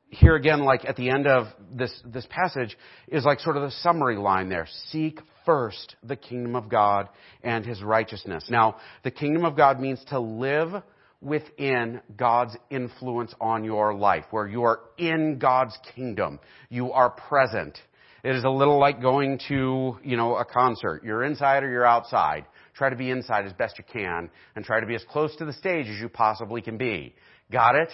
here 0.09 0.35
again, 0.35 0.61
like 0.61 0.85
at 0.85 0.95
the 0.95 1.09
end 1.09 1.27
of 1.27 1.47
this, 1.71 1.91
this 2.05 2.27
passage, 2.29 2.77
is 3.07 3.23
like 3.23 3.39
sort 3.39 3.57
of 3.57 3.63
the 3.63 3.71
summary 3.81 4.17
line 4.17 4.49
there. 4.49 4.67
Seek 4.89 5.19
first 5.45 5.95
the 6.03 6.15
kingdom 6.15 6.55
of 6.55 6.69
God 6.69 7.09
and 7.43 7.65
His 7.65 7.81
righteousness. 7.81 8.45
Now, 8.49 8.77
the 9.03 9.11
kingdom 9.11 9.45
of 9.45 9.55
God 9.55 9.79
means 9.79 10.03
to 10.09 10.19
live 10.19 10.83
within 11.21 12.01
God's 12.15 12.55
influence 12.69 13.33
on 13.41 13.63
your 13.63 13.93
life, 13.93 14.25
where 14.31 14.47
you 14.47 14.63
are 14.63 14.79
in 14.97 15.37
God's 15.37 15.77
kingdom. 15.95 16.39
You 16.69 16.91
are 16.91 17.09
present. 17.09 17.77
It 18.23 18.35
is 18.35 18.43
a 18.43 18.49
little 18.49 18.79
like 18.79 19.01
going 19.01 19.39
to, 19.47 19.97
you 20.03 20.17
know, 20.17 20.35
a 20.35 20.45
concert. 20.45 21.03
You're 21.03 21.23
inside 21.23 21.63
or 21.63 21.69
you're 21.69 21.85
outside. 21.85 22.45
try 22.73 22.89
to 22.89 22.95
be 22.95 23.09
inside 23.09 23.45
as 23.45 23.53
best 23.53 23.77
you 23.77 23.83
can 23.91 24.29
and 24.55 24.65
try 24.65 24.79
to 24.79 24.85
be 24.85 24.95
as 24.95 25.03
close 25.09 25.35
to 25.37 25.45
the 25.45 25.53
stage 25.53 25.87
as 25.87 25.99
you 25.99 26.09
possibly 26.09 26.61
can 26.61 26.77
be. 26.77 27.15
Got 27.51 27.75
it? 27.75 27.89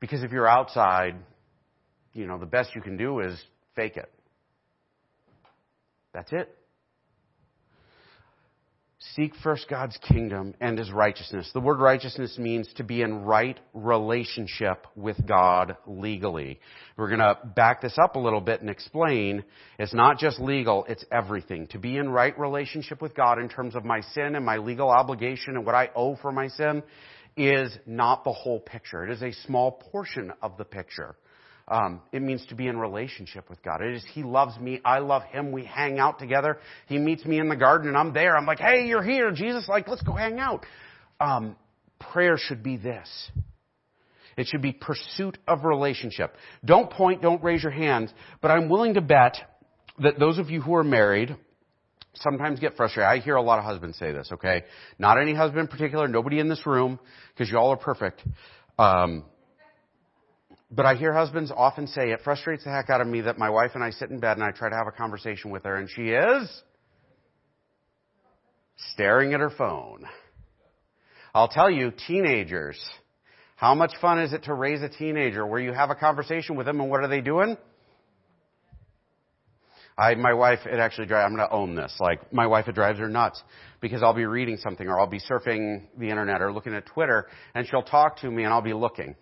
Because 0.00 0.22
if 0.22 0.32
you're 0.32 0.48
outside, 0.48 1.16
you 2.12 2.26
know, 2.26 2.38
the 2.38 2.46
best 2.46 2.74
you 2.74 2.80
can 2.80 2.96
do 2.96 3.20
is 3.20 3.42
fake 3.74 3.96
it. 3.96 4.10
That's 6.12 6.32
it. 6.32 6.55
Seek 9.14 9.34
first 9.36 9.68
God's 9.68 9.96
kingdom 9.98 10.54
and 10.60 10.78
his 10.78 10.90
righteousness. 10.90 11.50
The 11.52 11.60
word 11.60 11.78
righteousness 11.78 12.38
means 12.38 12.68
to 12.76 12.84
be 12.84 13.02
in 13.02 13.22
right 13.24 13.58
relationship 13.72 14.86
with 14.96 15.26
God 15.26 15.76
legally. 15.86 16.60
We're 16.96 17.08
going 17.08 17.20
to 17.20 17.38
back 17.54 17.80
this 17.80 17.98
up 17.98 18.16
a 18.16 18.18
little 18.18 18.40
bit 18.40 18.60
and 18.60 18.70
explain 18.70 19.44
it's 19.78 19.94
not 19.94 20.18
just 20.18 20.40
legal, 20.40 20.84
it's 20.88 21.04
everything. 21.12 21.66
To 21.68 21.78
be 21.78 21.96
in 21.96 22.08
right 22.08 22.36
relationship 22.38 23.00
with 23.00 23.14
God 23.14 23.38
in 23.38 23.48
terms 23.48 23.74
of 23.74 23.84
my 23.84 24.00
sin 24.00 24.34
and 24.34 24.44
my 24.44 24.56
legal 24.56 24.90
obligation 24.90 25.56
and 25.56 25.64
what 25.64 25.74
I 25.74 25.90
owe 25.94 26.16
for 26.16 26.32
my 26.32 26.48
sin 26.48 26.82
is 27.36 27.76
not 27.86 28.24
the 28.24 28.32
whole 28.32 28.60
picture. 28.60 29.04
It 29.04 29.12
is 29.12 29.22
a 29.22 29.32
small 29.46 29.72
portion 29.72 30.32
of 30.42 30.56
the 30.56 30.64
picture. 30.64 31.16
Um, 31.68 32.00
it 32.12 32.22
means 32.22 32.46
to 32.46 32.54
be 32.54 32.68
in 32.68 32.78
relationship 32.78 33.50
with 33.50 33.60
God. 33.62 33.80
It 33.80 33.94
is 33.94 34.04
He 34.12 34.22
loves 34.22 34.56
me, 34.58 34.80
I 34.84 35.00
love 35.00 35.22
Him. 35.24 35.50
We 35.50 35.64
hang 35.64 35.98
out 35.98 36.18
together. 36.18 36.58
He 36.86 36.98
meets 36.98 37.24
me 37.24 37.40
in 37.40 37.48
the 37.48 37.56
garden, 37.56 37.88
and 37.88 37.96
I'm 37.96 38.12
there. 38.12 38.36
I'm 38.36 38.46
like, 38.46 38.60
"Hey, 38.60 38.86
you're 38.86 39.02
here, 39.02 39.32
Jesus! 39.32 39.68
Like, 39.68 39.88
let's 39.88 40.02
go 40.02 40.12
hang 40.12 40.38
out." 40.38 40.64
Um, 41.18 41.56
prayer 41.98 42.36
should 42.38 42.62
be 42.62 42.76
this. 42.76 43.08
It 44.36 44.46
should 44.46 44.62
be 44.62 44.72
pursuit 44.72 45.38
of 45.48 45.64
relationship. 45.64 46.36
Don't 46.64 46.90
point, 46.90 47.22
don't 47.22 47.42
raise 47.42 47.62
your 47.62 47.72
hands, 47.72 48.12
but 48.42 48.50
I'm 48.50 48.68
willing 48.68 48.94
to 48.94 49.00
bet 49.00 49.36
that 49.98 50.18
those 50.18 50.38
of 50.38 50.50
you 50.50 50.60
who 50.60 50.74
are 50.74 50.84
married 50.84 51.34
sometimes 52.14 52.60
get 52.60 52.76
frustrated. 52.76 53.08
I 53.08 53.18
hear 53.18 53.36
a 53.36 53.42
lot 53.42 53.58
of 53.58 53.64
husbands 53.64 53.98
say 53.98 54.12
this, 54.12 54.30
okay? 54.32 54.64
Not 54.98 55.20
any 55.20 55.34
husband 55.34 55.60
in 55.60 55.68
particular, 55.68 56.08
nobody 56.08 56.38
in 56.38 56.48
this 56.48 56.66
room, 56.66 56.98
because 57.34 57.50
you 57.50 57.58
all 57.58 57.70
are 57.70 57.76
perfect. 57.76 58.22
Um, 58.78 59.24
but 60.70 60.84
I 60.84 60.94
hear 60.94 61.12
husbands 61.12 61.52
often 61.54 61.86
say, 61.86 62.10
it 62.10 62.20
frustrates 62.24 62.64
the 62.64 62.70
heck 62.70 62.90
out 62.90 63.00
of 63.00 63.06
me 63.06 63.20
that 63.22 63.38
my 63.38 63.50
wife 63.50 63.72
and 63.74 63.84
I 63.84 63.90
sit 63.90 64.10
in 64.10 64.18
bed 64.18 64.36
and 64.36 64.44
I 64.44 64.50
try 64.50 64.68
to 64.68 64.76
have 64.76 64.88
a 64.88 64.92
conversation 64.92 65.50
with 65.50 65.64
her 65.64 65.76
and 65.76 65.88
she 65.88 66.10
is 66.10 66.62
staring 68.92 69.32
at 69.32 69.40
her 69.40 69.50
phone. 69.50 70.04
I'll 71.34 71.48
tell 71.48 71.70
you, 71.70 71.92
teenagers, 72.06 72.82
how 73.56 73.74
much 73.74 73.92
fun 74.00 74.20
is 74.20 74.32
it 74.32 74.44
to 74.44 74.54
raise 74.54 74.82
a 74.82 74.88
teenager 74.88 75.46
where 75.46 75.60
you 75.60 75.72
have 75.72 75.90
a 75.90 75.94
conversation 75.94 76.56
with 76.56 76.66
them 76.66 76.80
and 76.80 76.90
what 76.90 77.00
are 77.00 77.08
they 77.08 77.20
doing? 77.20 77.56
I, 79.98 80.14
my 80.14 80.34
wife, 80.34 80.58
it 80.66 80.78
actually 80.78 81.06
drives, 81.06 81.30
I'm 81.30 81.38
to 81.38 81.50
own 81.50 81.74
this. 81.74 81.94
Like, 82.00 82.32
my 82.32 82.46
wife, 82.46 82.68
it 82.68 82.74
drives 82.74 82.98
her 82.98 83.08
nuts 83.08 83.42
because 83.80 84.02
I'll 84.02 84.12
be 84.12 84.26
reading 84.26 84.58
something 84.58 84.86
or 84.86 85.00
I'll 85.00 85.06
be 85.06 85.20
surfing 85.20 85.86
the 85.96 86.10
internet 86.10 86.42
or 86.42 86.52
looking 86.52 86.74
at 86.74 86.84
Twitter 86.86 87.28
and 87.54 87.66
she'll 87.66 87.82
talk 87.82 88.18
to 88.20 88.30
me 88.30 88.44
and 88.44 88.52
I'll 88.52 88.60
be 88.60 88.74
looking. 88.74 89.14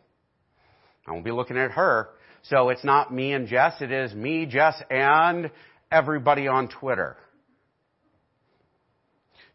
I 1.07 1.13
won't 1.13 1.25
be 1.25 1.31
looking 1.31 1.59
at 1.59 1.73
her. 1.73 2.11
So 2.43 2.69
it's 2.69 2.85
not 2.85 3.13
me 3.13 3.33
and 3.33 3.49
Jess, 3.49 3.81
it 3.81 3.91
is 3.91 4.15
me, 4.15 4.47
Jess, 4.47 4.81
and 4.91 5.51
everybody 5.91 6.47
on 6.47 6.69
Twitter. 6.69 7.17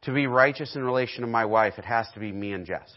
To 0.03 0.13
be 0.13 0.27
righteous 0.27 0.75
in 0.75 0.83
relation 0.83 1.21
to 1.21 1.27
my 1.27 1.45
wife, 1.45 1.73
it 1.77 1.85
has 1.85 2.07
to 2.13 2.19
be 2.19 2.31
me 2.31 2.53
and 2.53 2.65
Jess. 2.65 2.91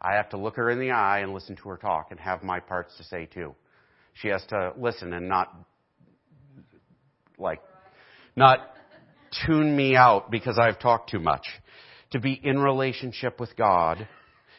I 0.00 0.16
have 0.16 0.30
to 0.30 0.36
look 0.36 0.56
her 0.56 0.68
in 0.68 0.80
the 0.80 0.90
eye 0.90 1.20
and 1.20 1.32
listen 1.32 1.56
to 1.56 1.68
her 1.68 1.76
talk 1.76 2.08
and 2.10 2.18
have 2.18 2.42
my 2.42 2.60
parts 2.60 2.96
to 2.98 3.04
say 3.04 3.26
too. 3.26 3.54
She 4.14 4.28
has 4.28 4.44
to 4.48 4.72
listen 4.76 5.12
and 5.12 5.28
not, 5.28 5.54
like, 7.38 7.62
not 8.36 8.58
tune 9.46 9.74
me 9.74 9.94
out 9.94 10.30
because 10.30 10.58
I've 10.58 10.80
talked 10.80 11.10
too 11.10 11.20
much. 11.20 11.46
To 12.10 12.20
be 12.20 12.32
in 12.32 12.58
relationship 12.58 13.40
with 13.40 13.56
God 13.56 14.06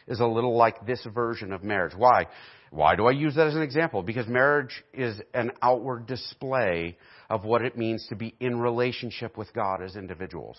is 0.07 0.19
a 0.19 0.25
little 0.25 0.55
like 0.55 0.85
this 0.85 1.05
version 1.13 1.51
of 1.51 1.63
marriage. 1.63 1.93
Why? 1.95 2.27
Why 2.71 2.95
do 2.95 3.05
I 3.05 3.11
use 3.11 3.35
that 3.35 3.47
as 3.47 3.55
an 3.55 3.61
example? 3.61 4.01
Because 4.01 4.27
marriage 4.27 4.83
is 4.93 5.21
an 5.33 5.51
outward 5.61 6.07
display 6.07 6.97
of 7.29 7.45
what 7.45 7.61
it 7.61 7.77
means 7.77 8.07
to 8.09 8.15
be 8.15 8.35
in 8.39 8.59
relationship 8.59 9.37
with 9.37 9.53
God 9.53 9.81
as 9.83 9.95
individuals. 9.95 10.57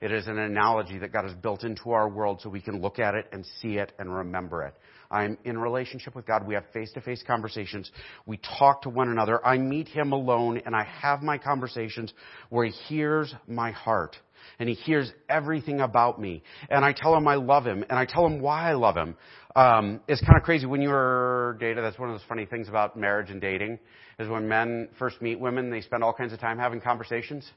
It 0.00 0.12
is 0.12 0.26
an 0.26 0.38
analogy 0.38 0.98
that 0.98 1.12
God 1.12 1.24
has 1.24 1.34
built 1.34 1.64
into 1.64 1.90
our 1.90 2.08
world 2.08 2.40
so 2.42 2.48
we 2.48 2.60
can 2.60 2.80
look 2.80 2.98
at 2.98 3.14
it 3.14 3.26
and 3.32 3.46
see 3.60 3.78
it 3.78 3.92
and 3.98 4.14
remember 4.14 4.62
it. 4.62 4.74
I'm 5.10 5.38
in 5.44 5.58
relationship 5.58 6.14
with 6.14 6.26
God. 6.26 6.46
We 6.46 6.54
have 6.54 6.64
face 6.72 6.92
to 6.92 7.00
face 7.00 7.22
conversations. 7.26 7.90
We 8.26 8.40
talk 8.58 8.82
to 8.82 8.90
one 8.90 9.08
another. 9.08 9.44
I 9.44 9.58
meet 9.58 9.88
Him 9.88 10.12
alone 10.12 10.60
and 10.66 10.74
I 10.74 10.84
have 10.84 11.22
my 11.22 11.38
conversations 11.38 12.12
where 12.50 12.66
He 12.66 12.72
hears 12.88 13.34
my 13.46 13.70
heart 13.70 14.16
and 14.58 14.68
He 14.68 14.74
hears 14.74 15.10
everything 15.28 15.80
about 15.80 16.20
me. 16.20 16.42
And 16.68 16.84
I 16.84 16.92
tell 16.92 17.14
Him 17.14 17.26
I 17.28 17.36
love 17.36 17.64
Him 17.64 17.84
and 17.88 17.98
I 17.98 18.04
tell 18.04 18.26
Him 18.26 18.40
why 18.40 18.70
I 18.70 18.74
love 18.74 18.96
Him. 18.96 19.16
Um, 19.54 20.00
it's 20.06 20.20
kind 20.20 20.36
of 20.36 20.42
crazy 20.42 20.66
when 20.66 20.82
you're 20.82 21.54
dated. 21.54 21.82
That's 21.82 21.98
one 21.98 22.10
of 22.10 22.14
those 22.14 22.28
funny 22.28 22.44
things 22.44 22.68
about 22.68 22.96
marriage 22.96 23.30
and 23.30 23.40
dating 23.40 23.78
is 24.18 24.28
when 24.28 24.48
men 24.48 24.88
first 24.98 25.22
meet 25.22 25.38
women, 25.38 25.70
they 25.70 25.80
spend 25.80 26.02
all 26.02 26.12
kinds 26.12 26.32
of 26.32 26.40
time 26.40 26.58
having 26.58 26.80
conversations. 26.80 27.48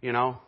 You 0.00 0.12
know, 0.12 0.38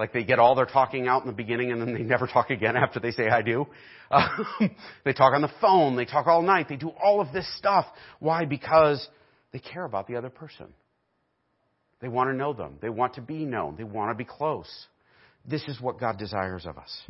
like 0.00 0.14
they 0.14 0.24
get 0.24 0.38
all 0.38 0.54
their 0.54 0.66
talking 0.66 1.06
out 1.06 1.22
in 1.22 1.28
the 1.28 1.34
beginning 1.34 1.70
and 1.70 1.80
then 1.80 1.92
they 1.92 2.00
never 2.00 2.26
talk 2.26 2.48
again 2.50 2.74
after 2.74 2.98
they 2.98 3.10
say 3.10 3.28
I 3.28 3.42
do. 3.42 3.66
Um, 4.10 4.46
they 5.04 5.12
talk 5.12 5.34
on 5.34 5.42
the 5.42 5.52
phone. 5.60 5.94
They 5.94 6.06
talk 6.06 6.26
all 6.26 6.42
night. 6.42 6.68
They 6.68 6.76
do 6.76 6.88
all 6.88 7.20
of 7.20 7.32
this 7.32 7.46
stuff. 7.58 7.84
Why? 8.18 8.46
Because 8.46 9.06
they 9.52 9.58
care 9.58 9.84
about 9.84 10.08
the 10.08 10.16
other 10.16 10.30
person. 10.30 10.68
They 12.00 12.08
want 12.08 12.30
to 12.30 12.34
know 12.34 12.54
them. 12.54 12.78
They 12.80 12.88
want 12.88 13.14
to 13.14 13.20
be 13.20 13.44
known. 13.44 13.76
They 13.76 13.84
want 13.84 14.10
to 14.10 14.14
be 14.14 14.24
close. 14.24 14.70
This 15.46 15.62
is 15.68 15.78
what 15.80 16.00
God 16.00 16.18
desires 16.18 16.64
of 16.64 16.78
us 16.78 17.02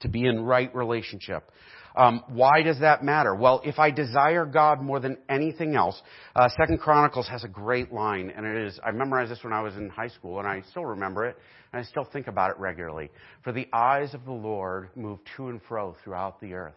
to 0.00 0.08
be 0.08 0.24
in 0.24 0.44
right 0.44 0.74
relationship. 0.74 1.50
Um, 1.96 2.22
why 2.28 2.62
does 2.62 2.80
that 2.80 3.02
matter? 3.02 3.34
Well, 3.34 3.60
if 3.64 3.78
I 3.78 3.90
desire 3.90 4.46
God 4.46 4.80
more 4.80 5.00
than 5.00 5.18
anything 5.28 5.74
else, 5.74 6.00
uh, 6.36 6.48
Second 6.60 6.78
Chronicles 6.80 7.28
has 7.28 7.44
a 7.44 7.48
great 7.48 7.92
line, 7.92 8.32
and 8.34 8.46
it 8.46 8.66
is 8.66 8.78
I 8.84 8.92
memorized 8.92 9.30
this 9.30 9.42
when 9.42 9.52
I 9.52 9.62
was 9.62 9.74
in 9.76 9.88
high 9.88 10.08
school, 10.08 10.38
and 10.38 10.46
I 10.46 10.62
still 10.70 10.84
remember 10.84 11.26
it, 11.26 11.36
and 11.72 11.80
I 11.80 11.84
still 11.84 12.04
think 12.04 12.26
about 12.26 12.50
it 12.50 12.58
regularly. 12.58 13.10
For 13.42 13.52
the 13.52 13.68
eyes 13.72 14.14
of 14.14 14.24
the 14.24 14.32
Lord 14.32 14.90
move 14.96 15.18
to 15.36 15.48
and 15.48 15.60
fro 15.68 15.96
throughout 16.04 16.40
the 16.40 16.54
earth, 16.54 16.74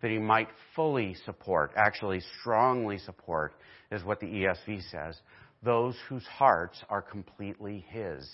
that 0.00 0.10
He 0.10 0.18
might 0.18 0.48
fully 0.76 1.16
support, 1.24 1.72
actually 1.76 2.20
strongly 2.40 2.98
support, 2.98 3.54
is 3.90 4.04
what 4.04 4.20
the 4.20 4.26
ESV 4.26 4.90
says, 4.90 5.20
those 5.62 5.96
whose 6.08 6.24
hearts 6.24 6.82
are 6.88 7.02
completely 7.02 7.84
His. 7.88 8.28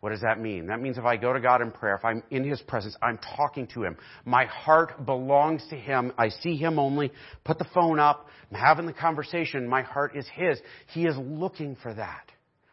What 0.00 0.10
does 0.10 0.22
that 0.22 0.40
mean? 0.40 0.68
That 0.68 0.80
means 0.80 0.96
if 0.96 1.04
I 1.04 1.16
go 1.16 1.32
to 1.34 1.40
God 1.40 1.60
in 1.60 1.70
prayer, 1.70 1.94
if 1.94 2.04
I'm 2.04 2.22
in 2.30 2.48
His 2.48 2.60
presence, 2.62 2.96
I'm 3.02 3.18
talking 3.36 3.66
to 3.74 3.84
Him. 3.84 3.96
My 4.24 4.46
heart 4.46 5.04
belongs 5.04 5.62
to 5.68 5.76
Him. 5.76 6.12
I 6.16 6.30
see 6.30 6.56
Him 6.56 6.78
only. 6.78 7.12
Put 7.44 7.58
the 7.58 7.66
phone 7.74 7.98
up. 7.98 8.26
I'm 8.50 8.58
having 8.58 8.86
the 8.86 8.94
conversation. 8.94 9.68
My 9.68 9.82
heart 9.82 10.16
is 10.16 10.26
His. 10.34 10.58
He 10.94 11.04
is 11.04 11.16
looking 11.18 11.76
for 11.82 11.92
that. 11.92 12.32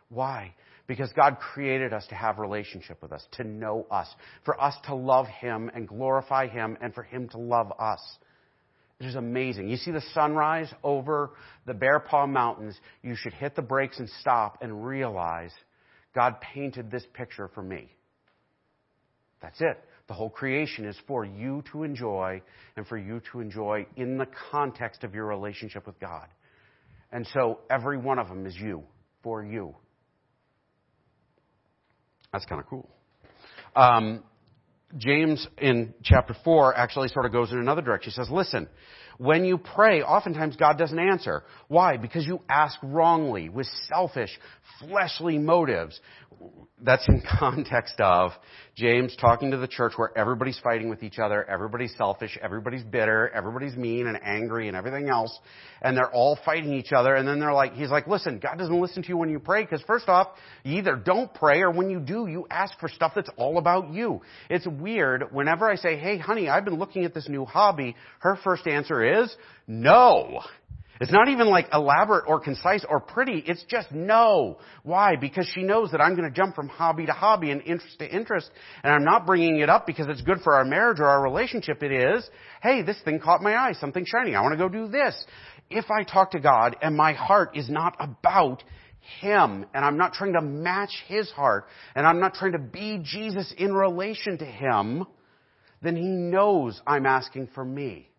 Why? 0.09 0.53
Because 0.87 1.11
God 1.17 1.37
created 1.39 1.91
us 1.91 2.07
to 2.07 2.15
have 2.15 2.39
relationship 2.39 3.01
with 3.01 3.11
us, 3.11 3.25
to 3.33 3.43
know 3.43 3.85
us, 3.91 4.07
for 4.45 4.59
us 4.61 4.75
to 4.85 4.95
love 4.95 5.27
Him 5.27 5.69
and 5.75 5.85
glorify 5.85 6.47
Him, 6.47 6.77
and 6.81 6.93
for 6.93 7.03
Him 7.03 7.27
to 7.29 7.37
love 7.37 7.73
us. 7.77 7.99
It 8.99 9.05
is 9.05 9.15
amazing. 9.15 9.69
You 9.69 9.77
see 9.77 9.91
the 9.91 10.03
sunrise 10.13 10.73
over 10.83 11.31
the 11.65 11.73
Bear 11.73 11.99
Paw 11.99 12.25
Mountains. 12.25 12.75
You 13.03 13.15
should 13.15 13.33
hit 13.33 13.55
the 13.55 13.61
brakes 13.61 13.99
and 13.99 14.09
stop 14.21 14.57
and 14.61 14.85
realize 14.85 15.51
God 16.15 16.41
painted 16.41 16.89
this 16.89 17.03
picture 17.13 17.49
for 17.53 17.61
me. 17.61 17.91
That's 19.39 19.61
it. 19.61 19.79
The 20.07 20.13
whole 20.13 20.29
creation 20.29 20.85
is 20.85 20.97
for 21.05 21.25
you 21.25 21.63
to 21.71 21.83
enjoy 21.83 22.41
and 22.75 22.87
for 22.87 22.97
you 22.97 23.21
to 23.31 23.39
enjoy 23.39 23.85
in 23.97 24.17
the 24.17 24.27
context 24.51 25.03
of 25.03 25.13
your 25.13 25.25
relationship 25.25 25.85
with 25.85 25.99
God. 25.99 26.27
And 27.11 27.27
so 27.33 27.59
every 27.69 27.97
one 27.97 28.17
of 28.17 28.29
them 28.29 28.45
is 28.45 28.55
you, 28.55 28.83
for 29.21 29.43
you. 29.43 29.75
That's 32.31 32.45
kind 32.45 32.61
of 32.61 32.67
cool. 32.67 32.89
Um, 33.75 34.23
James 34.95 35.45
in 35.57 35.93
chapter 36.03 36.35
4 36.43 36.75
actually 36.77 37.09
sort 37.09 37.25
of 37.25 37.31
goes 37.31 37.51
in 37.51 37.57
another 37.57 37.81
direction. 37.81 38.11
He 38.11 38.15
says, 38.15 38.29
listen, 38.31 38.69
when 39.17 39.43
you 39.43 39.57
pray, 39.57 40.01
oftentimes 40.01 40.55
God 40.55 40.77
doesn't 40.77 40.99
answer. 40.99 41.43
Why? 41.67 41.97
Because 41.97 42.25
you 42.25 42.39
ask 42.47 42.77
wrongly, 42.81 43.49
with 43.49 43.67
selfish, 43.87 44.29
fleshly 44.79 45.37
motives. 45.37 45.99
That's 46.81 47.07
in 47.07 47.21
context 47.39 47.99
of 47.99 48.31
James 48.77 49.15
talking 49.19 49.49
to 49.49 49.57
the 49.57 49.67
church 49.67 49.93
where 49.95 50.15
everybody's 50.15 50.59
fighting 50.59 50.87
with 50.87 51.01
each 51.01 51.17
other, 51.17 51.43
everybody's 51.49 51.95
selfish, 51.97 52.37
everybody's 52.43 52.83
bitter, 52.83 53.27
everybody's 53.33 53.75
mean 53.75 54.05
and 54.05 54.19
angry 54.23 54.67
and 54.67 54.77
everything 54.77 55.09
else, 55.09 55.35
and 55.81 55.97
they're 55.97 56.11
all 56.11 56.37
fighting 56.45 56.73
each 56.73 56.91
other, 56.91 57.15
and 57.15 57.27
then 57.27 57.39
they're 57.39 57.53
like, 57.53 57.73
he's 57.73 57.89
like, 57.89 58.05
listen, 58.05 58.37
God 58.37 58.59
doesn't 58.59 58.79
listen 58.79 59.01
to 59.01 59.09
you 59.09 59.17
when 59.17 59.29
you 59.29 59.39
pray, 59.39 59.63
because 59.63 59.81
first 59.87 60.07
off, 60.07 60.27
you 60.63 60.77
either 60.77 60.95
don't 60.95 61.33
pray, 61.33 61.61
or 61.61 61.71
when 61.71 61.89
you 61.89 61.99
do, 61.99 62.27
you 62.27 62.45
ask 62.51 62.79
for 62.79 62.87
stuff 62.87 63.13
that's 63.15 63.31
all 63.35 63.57
about 63.57 63.91
you. 63.91 64.21
It's 64.47 64.67
weird, 64.67 65.23
whenever 65.31 65.67
I 65.67 65.77
say, 65.77 65.97
hey 65.97 66.19
honey, 66.19 66.47
I've 66.47 66.63
been 66.63 66.77
looking 66.77 67.03
at 67.03 67.15
this 67.15 67.27
new 67.27 67.45
hobby, 67.45 67.95
her 68.19 68.37
first 68.43 68.67
answer 68.67 69.23
is, 69.23 69.35
no. 69.65 70.41
It's 70.99 71.11
not 71.11 71.27
even 71.27 71.47
like 71.47 71.67
elaborate 71.71 72.25
or 72.27 72.39
concise 72.39 72.83
or 72.87 72.99
pretty. 72.99 73.43
It's 73.45 73.63
just 73.69 73.91
no. 73.91 74.57
Why? 74.83 75.15
Because 75.15 75.47
she 75.53 75.63
knows 75.63 75.91
that 75.91 76.01
I'm 76.01 76.15
going 76.15 76.29
to 76.29 76.35
jump 76.35 76.55
from 76.55 76.67
hobby 76.67 77.05
to 77.05 77.11
hobby 77.11 77.51
and 77.51 77.61
interest 77.61 77.99
to 77.99 78.09
interest. 78.09 78.49
And 78.83 78.93
I'm 78.93 79.03
not 79.03 79.25
bringing 79.25 79.59
it 79.59 79.69
up 79.69 79.85
because 79.85 80.07
it's 80.09 80.21
good 80.21 80.39
for 80.43 80.53
our 80.55 80.65
marriage 80.65 80.99
or 80.99 81.05
our 81.05 81.21
relationship. 81.21 81.83
It 81.83 81.91
is, 81.91 82.27
hey, 82.61 82.81
this 82.81 82.99
thing 83.05 83.19
caught 83.19 83.41
my 83.41 83.55
eye, 83.55 83.73
something 83.73 84.05
shiny. 84.05 84.35
I 84.35 84.41
want 84.41 84.53
to 84.53 84.57
go 84.57 84.69
do 84.69 84.87
this. 84.87 85.15
If 85.69 85.85
I 85.91 86.03
talk 86.03 86.31
to 86.31 86.39
God 86.39 86.75
and 86.81 86.95
my 86.95 87.13
heart 87.13 87.55
is 87.55 87.69
not 87.69 87.95
about 87.99 88.63
Him 89.19 89.65
and 89.73 89.85
I'm 89.85 89.97
not 89.97 90.13
trying 90.13 90.33
to 90.33 90.41
match 90.41 91.03
His 91.07 91.29
heart 91.31 91.65
and 91.95 92.07
I'm 92.07 92.19
not 92.19 92.33
trying 92.33 92.53
to 92.53 92.59
be 92.59 93.01
Jesus 93.03 93.53
in 93.57 93.73
relation 93.73 94.37
to 94.39 94.45
Him, 94.45 95.05
then 95.81 95.95
He 95.95 96.07
knows 96.07 96.81
I'm 96.87 97.05
asking 97.05 97.49
for 97.53 97.63
me. 97.63 98.09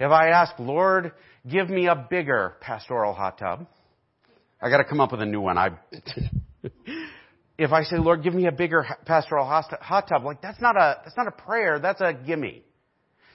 If 0.00 0.12
I 0.12 0.28
ask, 0.28 0.52
Lord, 0.58 1.12
give 1.50 1.68
me 1.68 1.86
a 1.86 1.94
bigger 1.94 2.56
pastoral 2.60 3.14
hot 3.14 3.38
tub, 3.38 3.66
I 4.60 4.70
gotta 4.70 4.84
come 4.84 5.00
up 5.00 5.12
with 5.12 5.22
a 5.22 5.26
new 5.26 5.40
one. 5.40 5.58
I, 5.58 5.70
if 7.58 7.72
I 7.72 7.82
say, 7.84 7.96
Lord, 7.98 8.22
give 8.22 8.34
me 8.34 8.46
a 8.46 8.52
bigger 8.52 8.86
pastoral 9.06 9.46
hot 9.46 10.08
tub, 10.08 10.24
like 10.24 10.42
that's 10.42 10.60
not 10.60 10.76
a, 10.76 11.00
that's 11.04 11.16
not 11.16 11.26
a 11.28 11.32
prayer, 11.32 11.78
that's 11.78 12.00
a 12.00 12.12
gimme. 12.12 12.64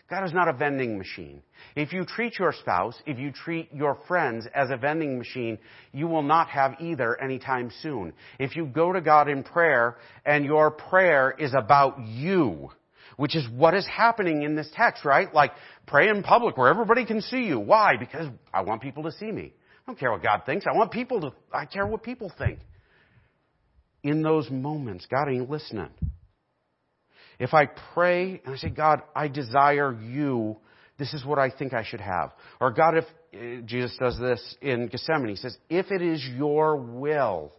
God 0.10 0.26
is 0.26 0.34
not 0.34 0.48
a 0.48 0.54
vending 0.54 0.98
machine. 0.98 1.42
If 1.76 1.94
you 1.94 2.06
treat 2.06 2.38
your 2.38 2.54
spouse, 2.54 2.96
if 3.06 3.18
you 3.18 3.32
treat 3.32 3.74
your 3.74 3.98
friends 4.08 4.46
as 4.54 4.70
a 4.70 4.78
vending 4.78 5.18
machine, 5.18 5.58
you 5.94 6.08
will 6.08 6.22
not 6.22 6.50
have 6.50 6.76
either 6.80 7.20
anytime 7.20 7.72
soon. 7.82 8.14
If 8.38 8.56
you 8.56 8.66
go 8.66 8.92
to 8.92 9.02
God 9.02 9.30
in 9.30 9.44
prayer 9.44 9.98
and 10.26 10.46
your 10.46 10.72
prayer 10.72 11.34
is 11.40 11.54
about 11.58 12.06
you, 12.06 12.70
which 13.18 13.36
is 13.36 13.48
what 13.50 13.74
is 13.74 13.88
happening 13.88 14.44
in 14.44 14.56
this 14.56 14.70
text, 14.74 15.06
right? 15.06 15.34
Like, 15.34 15.52
pray 15.88 16.10
in 16.10 16.24
public 16.24 16.58
where 16.58 16.70
everybody 16.70 17.06
can 17.06 17.22
see 17.22 17.44
you. 17.44 17.60
Why? 17.60 17.98
Because 17.98 18.28
I 18.54 18.62
want 18.62 18.82
people 18.82 19.04
to 19.04 19.12
see 19.12 19.32
me. 19.32 19.54
I 19.56 19.92
don't 19.92 20.00
care 20.00 20.12
what 20.12 20.24
God 20.24 20.44
thinks. 20.46 20.66
I 20.68 20.76
want 20.76 20.92
people 20.92 21.22
to, 21.22 21.34
I 21.52 21.66
care 21.66 21.86
what 21.86 22.04
people 22.04 22.32
think. 22.38 22.60
In 24.04 24.22
those 24.22 24.50
moments, 24.50 25.08
God 25.10 25.30
ain't 25.30 25.50
listening. 25.50 25.90
If 27.40 27.54
I 27.54 27.66
pray 27.94 28.42
and 28.46 28.54
I 28.54 28.58
say, 28.58 28.70
God, 28.70 29.02
I 29.16 29.28
desire 29.28 29.94
you, 29.94 30.58
this 30.98 31.14
is 31.14 31.26
what 31.26 31.40
I 31.40 31.50
think 31.50 31.74
I 31.74 31.84
should 31.84 32.02
have. 32.02 32.32
Or 32.60 32.72
God, 32.72 32.98
if, 32.98 33.06
eh, 33.34 33.62
Jesus 33.66 33.96
does 34.00 34.18
this 34.20 34.56
in 34.62 34.88
Gethsemane, 34.88 35.30
he 35.30 35.36
says, 35.36 35.58
if 35.70 35.92
it 35.92 36.02
is 36.02 36.24
your 36.38 36.76
will, 36.78 37.54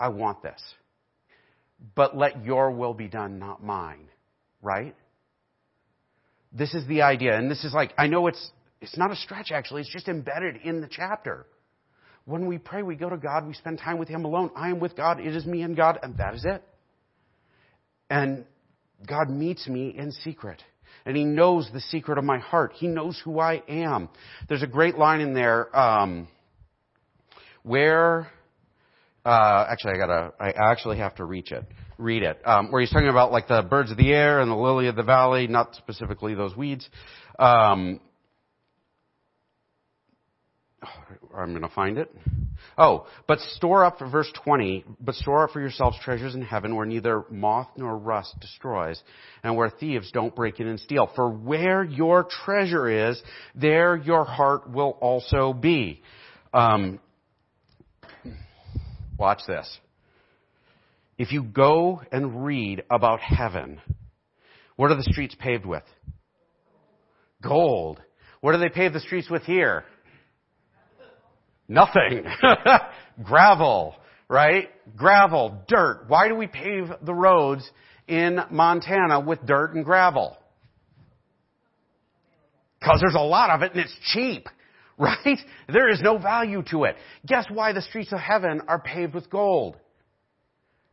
I 0.00 0.08
want 0.08 0.42
this. 0.42 0.60
But 1.94 2.16
let 2.16 2.44
your 2.44 2.70
will 2.70 2.94
be 2.94 3.08
done, 3.08 3.38
not 3.38 3.62
mine 3.62 4.08
right? 4.62 4.94
This 6.52 6.74
is 6.74 6.86
the 6.86 7.02
idea. 7.02 7.36
And 7.36 7.50
this 7.50 7.64
is 7.64 7.72
like, 7.72 7.92
I 7.98 8.06
know 8.06 8.26
it's, 8.26 8.50
it's 8.80 8.96
not 8.96 9.10
a 9.10 9.16
stretch 9.16 9.50
actually, 9.52 9.82
it's 9.82 9.92
just 9.92 10.08
embedded 10.08 10.56
in 10.64 10.80
the 10.80 10.88
chapter. 10.90 11.46
When 12.24 12.46
we 12.46 12.58
pray, 12.58 12.82
we 12.82 12.94
go 12.94 13.08
to 13.08 13.16
God, 13.16 13.46
we 13.46 13.54
spend 13.54 13.78
time 13.78 13.98
with 13.98 14.08
Him 14.08 14.24
alone. 14.24 14.50
I 14.54 14.68
am 14.68 14.80
with 14.80 14.96
God, 14.96 15.20
it 15.20 15.34
is 15.34 15.46
me 15.46 15.62
and 15.62 15.74
God, 15.74 15.98
and 16.02 16.16
that 16.18 16.34
is 16.34 16.44
it. 16.44 16.62
And 18.10 18.44
God 19.06 19.30
meets 19.30 19.66
me 19.66 19.94
in 19.96 20.12
secret. 20.12 20.62
And 21.06 21.16
He 21.16 21.24
knows 21.24 21.70
the 21.72 21.80
secret 21.80 22.18
of 22.18 22.24
my 22.24 22.38
heart. 22.38 22.72
He 22.74 22.86
knows 22.86 23.18
who 23.24 23.38
I 23.38 23.62
am. 23.66 24.10
There's 24.48 24.62
a 24.62 24.66
great 24.66 24.98
line 24.98 25.20
in 25.20 25.32
there, 25.32 25.74
um, 25.74 26.28
where, 27.62 28.30
uh, 29.24 29.66
actually 29.70 29.92
I 29.94 29.98
gotta, 29.98 30.32
I 30.38 30.50
actually 30.50 30.98
have 30.98 31.14
to 31.16 31.24
reach 31.24 31.50
it 31.52 31.64
read 31.98 32.22
it, 32.22 32.40
um, 32.46 32.70
where 32.70 32.80
he's 32.80 32.90
talking 32.90 33.08
about 33.08 33.32
like 33.32 33.48
the 33.48 33.62
birds 33.62 33.90
of 33.90 33.96
the 33.96 34.12
air 34.12 34.40
and 34.40 34.50
the 34.50 34.56
lily 34.56 34.86
of 34.86 34.96
the 34.96 35.02
valley, 35.02 35.46
not 35.46 35.74
specifically 35.74 36.34
those 36.34 36.56
weeds. 36.56 36.88
Um, 37.38 38.00
I'm 41.36 41.50
going 41.50 41.62
to 41.62 41.68
find 41.68 41.98
it. 41.98 42.14
Oh, 42.76 43.06
but 43.26 43.40
store 43.40 43.84
up 43.84 43.98
for 43.98 44.08
verse 44.08 44.30
20, 44.44 44.84
but 45.00 45.14
store 45.16 45.44
up 45.44 45.50
for 45.50 45.60
yourselves 45.60 45.96
treasures 46.02 46.34
in 46.34 46.42
heaven 46.42 46.76
where 46.76 46.86
neither 46.86 47.24
moth 47.30 47.68
nor 47.76 47.96
rust 47.96 48.34
destroys 48.40 49.02
and 49.42 49.56
where 49.56 49.70
thieves 49.70 50.10
don't 50.12 50.34
break 50.34 50.60
in 50.60 50.68
and 50.68 50.78
steal. 50.80 51.10
For 51.14 51.28
where 51.28 51.82
your 51.82 52.24
treasure 52.44 53.08
is, 53.08 53.20
there 53.54 53.96
your 53.96 54.24
heart 54.24 54.70
will 54.70 54.96
also 55.00 55.52
be. 55.52 56.02
Um, 56.52 57.00
watch 59.18 59.40
this. 59.46 59.78
If 61.18 61.32
you 61.32 61.42
go 61.42 62.00
and 62.12 62.46
read 62.46 62.84
about 62.88 63.20
heaven, 63.20 63.80
what 64.76 64.92
are 64.92 64.96
the 64.96 65.02
streets 65.02 65.34
paved 65.36 65.66
with? 65.66 65.82
Gold. 67.42 68.00
What 68.40 68.52
do 68.52 68.58
they 68.58 68.68
pave 68.68 68.92
the 68.92 69.00
streets 69.00 69.28
with 69.28 69.42
here? 69.42 69.84
Nothing. 71.66 72.24
Gravel, 73.24 73.96
right? 74.28 74.68
Gravel, 74.96 75.64
dirt. 75.66 76.04
Why 76.06 76.28
do 76.28 76.36
we 76.36 76.46
pave 76.46 76.84
the 77.02 77.14
roads 77.14 77.68
in 78.06 78.38
Montana 78.50 79.18
with 79.18 79.44
dirt 79.44 79.74
and 79.74 79.84
gravel? 79.84 80.36
Because 82.78 83.00
there's 83.00 83.16
a 83.16 83.18
lot 83.18 83.50
of 83.50 83.62
it 83.62 83.72
and 83.72 83.80
it's 83.80 83.96
cheap, 84.12 84.46
right? 84.98 85.38
There 85.68 85.90
is 85.90 86.00
no 86.00 86.16
value 86.18 86.62
to 86.70 86.84
it. 86.84 86.94
Guess 87.26 87.46
why 87.52 87.72
the 87.72 87.82
streets 87.82 88.12
of 88.12 88.20
heaven 88.20 88.62
are 88.68 88.78
paved 88.80 89.14
with 89.14 89.28
gold? 89.28 89.76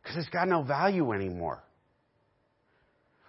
Because 0.06 0.22
it's 0.22 0.32
got 0.32 0.46
no 0.46 0.62
value 0.62 1.12
anymore. 1.12 1.60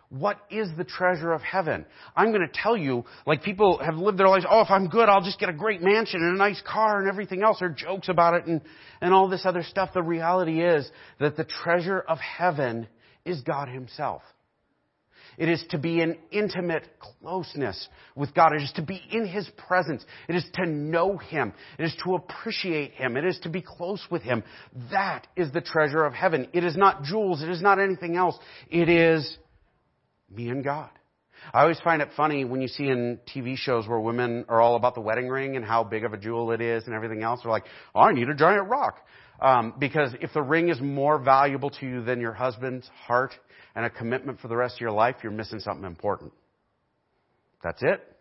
What 0.10 0.38
is 0.52 0.70
the 0.78 0.84
treasure 0.84 1.34
of 1.34 1.42
heaven? 1.42 1.86
I'm 2.16 2.30
going 2.32 2.48
to 2.48 2.54
tell 2.54 2.78
you, 2.78 3.04
like 3.26 3.42
people 3.42 3.80
have 3.84 3.96
lived 3.96 4.20
their 4.20 4.28
lives, 4.30 4.46
oh, 4.48 4.62
if 4.62 4.70
I'm 4.70 4.88
good, 4.88 5.10
I'll 5.10 5.24
just 5.24 5.40
get 5.40 5.50
a 5.50 5.54
great 5.54 5.82
mansion 5.82 6.22
and 6.22 6.36
a 6.36 6.38
nice 6.38 6.62
car 6.62 7.00
and 7.00 7.10
everything 7.10 7.42
else. 7.42 7.64
Are 7.64 7.70
jokes 7.70 8.10
about 8.10 8.36
it 8.36 8.46
and, 8.46 8.62
and 9.02 9.12
all 9.12 9.28
this 9.28 9.42
other 9.44 9.64
stuff. 9.64 9.90
The 9.96 10.04
reality 10.04 10.62
is 10.62 10.90
that 11.20 11.36
the 11.36 11.46
treasure 11.46 12.00
of 12.00 12.20
heaven 12.20 12.88
is 13.26 13.42
God 13.42 13.70
Himself. 13.70 14.22
It 15.38 15.50
is 15.50 15.64
to 15.70 15.78
be 15.78 16.02
in 16.02 16.18
intimate 16.32 16.88
closeness 17.00 17.88
with 18.16 18.34
God. 18.34 18.54
It 18.54 18.64
is 18.64 18.72
to 18.76 18.82
be 18.82 19.02
in 19.12 19.28
His 19.28 19.48
presence. 19.68 20.04
It 20.28 20.36
is 20.36 20.46
to 20.56 20.66
know 20.66 21.18
Him. 21.18 21.54
It 21.78 21.84
is 21.84 21.96
to 22.04 22.16
appreciate 22.16 22.94
Him. 22.94 23.16
It 23.16 23.26
is 23.26 23.40
to 23.44 23.50
be 23.50 23.62
close 23.62 24.04
with 24.10 24.24
Him. 24.24 24.44
That 24.92 25.28
is 25.36 25.52
the 25.52 25.62
treasure 25.62 26.04
of 26.04 26.14
heaven. 26.14 26.48
It 26.54 26.64
is 26.64 26.76
not 26.76 27.04
jewels. 27.04 27.44
It 27.44 27.50
is 27.50 27.62
not 27.62 27.80
anything 27.80 28.16
else. 28.16 28.38
It 28.70 28.90
is 28.90 29.38
me 30.30 30.50
and 30.50 30.64
God. 30.64 30.90
I 31.54 31.62
always 31.62 31.80
find 31.80 32.02
it 32.02 32.10
funny 32.18 32.44
when 32.44 32.62
you 32.62 32.68
see 32.68 32.88
in 32.88 33.20
TV 33.34 33.56
shows 33.56 33.88
where 33.88 34.00
women 34.00 34.46
are 34.50 34.60
all 34.60 34.76
about 34.76 34.96
the 34.96 35.02
wedding 35.02 35.30
ring 35.30 35.56
and 35.56 35.64
how 35.64 35.84
big 35.84 36.04
of 36.04 36.14
a 36.14 36.18
jewel 36.18 36.52
it 36.52 36.62
is 36.62 36.86
and 36.86 36.94
everything 36.94 37.24
else. 37.24 37.42
They're 37.44 37.52
like, 37.52 37.66
I 37.96 38.12
need 38.12 38.28
a 38.28 38.36
giant 38.36 38.68
rock. 38.70 39.06
Um, 39.40 39.74
because 39.78 40.14
if 40.22 40.34
the 40.34 40.42
ring 40.42 40.70
is 40.70 40.82
more 40.82 41.20
valuable 41.20 41.70
to 41.70 41.86
you 41.86 42.04
than 42.04 42.20
your 42.20 42.34
husband's 42.34 42.90
heart 43.06 43.34
and 43.76 43.86
a 43.86 43.90
commitment 43.90 44.40
for 44.40 44.48
the 44.48 44.56
rest 44.56 44.76
of 44.76 44.82
your 44.82 44.92
life, 44.92 45.18
you're 45.22 45.32
missing 45.32 45.60
something 45.60 45.86
important. 45.86 46.34
That's 47.64 47.82
it. 47.84 48.17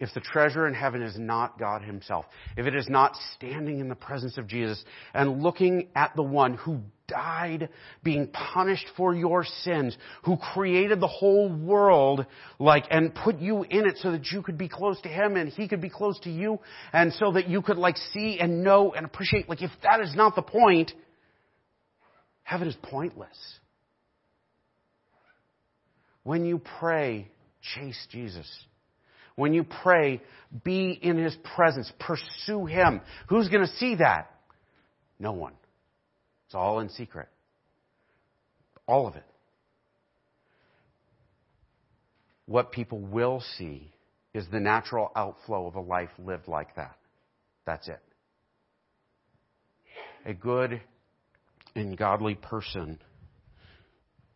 If 0.00 0.14
the 0.14 0.20
treasure 0.20 0.68
in 0.68 0.74
heaven 0.74 1.02
is 1.02 1.18
not 1.18 1.58
God 1.58 1.82
Himself, 1.82 2.24
if 2.56 2.66
it 2.66 2.74
is 2.76 2.88
not 2.88 3.16
standing 3.34 3.80
in 3.80 3.88
the 3.88 3.96
presence 3.96 4.38
of 4.38 4.46
Jesus 4.46 4.82
and 5.12 5.42
looking 5.42 5.88
at 5.96 6.14
the 6.14 6.22
one 6.22 6.54
who 6.54 6.82
died 7.08 7.68
being 8.04 8.28
punished 8.28 8.86
for 8.96 9.12
your 9.12 9.44
sins, 9.62 9.96
who 10.22 10.36
created 10.36 11.00
the 11.00 11.08
whole 11.08 11.48
world, 11.52 12.26
like, 12.60 12.84
and 12.92 13.12
put 13.12 13.40
you 13.40 13.64
in 13.64 13.88
it 13.88 13.96
so 13.98 14.12
that 14.12 14.26
you 14.26 14.40
could 14.40 14.56
be 14.56 14.68
close 14.68 15.00
to 15.00 15.08
Him 15.08 15.36
and 15.36 15.48
He 15.48 15.66
could 15.66 15.80
be 15.80 15.90
close 15.90 16.18
to 16.20 16.30
you, 16.30 16.60
and 16.92 17.12
so 17.14 17.32
that 17.32 17.48
you 17.48 17.60
could, 17.60 17.78
like, 17.78 17.96
see 17.96 18.38
and 18.38 18.62
know 18.62 18.92
and 18.92 19.04
appreciate, 19.04 19.48
like, 19.48 19.62
if 19.62 19.72
that 19.82 20.00
is 20.00 20.14
not 20.14 20.36
the 20.36 20.42
point, 20.42 20.92
heaven 22.44 22.68
is 22.68 22.76
pointless. 22.82 23.36
When 26.22 26.44
you 26.44 26.60
pray, 26.78 27.32
chase 27.74 28.06
Jesus. 28.12 28.48
When 29.38 29.54
you 29.54 29.62
pray, 29.62 30.20
be 30.64 30.90
in 30.90 31.16
His 31.16 31.36
presence. 31.54 31.92
Pursue 32.00 32.66
Him. 32.66 33.00
Who's 33.28 33.48
going 33.48 33.64
to 33.64 33.72
see 33.76 33.94
that? 33.94 34.32
No 35.20 35.30
one. 35.30 35.52
It's 36.46 36.56
all 36.56 36.80
in 36.80 36.88
secret. 36.88 37.28
All 38.88 39.06
of 39.06 39.14
it. 39.14 39.22
What 42.46 42.72
people 42.72 42.98
will 42.98 43.40
see 43.58 43.92
is 44.34 44.44
the 44.50 44.58
natural 44.58 45.12
outflow 45.14 45.68
of 45.68 45.76
a 45.76 45.80
life 45.80 46.10
lived 46.18 46.48
like 46.48 46.74
that. 46.74 46.96
That's 47.64 47.86
it. 47.86 48.00
A 50.26 50.34
good 50.34 50.80
and 51.76 51.96
godly 51.96 52.34
person 52.34 52.98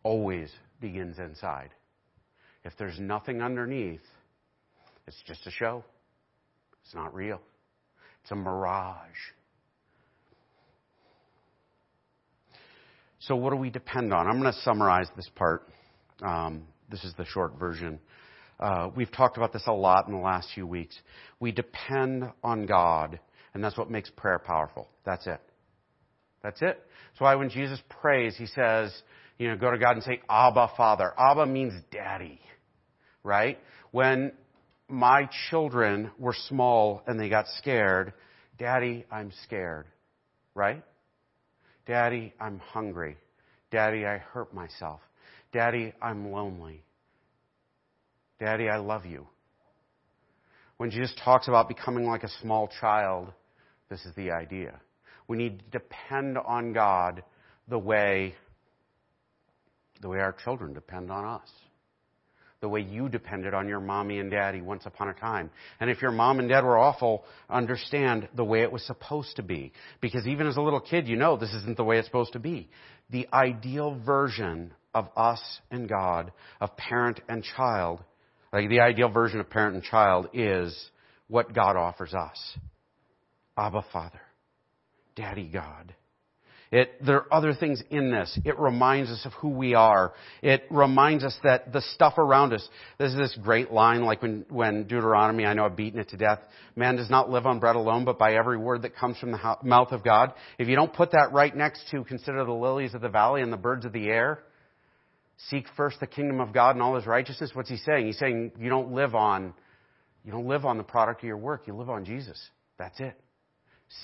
always 0.01 0.49
begins 0.79 1.19
inside. 1.19 1.71
If 2.63 2.71
there's 2.77 3.01
nothing 3.01 3.41
underneath, 3.41 3.99
it's 5.07 5.21
just 5.25 5.45
a 5.45 5.51
show. 5.51 5.83
It's 6.85 6.95
not 6.95 7.13
real. 7.13 7.41
It's 8.21 8.31
a 8.31 8.35
mirage. 8.35 9.09
So, 13.19 13.35
what 13.35 13.51
do 13.51 13.55
we 13.55 13.69
depend 13.69 14.13
on? 14.13 14.27
I'm 14.27 14.39
going 14.39 14.51
to 14.51 14.59
summarize 14.61 15.07
this 15.15 15.29
part. 15.35 15.67
Um, 16.21 16.63
this 16.89 17.03
is 17.03 17.13
the 17.17 17.25
short 17.25 17.57
version. 17.57 17.99
Uh, 18.59 18.89
we've 18.95 19.11
talked 19.11 19.37
about 19.37 19.53
this 19.53 19.63
a 19.67 19.71
lot 19.73 20.07
in 20.07 20.13
the 20.13 20.19
last 20.19 20.49
few 20.53 20.67
weeks. 20.67 20.97
We 21.39 21.51
depend 21.51 22.25
on 22.43 22.65
God, 22.65 23.19
and 23.53 23.63
that's 23.63 23.77
what 23.77 23.89
makes 23.89 24.09
prayer 24.09 24.39
powerful. 24.39 24.87
That's 25.05 25.25
it. 25.25 25.39
That's 26.43 26.61
it. 26.61 26.81
That's 27.11 27.19
why 27.21 27.35
when 27.35 27.49
Jesus 27.49 27.79
prays, 27.89 28.35
he 28.37 28.45
says, 28.45 28.93
you 29.37 29.47
know, 29.47 29.55
go 29.55 29.71
to 29.71 29.77
God 29.77 29.95
and 29.95 30.03
say, 30.03 30.21
Abba, 30.29 30.71
Father. 30.77 31.13
Abba 31.17 31.45
means 31.45 31.73
daddy, 31.91 32.39
right? 33.23 33.57
When 33.91 34.33
my 34.93 35.27
children 35.49 36.11
were 36.19 36.35
small 36.47 37.01
and 37.07 37.19
they 37.19 37.27
got 37.27 37.47
scared, 37.57 38.13
Daddy, 38.57 39.05
I'm 39.11 39.31
scared, 39.43 39.87
right? 40.53 40.83
Daddy, 41.85 42.33
I'm 42.39 42.59
hungry. 42.59 43.17
Daddy, 43.71 44.05
I 44.05 44.19
hurt 44.19 44.53
myself. 44.53 45.01
Daddy, 45.51 45.93
I'm 46.01 46.31
lonely. 46.31 46.83
Daddy, 48.39 48.69
I 48.69 48.77
love 48.77 49.05
you. 49.05 49.27
When 50.77 50.91
Jesus 50.91 51.13
talks 51.23 51.47
about 51.47 51.67
becoming 51.67 52.05
like 52.05 52.23
a 52.23 52.29
small 52.41 52.69
child, 52.79 53.33
this 53.89 54.05
is 54.05 54.15
the 54.15 54.31
idea. 54.31 54.79
We 55.27 55.37
need 55.37 55.59
to 55.59 55.79
depend 55.79 56.37
on 56.37 56.73
God 56.73 57.23
the 57.67 57.79
way 57.79 58.35
the 60.01 60.09
way 60.09 60.19
our 60.19 60.35
children 60.43 60.73
depend 60.73 61.09
on 61.09 61.23
us. 61.23 61.49
The 62.63 62.69
way 62.69 62.79
you 62.79 63.09
depended 63.09 63.53
on 63.53 63.67
your 63.67 63.81
mommy 63.81 64.19
and 64.19 64.31
daddy 64.31 64.61
once 64.61 64.85
upon 64.85 65.09
a 65.09 65.13
time. 65.13 65.49
And 65.81 65.89
if 65.89 66.01
your 66.01 66.11
mom 66.11 66.39
and 66.39 66.47
dad 66.47 66.63
were 66.63 66.77
awful, 66.77 67.25
understand 67.49 68.29
the 68.37 68.45
way 68.45 68.61
it 68.61 68.71
was 68.71 68.85
supposed 68.85 69.35
to 69.35 69.43
be. 69.43 69.73
Because 69.99 70.25
even 70.25 70.47
as 70.47 70.55
a 70.55 70.61
little 70.61 70.79
kid, 70.79 71.09
you 71.09 71.17
know 71.17 71.35
this 71.35 71.53
isn't 71.53 71.75
the 71.75 71.83
way 71.83 71.97
it's 71.97 72.07
supposed 72.07 72.31
to 72.31 72.39
be. 72.39 72.69
The 73.09 73.27
ideal 73.33 73.99
version 74.05 74.73
of 74.93 75.09
us 75.17 75.41
and 75.71 75.89
God, 75.89 76.31
of 76.61 76.77
parent 76.77 77.19
and 77.27 77.43
child, 77.43 77.99
like 78.53 78.69
the 78.69 78.79
ideal 78.79 79.09
version 79.09 79.41
of 79.41 79.49
parent 79.49 79.75
and 79.75 79.83
child 79.83 80.29
is 80.33 80.73
what 81.27 81.53
God 81.53 81.75
offers 81.75 82.13
us. 82.13 82.57
Abba 83.57 83.83
Father. 83.91 84.21
Daddy 85.17 85.49
God. 85.51 85.93
It, 86.73 87.05
there 87.05 87.17
are 87.17 87.31
other 87.31 87.53
things 87.53 87.83
in 87.91 88.09
this. 88.09 88.39
It 88.43 88.57
reminds 88.57 89.11
us 89.11 89.21
of 89.25 89.33
who 89.33 89.49
we 89.49 89.75
are. 89.75 90.11
It 90.41 90.63
reminds 90.71 91.23
us 91.23 91.37
that 91.43 91.71
the 91.71 91.81
stuff 91.81 92.17
around 92.17 92.51
us, 92.51 92.67
there's 92.97 93.13
this 93.15 93.37
great 93.43 93.71
line 93.71 94.01
like 94.01 94.23
when, 94.23 94.43
when 94.49 94.87
Deuteronomy, 94.87 95.45
I 95.45 95.53
know 95.53 95.65
I've 95.65 95.75
beaten 95.75 95.99
it 95.99 96.09
to 96.09 96.17
death, 96.17 96.39
man 96.75 96.95
does 96.95 97.11
not 97.11 97.29
live 97.29 97.45
on 97.45 97.59
bread 97.59 97.75
alone, 97.75 98.05
but 98.05 98.17
by 98.17 98.33
every 98.33 98.57
word 98.57 98.81
that 98.81 98.95
comes 98.95 99.19
from 99.19 99.31
the 99.31 99.57
mouth 99.61 99.91
of 99.91 100.03
God. 100.03 100.33
If 100.57 100.67
you 100.67 100.75
don't 100.75 100.91
put 100.91 101.11
that 101.11 101.31
right 101.31 101.55
next 101.55 101.91
to 101.91 102.03
consider 102.05 102.43
the 102.43 102.53
lilies 102.53 102.95
of 102.95 103.01
the 103.01 103.09
valley 103.09 103.43
and 103.43 103.53
the 103.53 103.57
birds 103.57 103.85
of 103.85 103.93
the 103.93 104.07
air, 104.07 104.39
seek 105.51 105.67
first 105.77 105.99
the 105.99 106.07
kingdom 106.07 106.41
of 106.41 106.53
God 106.53 106.71
and 106.75 106.81
all 106.81 106.95
his 106.95 107.05
righteousness, 107.05 107.51
what's 107.53 107.69
he 107.69 107.77
saying? 107.77 108.07
He's 108.07 108.17
saying 108.17 108.53
you 108.57 108.69
don't 108.69 108.91
live 108.91 109.13
on, 109.13 109.53
you 110.25 110.31
don't 110.31 110.47
live 110.47 110.65
on 110.65 110.77
the 110.77 110.83
product 110.83 111.21
of 111.21 111.27
your 111.27 111.37
work, 111.37 111.67
you 111.67 111.75
live 111.75 111.91
on 111.91 112.03
Jesus. 112.03 112.41
That's 112.79 112.99
it. 112.99 113.15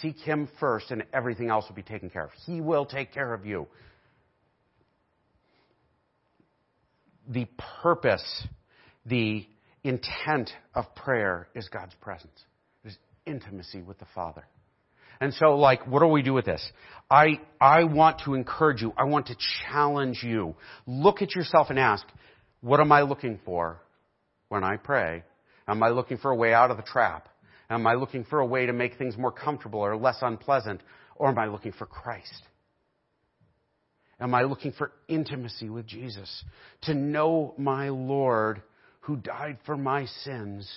Seek 0.01 0.17
Him 0.17 0.49
first, 0.59 0.91
and 0.91 1.03
everything 1.13 1.49
else 1.49 1.65
will 1.67 1.75
be 1.75 1.81
taken 1.81 2.09
care 2.09 2.25
of. 2.25 2.31
He 2.45 2.61
will 2.61 2.85
take 2.85 3.13
care 3.13 3.33
of 3.33 3.45
you. 3.45 3.67
The 7.27 7.47
purpose, 7.81 8.47
the 9.05 9.45
intent 9.83 10.51
of 10.73 10.93
prayer 10.95 11.47
is 11.55 11.67
God's 11.69 11.93
presence. 12.01 12.45
It 12.83 12.89
is 12.89 12.97
intimacy 13.25 13.81
with 13.81 13.99
the 13.99 14.07
Father. 14.15 14.45
And 15.21 15.33
so, 15.33 15.55
like, 15.55 15.85
what 15.85 15.99
do 15.99 16.07
we 16.07 16.21
do 16.21 16.33
with 16.33 16.45
this? 16.45 16.65
I, 17.11 17.39
I 17.59 17.83
want 17.83 18.21
to 18.25 18.35
encourage 18.35 18.81
you. 18.81 18.93
I 18.97 19.03
want 19.03 19.27
to 19.27 19.35
challenge 19.69 20.23
you. 20.23 20.55
Look 20.87 21.21
at 21.21 21.35
yourself 21.35 21.69
and 21.69 21.77
ask, 21.77 22.05
what 22.61 22.79
am 22.79 22.91
I 22.91 23.01
looking 23.01 23.39
for 23.45 23.81
when 24.47 24.63
I 24.63 24.77
pray? 24.77 25.23
Am 25.67 25.83
I 25.83 25.89
looking 25.89 26.17
for 26.17 26.31
a 26.31 26.35
way 26.35 26.53
out 26.53 26.71
of 26.71 26.77
the 26.77 26.83
trap? 26.83 27.28
Am 27.70 27.86
I 27.86 27.93
looking 27.93 28.24
for 28.24 28.39
a 28.39 28.45
way 28.45 28.65
to 28.65 28.74
make 28.74 28.97
things 28.97 29.17
more 29.17 29.32
comfortable 29.32 29.80
or 29.80 29.95
less 29.95 30.17
unpleasant? 30.22 30.82
Or 31.15 31.30
am 31.30 31.38
I 31.38 31.47
looking 31.47 31.72
for 31.72 31.86
Christ? 31.86 32.43
Am 34.20 34.34
I 34.34 34.43
looking 34.43 34.72
for 34.72 34.91
intimacy 35.07 35.70
with 35.70 35.86
Jesus? 35.86 36.43
To 36.84 36.93
know 36.93 37.53
my 37.57 37.89
Lord 37.89 38.61
who 39.01 39.15
died 39.15 39.57
for 39.65 39.78
my 39.78 40.05
sins, 40.24 40.70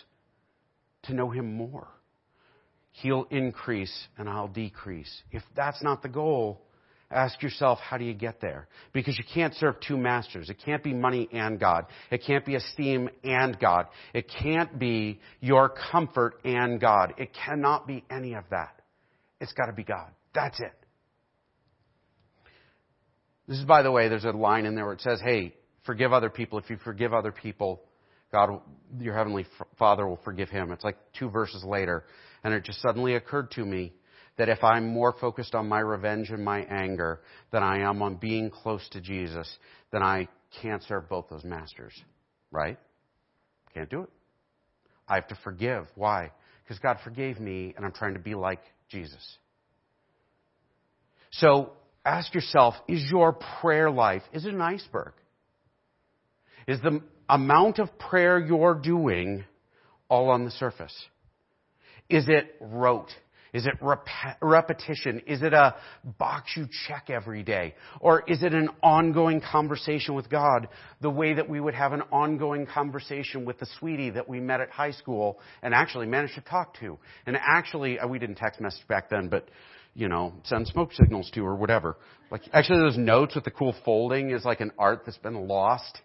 to 1.05 1.15
know 1.15 1.31
him 1.31 1.55
more. 1.55 1.89
He'll 2.93 3.27
increase 3.31 4.07
and 4.17 4.29
I'll 4.29 4.49
decrease. 4.49 5.23
If 5.33 5.43
that's 5.57 5.83
not 5.83 6.03
the 6.03 6.09
goal, 6.09 6.61
ask 7.13 7.43
yourself, 7.43 7.79
how 7.79 7.99
do 7.99 8.05
you 8.05 8.15
get 8.15 8.41
there? 8.41 8.69
Because 8.93 9.19
you 9.19 9.25
can't 9.33 9.55
serve 9.55 9.77
two 9.87 9.97
masters. 9.97 10.51
It 10.51 10.59
can't 10.65 10.83
be 10.83 10.93
money 10.93 11.29
and 11.33 11.59
God. 11.59 11.87
It 12.11 12.23
can't 12.27 12.45
be 12.45 12.55
esteem 12.55 13.09
and 13.23 13.59
God. 13.59 13.87
It 14.15 14.31
can't 14.43 14.79
be 14.79 15.21
your 15.41 15.73
comfort 15.91 16.35
and 16.45 16.81
God. 16.81 17.15
It 17.19 17.31
cannot 17.33 17.87
be 17.87 18.05
any 18.11 18.35
of 18.35 18.45
that. 18.51 18.81
It's 19.41 19.53
got 19.53 19.67
to 19.67 19.73
be 19.73 19.85
God. 19.85 20.09
That's 20.35 20.59
it. 20.61 20.73
This 23.49 23.59
is, 23.59 23.65
by 23.65 23.83
the 23.83 23.91
way, 23.91 24.09
there's 24.09 24.25
a 24.25 24.31
line 24.31 24.67
in 24.67 24.75
there 24.75 24.85
where 24.85 24.95
it 24.95 25.01
says, 25.01 25.21
hey, 25.23 25.55
forgive 25.85 26.13
other 26.13 26.31
people. 26.31 26.59
If 26.59 26.71
you 26.71 26.77
forgive 26.77 27.13
other 27.13 27.33
people, 27.33 27.83
God, 28.31 28.61
your 28.99 29.15
heavenly 29.17 29.47
Father 29.79 30.07
will 30.07 30.21
forgive 30.25 30.49
him. 30.49 30.73
It's 30.73 30.85
like 30.85 30.97
two 31.19 31.29
verses 31.29 31.65
later. 31.65 32.05
And 32.45 32.55
it 32.55 32.65
just 32.65 32.81
suddenly 32.81 33.15
occurred 33.15 33.51
to 33.53 33.65
me 33.65 33.93
that 34.39 34.49
if 34.49 34.65
I'm 34.65 34.89
more 34.89 35.15
focused 35.21 35.55
on 35.55 35.69
my 35.69 35.81
revenge 35.81 36.31
and 36.31 36.45
my 36.45 36.61
anger 36.63 37.21
than 37.51 37.63
I 37.63 37.81
am 37.81 38.03
on 38.03 38.17
being 38.17 38.51
close 38.51 38.87
to 38.93 39.01
Jesus, 39.01 39.57
then 39.91 40.03
I 40.03 40.29
can't 40.61 40.83
serve 40.85 41.09
both 41.09 41.27
those 41.29 41.45
masters. 41.45 41.93
Right? 42.51 42.79
Can't 43.75 43.91
do 43.91 44.03
it. 44.03 44.11
I 45.09 45.17
have 45.17 45.29
to 45.29 45.39
forgive. 45.43 45.87
Why? 45.95 46.33
Because 46.65 46.79
God 46.79 46.99
forgave 47.05 47.39
me 47.41 47.75
and 47.77 47.85
I'm 47.85 47.93
trying 47.93 48.15
to 48.15 48.21
be 48.21 48.35
like 48.35 48.61
Jesus. 48.89 49.37
So 51.33 51.73
ask 52.05 52.35
yourself, 52.35 52.75
is 52.89 53.05
your 53.11 53.37
prayer 53.61 53.91
life, 53.91 54.23
is 54.33 54.45
it 54.45 54.55
an 54.55 54.61
iceberg? 54.61 55.13
Is 56.67 56.81
the 56.81 57.01
amount 57.29 57.79
of 57.79 57.99
prayer 57.99 58.39
you're 58.39 58.75
doing 58.75 59.45
all 60.09 60.31
on 60.31 60.45
the 60.45 60.51
surface? 60.51 60.95
Is 62.09 62.29
it 62.29 62.55
rote? 62.61 63.11
Is 63.53 63.67
it 63.67 63.75
rep- 63.83 64.07
repetition? 64.41 65.21
Is 65.27 65.43
it 65.43 65.53
a 65.53 65.75
box 66.19 66.53
you 66.57 66.67
check 66.89 67.11
every 67.11 67.43
day? 67.43 67.75
Or 68.01 68.25
is 68.27 68.43
it 68.43 68.55
an 68.55 68.71
ongoing 68.83 69.43
conversation 69.43 70.15
with 70.15 70.31
God 70.31 70.69
the 71.03 71.11
way 71.11 71.35
that 71.35 71.49
we 71.49 71.61
would 71.61 71.75
have 71.75 71.93
an 71.93 72.03
ongoing 72.11 72.67
conversation 72.67 73.45
with 73.45 73.59
the 73.59 73.67
sweetie 73.79 74.11
that 74.11 74.27
we 74.27 74.41
met 74.41 74.61
at 74.61 74.71
high 74.71 74.93
school 74.93 75.39
and 75.63 75.75
actually 75.75 76.07
managed 76.07 76.35
to 76.37 76.41
talk 76.41 76.79
to? 76.81 76.99
And 77.27 77.37
actually, 77.37 77.99
uh, 77.99 78.07
we 78.07 78.19
didn't 78.19 78.37
text 78.37 78.59
message 78.61 78.89
back 78.89 79.11
then, 79.11 79.29
but 79.29 79.49
you 79.95 80.09
know, 80.09 80.33
send 80.45 80.67
smoke 80.69 80.95
signals 80.95 81.31
to 81.35 81.45
or 81.45 81.55
whatever. 81.55 81.99
Like, 82.31 82.43
actually 82.55 82.81
those 82.81 82.97
notes 82.97 83.35
with 83.35 83.45
the 83.45 83.51
cool 83.51 83.75
folding 83.85 84.31
is 84.31 84.45
like 84.47 84.61
an 84.61 84.73
art 84.79 85.03
that's 85.05 85.19
been 85.19 85.47
lost 85.47 86.01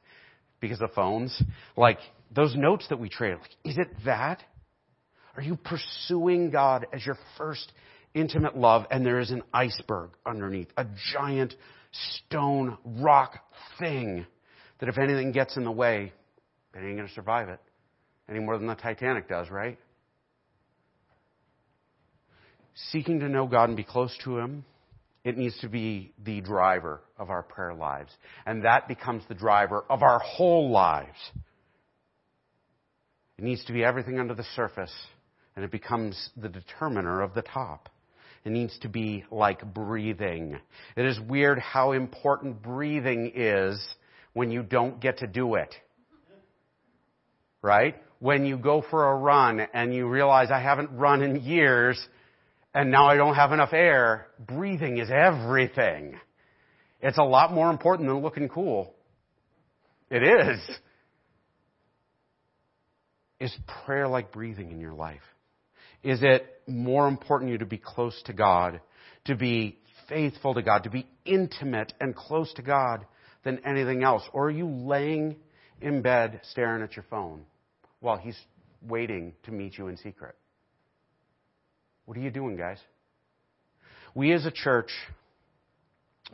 because 0.59 0.81
of 0.81 0.91
phones. 0.91 1.41
Like, 1.77 1.99
those 2.35 2.53
notes 2.57 2.87
that 2.89 2.99
we 2.99 3.07
trade, 3.07 3.37
like, 3.39 3.51
is 3.63 3.77
it 3.77 3.87
that? 4.03 4.43
Are 5.37 5.43
you 5.43 5.55
pursuing 5.55 6.49
God 6.49 6.87
as 6.91 7.05
your 7.05 7.17
first 7.37 7.71
intimate 8.15 8.57
love 8.57 8.87
and 8.89 9.05
there 9.05 9.19
is 9.19 9.29
an 9.29 9.43
iceberg 9.53 10.09
underneath, 10.25 10.69
a 10.75 10.85
giant 11.13 11.53
stone 11.91 12.77
rock 12.83 13.39
thing 13.79 14.25
that 14.79 14.89
if 14.89 14.97
anything 14.97 15.31
gets 15.31 15.55
in 15.55 15.63
the 15.63 15.71
way, 15.71 16.11
it 16.73 16.77
ain't 16.79 16.97
going 16.97 17.07
to 17.07 17.13
survive 17.13 17.49
it 17.49 17.59
any 18.27 18.39
more 18.39 18.57
than 18.57 18.67
the 18.67 18.75
Titanic 18.75 19.29
does, 19.29 19.49
right? 19.49 19.77
Seeking 22.91 23.19
to 23.19 23.29
know 23.29 23.45
God 23.47 23.69
and 23.69 23.77
be 23.77 23.83
close 23.83 24.15
to 24.23 24.37
Him, 24.37 24.65
it 25.23 25.37
needs 25.37 25.57
to 25.59 25.69
be 25.69 26.13
the 26.23 26.41
driver 26.41 27.01
of 27.17 27.29
our 27.29 27.43
prayer 27.43 27.73
lives. 27.73 28.11
And 28.45 28.65
that 28.65 28.87
becomes 28.87 29.23
the 29.27 29.35
driver 29.35 29.83
of 29.89 30.01
our 30.01 30.19
whole 30.19 30.71
lives. 30.71 31.17
It 33.37 33.43
needs 33.43 33.63
to 33.65 33.73
be 33.73 33.83
everything 33.83 34.19
under 34.19 34.33
the 34.33 34.45
surface 34.55 34.93
and 35.57 35.65
it 35.65 35.71
becomes 35.71 36.29
the 36.37 36.47
determiner 36.47 37.19
of 37.19 37.33
the 37.33 37.41
top. 37.41 37.89
It 38.45 38.51
needs 38.51 38.77
to 38.83 38.89
be 38.89 39.25
like 39.31 39.73
breathing. 39.73 40.59
It 40.95 41.03
is 41.03 41.19
weird 41.19 41.57
how 41.57 41.93
important 41.93 42.61
breathing 42.61 43.31
is 43.33 43.83
when 44.33 44.51
you 44.51 44.61
don't 44.61 45.01
get 45.01 45.17
to 45.17 45.27
do 45.27 45.55
it. 45.55 45.73
Right? 47.63 47.95
When 48.19 48.45
you 48.45 48.57
go 48.57 48.83
for 48.87 49.09
a 49.09 49.15
run 49.15 49.61
and 49.73 49.95
you 49.95 50.07
realize 50.07 50.51
I 50.51 50.61
haven't 50.61 50.95
run 50.95 51.23
in 51.23 51.41
years 51.41 51.99
and 52.75 52.91
now 52.91 53.07
I 53.07 53.15
don't 53.15 53.33
have 53.33 53.51
enough 53.51 53.73
air, 53.73 54.27
breathing 54.39 54.99
is 54.99 55.09
everything. 55.09 56.19
It's 57.01 57.17
a 57.17 57.23
lot 57.23 57.51
more 57.51 57.71
important 57.71 58.07
than 58.07 58.19
looking 58.21 58.47
cool. 58.47 58.93
It 60.11 60.21
is. 60.21 60.59
Is 63.39 63.57
prayer 63.85 64.07
like 64.07 64.31
breathing 64.31 64.69
in 64.69 64.79
your 64.79 64.93
life? 64.93 65.21
Is 66.07 66.19
it 66.23 66.61
more 66.67 67.09
important 67.09 67.51
you 67.51 67.57
to 67.57 67.65
be 67.65 67.77
close 67.77 68.17
to 68.27 68.33
God, 68.33 68.79
to 69.25 69.35
be 69.35 69.77
faithful 70.07 70.53
to 70.53 70.61
God, 70.61 70.85
to 70.85 70.89
be 70.89 71.05
intimate 71.25 71.91
and 71.99 72.15
close 72.15 72.53
to 72.53 72.61
God 72.61 73.05
than 73.43 73.59
anything 73.65 74.03
else? 74.03 74.23
Or 74.31 74.45
are 74.45 74.49
you 74.49 74.69
laying 74.69 75.35
in 75.81 76.01
bed 76.01 76.39
staring 76.51 76.81
at 76.81 76.95
your 76.95 77.03
phone 77.09 77.41
while 77.99 78.15
he's 78.15 78.39
waiting 78.81 79.33
to 79.43 79.51
meet 79.51 79.77
you 79.77 79.89
in 79.89 79.97
secret? 79.97 80.35
What 82.05 82.15
are 82.15 82.21
you 82.21 82.31
doing, 82.31 82.55
guys? 82.55 82.77
We 84.15 84.31
as 84.31 84.45
a 84.45 84.51
church, 84.51 84.91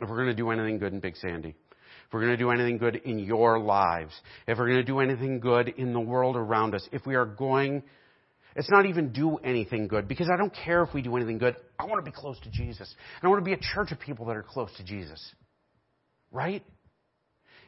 if 0.00 0.08
we're 0.08 0.22
going 0.22 0.28
to 0.28 0.36
do 0.36 0.50
anything 0.50 0.78
good 0.78 0.92
in 0.92 1.00
Big 1.00 1.16
Sandy, 1.16 1.48
if 1.48 2.12
we're 2.12 2.20
going 2.20 2.30
to 2.30 2.36
do 2.36 2.50
anything 2.50 2.78
good 2.78 2.94
in 2.94 3.18
your 3.18 3.58
lives, 3.58 4.12
if 4.46 4.56
we're 4.56 4.68
going 4.68 4.78
to 4.78 4.84
do 4.84 5.00
anything 5.00 5.40
good 5.40 5.66
in 5.66 5.92
the 5.92 5.98
world 5.98 6.36
around 6.36 6.76
us, 6.76 6.88
if 6.92 7.04
we 7.04 7.16
are 7.16 7.26
going, 7.26 7.82
it's 8.56 8.70
not 8.70 8.86
even 8.86 9.12
do 9.12 9.36
anything 9.38 9.88
good 9.88 10.06
because 10.06 10.28
I 10.32 10.36
don't 10.36 10.54
care 10.54 10.82
if 10.82 10.94
we 10.94 11.02
do 11.02 11.16
anything 11.16 11.38
good. 11.38 11.56
I 11.78 11.84
want 11.84 12.04
to 12.04 12.10
be 12.10 12.14
close 12.14 12.38
to 12.40 12.50
Jesus. 12.50 12.94
And 13.20 13.26
I 13.26 13.28
want 13.28 13.44
to 13.44 13.44
be 13.44 13.54
a 13.54 13.74
church 13.74 13.92
of 13.92 14.00
people 14.00 14.26
that 14.26 14.36
are 14.36 14.44
close 14.44 14.70
to 14.76 14.84
Jesus. 14.84 15.20
Right? 16.30 16.64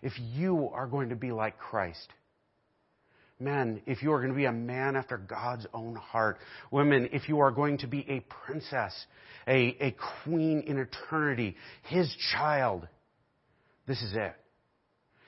If 0.03 0.13
you 0.19 0.71
are 0.73 0.87
going 0.87 1.09
to 1.09 1.17
be 1.17 1.33
like 1.33 1.59
Christ, 1.59 2.09
Men, 3.39 3.83
if 3.85 4.03
you 4.03 4.13
are 4.13 4.19
going 4.19 4.33
to 4.33 4.37
be 4.37 4.47
a 4.47 4.53
man 4.53 4.97
after 4.97 5.19
God's 5.19 5.67
own 5.75 5.95
heart. 5.95 6.39
Women, 6.71 7.11
if 7.13 7.29
you 7.29 7.41
are 7.41 7.51
going 7.51 7.77
to 7.79 7.87
be 7.87 8.01
a 8.09 8.21
princess, 8.47 8.95
a, 9.47 9.77
a 9.79 9.95
queen 10.25 10.63
in 10.67 10.79
eternity, 10.79 11.55
his 11.85 12.11
child, 12.33 12.89
this 13.87 14.01
is 14.01 14.15
it. 14.15 14.35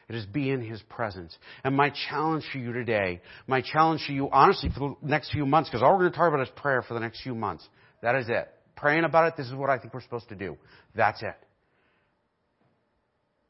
It 0.08 0.14
is 0.14 0.24
be 0.24 0.50
in 0.50 0.62
his 0.62 0.80
presence. 0.82 1.36
And 1.64 1.76
my 1.76 1.92
challenge 2.08 2.44
for 2.50 2.58
you 2.58 2.72
today, 2.72 3.20
my 3.46 3.60
challenge 3.60 4.02
for 4.06 4.12
you, 4.12 4.30
honestly, 4.30 4.70
for 4.70 4.96
the 5.02 5.08
next 5.08 5.32
few 5.32 5.44
months, 5.44 5.68
because 5.68 5.82
all 5.82 5.92
we're 5.92 6.00
going 6.00 6.12
to 6.12 6.16
talk 6.16 6.28
about 6.28 6.40
is 6.40 6.52
prayer 6.56 6.82
for 6.82 6.94
the 6.94 7.00
next 7.00 7.22
few 7.22 7.34
months. 7.34 7.68
That 8.00 8.14
is 8.14 8.26
it. 8.28 8.48
Praying 8.74 9.04
about 9.04 9.28
it, 9.28 9.36
this 9.36 9.46
is 9.46 9.54
what 9.54 9.68
I 9.68 9.78
think 9.78 9.92
we're 9.92 10.00
supposed 10.00 10.30
to 10.30 10.34
do. 10.34 10.56
That's 10.94 11.22
it. 11.22 11.36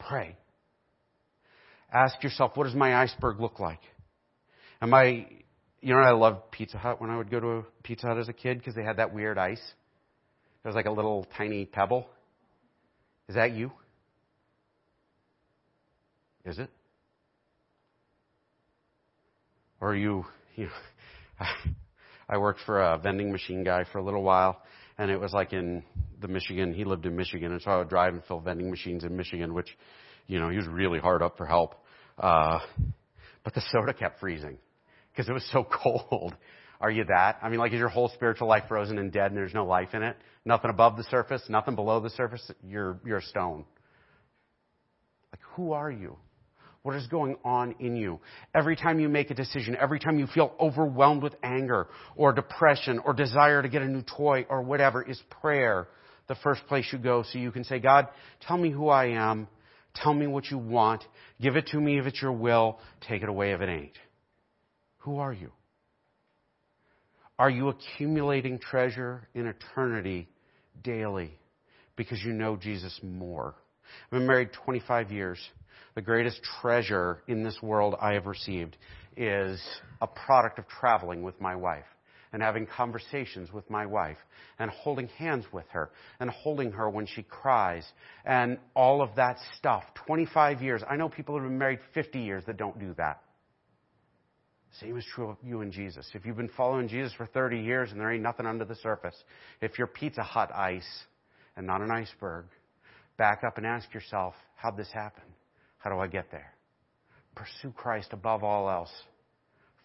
Pray. 0.00 0.36
Ask 1.92 2.22
yourself, 2.24 2.56
what 2.56 2.64
does 2.64 2.74
my 2.74 2.96
iceberg 2.96 3.40
look 3.40 3.60
like? 3.60 3.80
Am 4.82 4.92
I, 4.92 5.26
you 5.80 5.94
know, 5.94 6.00
I 6.00 6.10
loved 6.10 6.50
Pizza 6.50 6.76
Hut 6.76 7.00
when 7.00 7.10
I 7.10 7.16
would 7.16 7.30
go 7.30 7.40
to 7.40 7.64
Pizza 7.82 8.08
Hut 8.08 8.18
as 8.18 8.28
a 8.28 8.32
kid 8.32 8.58
because 8.58 8.74
they 8.74 8.82
had 8.82 8.96
that 8.96 9.14
weird 9.14 9.38
ice. 9.38 9.62
It 10.64 10.66
was 10.66 10.74
like 10.74 10.86
a 10.86 10.90
little 10.90 11.26
tiny 11.36 11.66
pebble. 11.66 12.06
Is 13.28 13.36
that 13.36 13.52
you? 13.52 13.70
Is 16.48 16.58
it? 16.58 16.70
Or 19.82 19.90
are 19.90 19.96
you, 19.96 20.24
you 20.56 20.64
know, 20.64 21.46
I 22.28 22.38
worked 22.38 22.60
for 22.64 22.80
a 22.80 22.96
vending 22.96 23.30
machine 23.30 23.64
guy 23.64 23.84
for 23.92 23.98
a 23.98 24.02
little 24.02 24.22
while, 24.22 24.62
and 24.96 25.10
it 25.10 25.20
was 25.20 25.34
like 25.34 25.52
in 25.52 25.82
the 26.22 26.28
Michigan, 26.28 26.72
he 26.72 26.84
lived 26.84 27.04
in 27.04 27.14
Michigan, 27.14 27.52
and 27.52 27.60
so 27.60 27.70
I 27.70 27.76
would 27.76 27.90
drive 27.90 28.14
and 28.14 28.24
fill 28.24 28.40
vending 28.40 28.70
machines 28.70 29.04
in 29.04 29.14
Michigan, 29.14 29.52
which, 29.52 29.68
you 30.26 30.40
know, 30.40 30.48
he 30.48 30.56
was 30.56 30.66
really 30.66 30.98
hard 30.98 31.22
up 31.22 31.36
for 31.36 31.44
help. 31.44 31.74
Uh, 32.18 32.60
but 33.44 33.54
the 33.54 33.62
soda 33.70 33.92
kept 33.92 34.18
freezing 34.18 34.56
because 35.12 35.28
it 35.28 35.34
was 35.34 35.46
so 35.52 35.66
cold. 35.82 36.34
Are 36.80 36.90
you 36.90 37.04
that? 37.04 37.40
I 37.42 37.50
mean, 37.50 37.58
like, 37.58 37.74
is 37.74 37.78
your 37.78 37.88
whole 37.88 38.08
spiritual 38.14 38.48
life 38.48 38.64
frozen 38.68 38.98
and 38.98 39.12
dead 39.12 39.26
and 39.26 39.36
there's 39.36 39.52
no 39.52 39.66
life 39.66 39.92
in 39.92 40.02
it? 40.02 40.16
Nothing 40.46 40.70
above 40.70 40.96
the 40.96 41.04
surface, 41.04 41.42
nothing 41.50 41.74
below 41.74 42.00
the 42.00 42.10
surface? 42.10 42.50
You're, 42.66 42.98
you're 43.04 43.18
a 43.18 43.22
stone. 43.22 43.66
Like, 45.32 45.42
who 45.54 45.72
are 45.72 45.90
you? 45.90 46.16
What 46.88 46.96
is 46.96 47.06
going 47.06 47.36
on 47.44 47.74
in 47.80 47.96
you? 47.96 48.18
Every 48.54 48.74
time 48.74 48.98
you 48.98 49.10
make 49.10 49.30
a 49.30 49.34
decision, 49.34 49.76
every 49.78 49.98
time 49.98 50.18
you 50.18 50.26
feel 50.26 50.54
overwhelmed 50.58 51.22
with 51.22 51.34
anger 51.42 51.86
or 52.16 52.32
depression 52.32 52.98
or 53.00 53.12
desire 53.12 53.60
to 53.60 53.68
get 53.68 53.82
a 53.82 53.86
new 53.86 54.00
toy 54.00 54.46
or 54.48 54.62
whatever, 54.62 55.02
is 55.02 55.20
prayer 55.42 55.86
the 56.28 56.34
first 56.36 56.66
place 56.66 56.86
you 56.90 56.98
go 56.98 57.24
so 57.24 57.38
you 57.38 57.52
can 57.52 57.62
say, 57.64 57.78
God, 57.78 58.08
tell 58.40 58.56
me 58.56 58.70
who 58.70 58.88
I 58.88 59.08
am. 59.08 59.48
Tell 59.96 60.14
me 60.14 60.26
what 60.26 60.46
you 60.46 60.56
want. 60.56 61.04
Give 61.42 61.56
it 61.56 61.66
to 61.72 61.78
me 61.78 61.98
if 61.98 62.06
it's 62.06 62.22
your 62.22 62.32
will. 62.32 62.78
Take 63.06 63.22
it 63.22 63.28
away 63.28 63.52
if 63.52 63.60
it 63.60 63.68
ain't. 63.68 63.98
Who 65.00 65.18
are 65.18 65.34
you? 65.34 65.52
Are 67.38 67.50
you 67.50 67.68
accumulating 67.68 68.58
treasure 68.58 69.28
in 69.34 69.46
eternity 69.46 70.26
daily 70.82 71.32
because 71.96 72.22
you 72.24 72.32
know 72.32 72.56
Jesus 72.56 72.98
more? 73.02 73.56
I've 74.06 74.20
been 74.20 74.26
married 74.26 74.54
25 74.64 75.12
years. 75.12 75.38
The 75.94 76.02
greatest 76.02 76.40
treasure 76.60 77.22
in 77.26 77.42
this 77.42 77.58
world 77.62 77.96
I 78.00 78.12
have 78.12 78.26
received 78.26 78.76
is 79.16 79.60
a 80.00 80.06
product 80.06 80.58
of 80.58 80.68
traveling 80.68 81.22
with 81.22 81.40
my 81.40 81.56
wife 81.56 81.84
and 82.32 82.42
having 82.42 82.66
conversations 82.66 83.52
with 83.52 83.68
my 83.70 83.86
wife 83.86 84.18
and 84.58 84.70
holding 84.70 85.08
hands 85.08 85.44
with 85.52 85.64
her 85.70 85.90
and 86.20 86.30
holding 86.30 86.72
her 86.72 86.88
when 86.90 87.06
she 87.06 87.22
cries 87.22 87.86
and 88.24 88.58
all 88.74 89.02
of 89.02 89.14
that 89.16 89.38
stuff. 89.56 89.82
25 90.06 90.62
years. 90.62 90.82
I 90.88 90.96
know 90.96 91.08
people 91.08 91.34
who 91.34 91.42
have 91.42 91.50
been 91.50 91.58
married 91.58 91.80
50 91.94 92.20
years 92.20 92.44
that 92.46 92.56
don't 92.56 92.78
do 92.78 92.94
that. 92.98 93.22
Same 94.80 94.98
is 94.98 95.04
true 95.14 95.30
of 95.30 95.36
you 95.42 95.62
and 95.62 95.72
Jesus. 95.72 96.08
If 96.14 96.26
you've 96.26 96.36
been 96.36 96.50
following 96.56 96.88
Jesus 96.88 97.12
for 97.14 97.26
30 97.26 97.58
years 97.58 97.90
and 97.90 97.98
there 97.98 98.12
ain't 98.12 98.22
nothing 98.22 98.46
under 98.46 98.66
the 98.66 98.76
surface, 98.76 99.16
if 99.62 99.78
you're 99.78 99.86
Pizza 99.86 100.22
Hut 100.22 100.50
ice 100.54 101.04
and 101.56 101.66
not 101.66 101.80
an 101.80 101.90
iceberg, 101.90 102.44
back 103.16 103.42
up 103.44 103.56
and 103.56 103.66
ask 103.66 103.92
yourself, 103.94 104.34
how'd 104.56 104.76
this 104.76 104.90
happen? 104.92 105.24
How 105.78 105.90
do 105.90 105.98
I 105.98 106.06
get 106.06 106.30
there? 106.30 106.52
Pursue 107.34 107.72
Christ 107.72 108.08
above 108.12 108.42
all 108.42 108.68
else. 108.68 108.90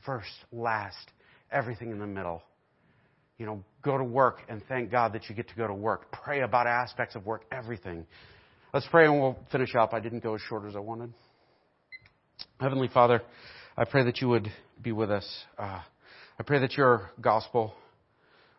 First, 0.05 0.31
last, 0.51 1.11
everything 1.51 1.91
in 1.91 1.99
the 1.99 2.07
middle. 2.07 2.41
You 3.37 3.45
know, 3.45 3.63
go 3.81 3.97
to 3.97 4.03
work 4.03 4.39
and 4.49 4.61
thank 4.67 4.91
God 4.91 5.13
that 5.13 5.29
you 5.29 5.35
get 5.35 5.49
to 5.49 5.55
go 5.55 5.67
to 5.67 5.73
work. 5.73 6.11
Pray 6.11 6.41
about 6.41 6.67
aspects 6.67 7.15
of 7.15 7.25
work, 7.25 7.45
everything. 7.51 8.05
Let's 8.73 8.87
pray 8.87 9.05
and 9.05 9.19
we'll 9.19 9.37
finish 9.51 9.75
up. 9.75 9.93
I 9.93 9.99
didn't 9.99 10.23
go 10.23 10.35
as 10.35 10.41
short 10.41 10.65
as 10.67 10.75
I 10.75 10.79
wanted. 10.79 11.13
Heavenly 12.59 12.87
Father, 12.87 13.21
I 13.77 13.85
pray 13.85 14.03
that 14.05 14.19
you 14.21 14.29
would 14.29 14.51
be 14.81 14.91
with 14.91 15.11
us. 15.11 15.27
Uh, 15.57 15.81
I 16.39 16.43
pray 16.43 16.59
that 16.59 16.73
your 16.73 17.11
gospel 17.21 17.73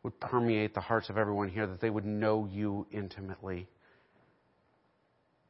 would 0.02 0.18
permeate 0.20 0.74
the 0.74 0.80
hearts 0.80 1.08
of 1.08 1.18
everyone 1.18 1.48
here, 1.48 1.66
that 1.66 1.80
they 1.80 1.90
would 1.90 2.04
know 2.04 2.48
you 2.50 2.86
intimately. 2.92 3.68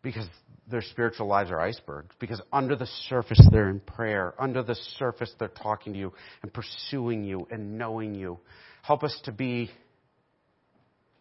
Because 0.04 0.28
their 0.70 0.82
spiritual 0.82 1.26
lives 1.26 1.50
are 1.50 1.60
icebergs. 1.60 2.14
Because 2.20 2.40
under 2.52 2.76
the 2.76 2.86
surface 3.08 3.40
they're 3.50 3.68
in 3.70 3.80
prayer. 3.80 4.34
Under 4.38 4.62
the 4.62 4.76
surface 4.98 5.34
they're 5.38 5.48
talking 5.48 5.92
to 5.94 5.98
you 5.98 6.12
and 6.42 6.52
pursuing 6.52 7.24
you 7.24 7.48
and 7.50 7.76
knowing 7.76 8.14
you. 8.14 8.38
Help 8.82 9.02
us 9.02 9.18
to 9.24 9.32
be 9.32 9.70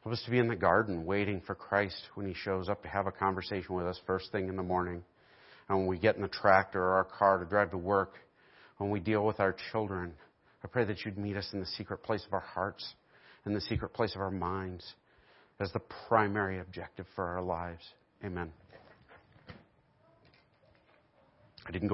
Help 0.04 0.12
us 0.12 0.24
to 0.26 0.32
be 0.32 0.38
in 0.38 0.50
the 0.50 0.56
garden 0.56 1.06
waiting 1.06 1.42
for 1.48 1.56
Christ 1.56 1.96
when 2.16 2.28
He 2.28 2.34
shows 2.34 2.68
up 2.68 2.84
to 2.84 2.90
have 2.90 3.08
a 3.08 3.12
conversation 3.12 3.74
with 3.74 3.88
us 3.88 3.98
first 4.06 4.34
thing 4.34 4.50
in 4.50 4.58
the 4.58 4.64
morning. 4.64 5.02
And 5.70 5.78
when 5.78 5.88
we 5.88 5.98
get 5.98 6.18
in 6.18 6.22
the 6.22 6.28
tractor 6.28 6.82
or 6.82 6.96
our 6.96 7.06
car 7.06 7.38
to 7.38 7.46
drive 7.46 7.72
to 7.72 7.78
work, 7.78 8.18
when 8.78 8.92
we 8.92 9.00
deal 9.00 9.26
with 9.26 9.40
our 9.40 9.56
children. 9.72 10.14
I 10.64 10.68
pray 10.68 10.86
that 10.86 11.06
you'd 11.06 11.18
meet 11.18 11.38
us 11.38 11.50
in 11.54 11.60
the 11.60 11.66
secret 11.66 12.04
place 12.04 12.26
of 12.26 12.34
our 12.34 12.42
hearts, 12.42 12.96
in 13.46 13.54
the 13.54 13.62
secret 13.62 13.94
place 13.94 14.16
of 14.16 14.22
our 14.22 14.32
minds, 14.32 14.94
as 15.60 15.72
the 15.72 15.82
primary 16.08 16.60
objective 16.60 17.06
for 17.16 17.26
our 17.26 17.42
lives. 17.42 17.84
Amen. 18.24 18.52
I 21.66 21.72
didn't 21.72 21.88
go 21.88 21.92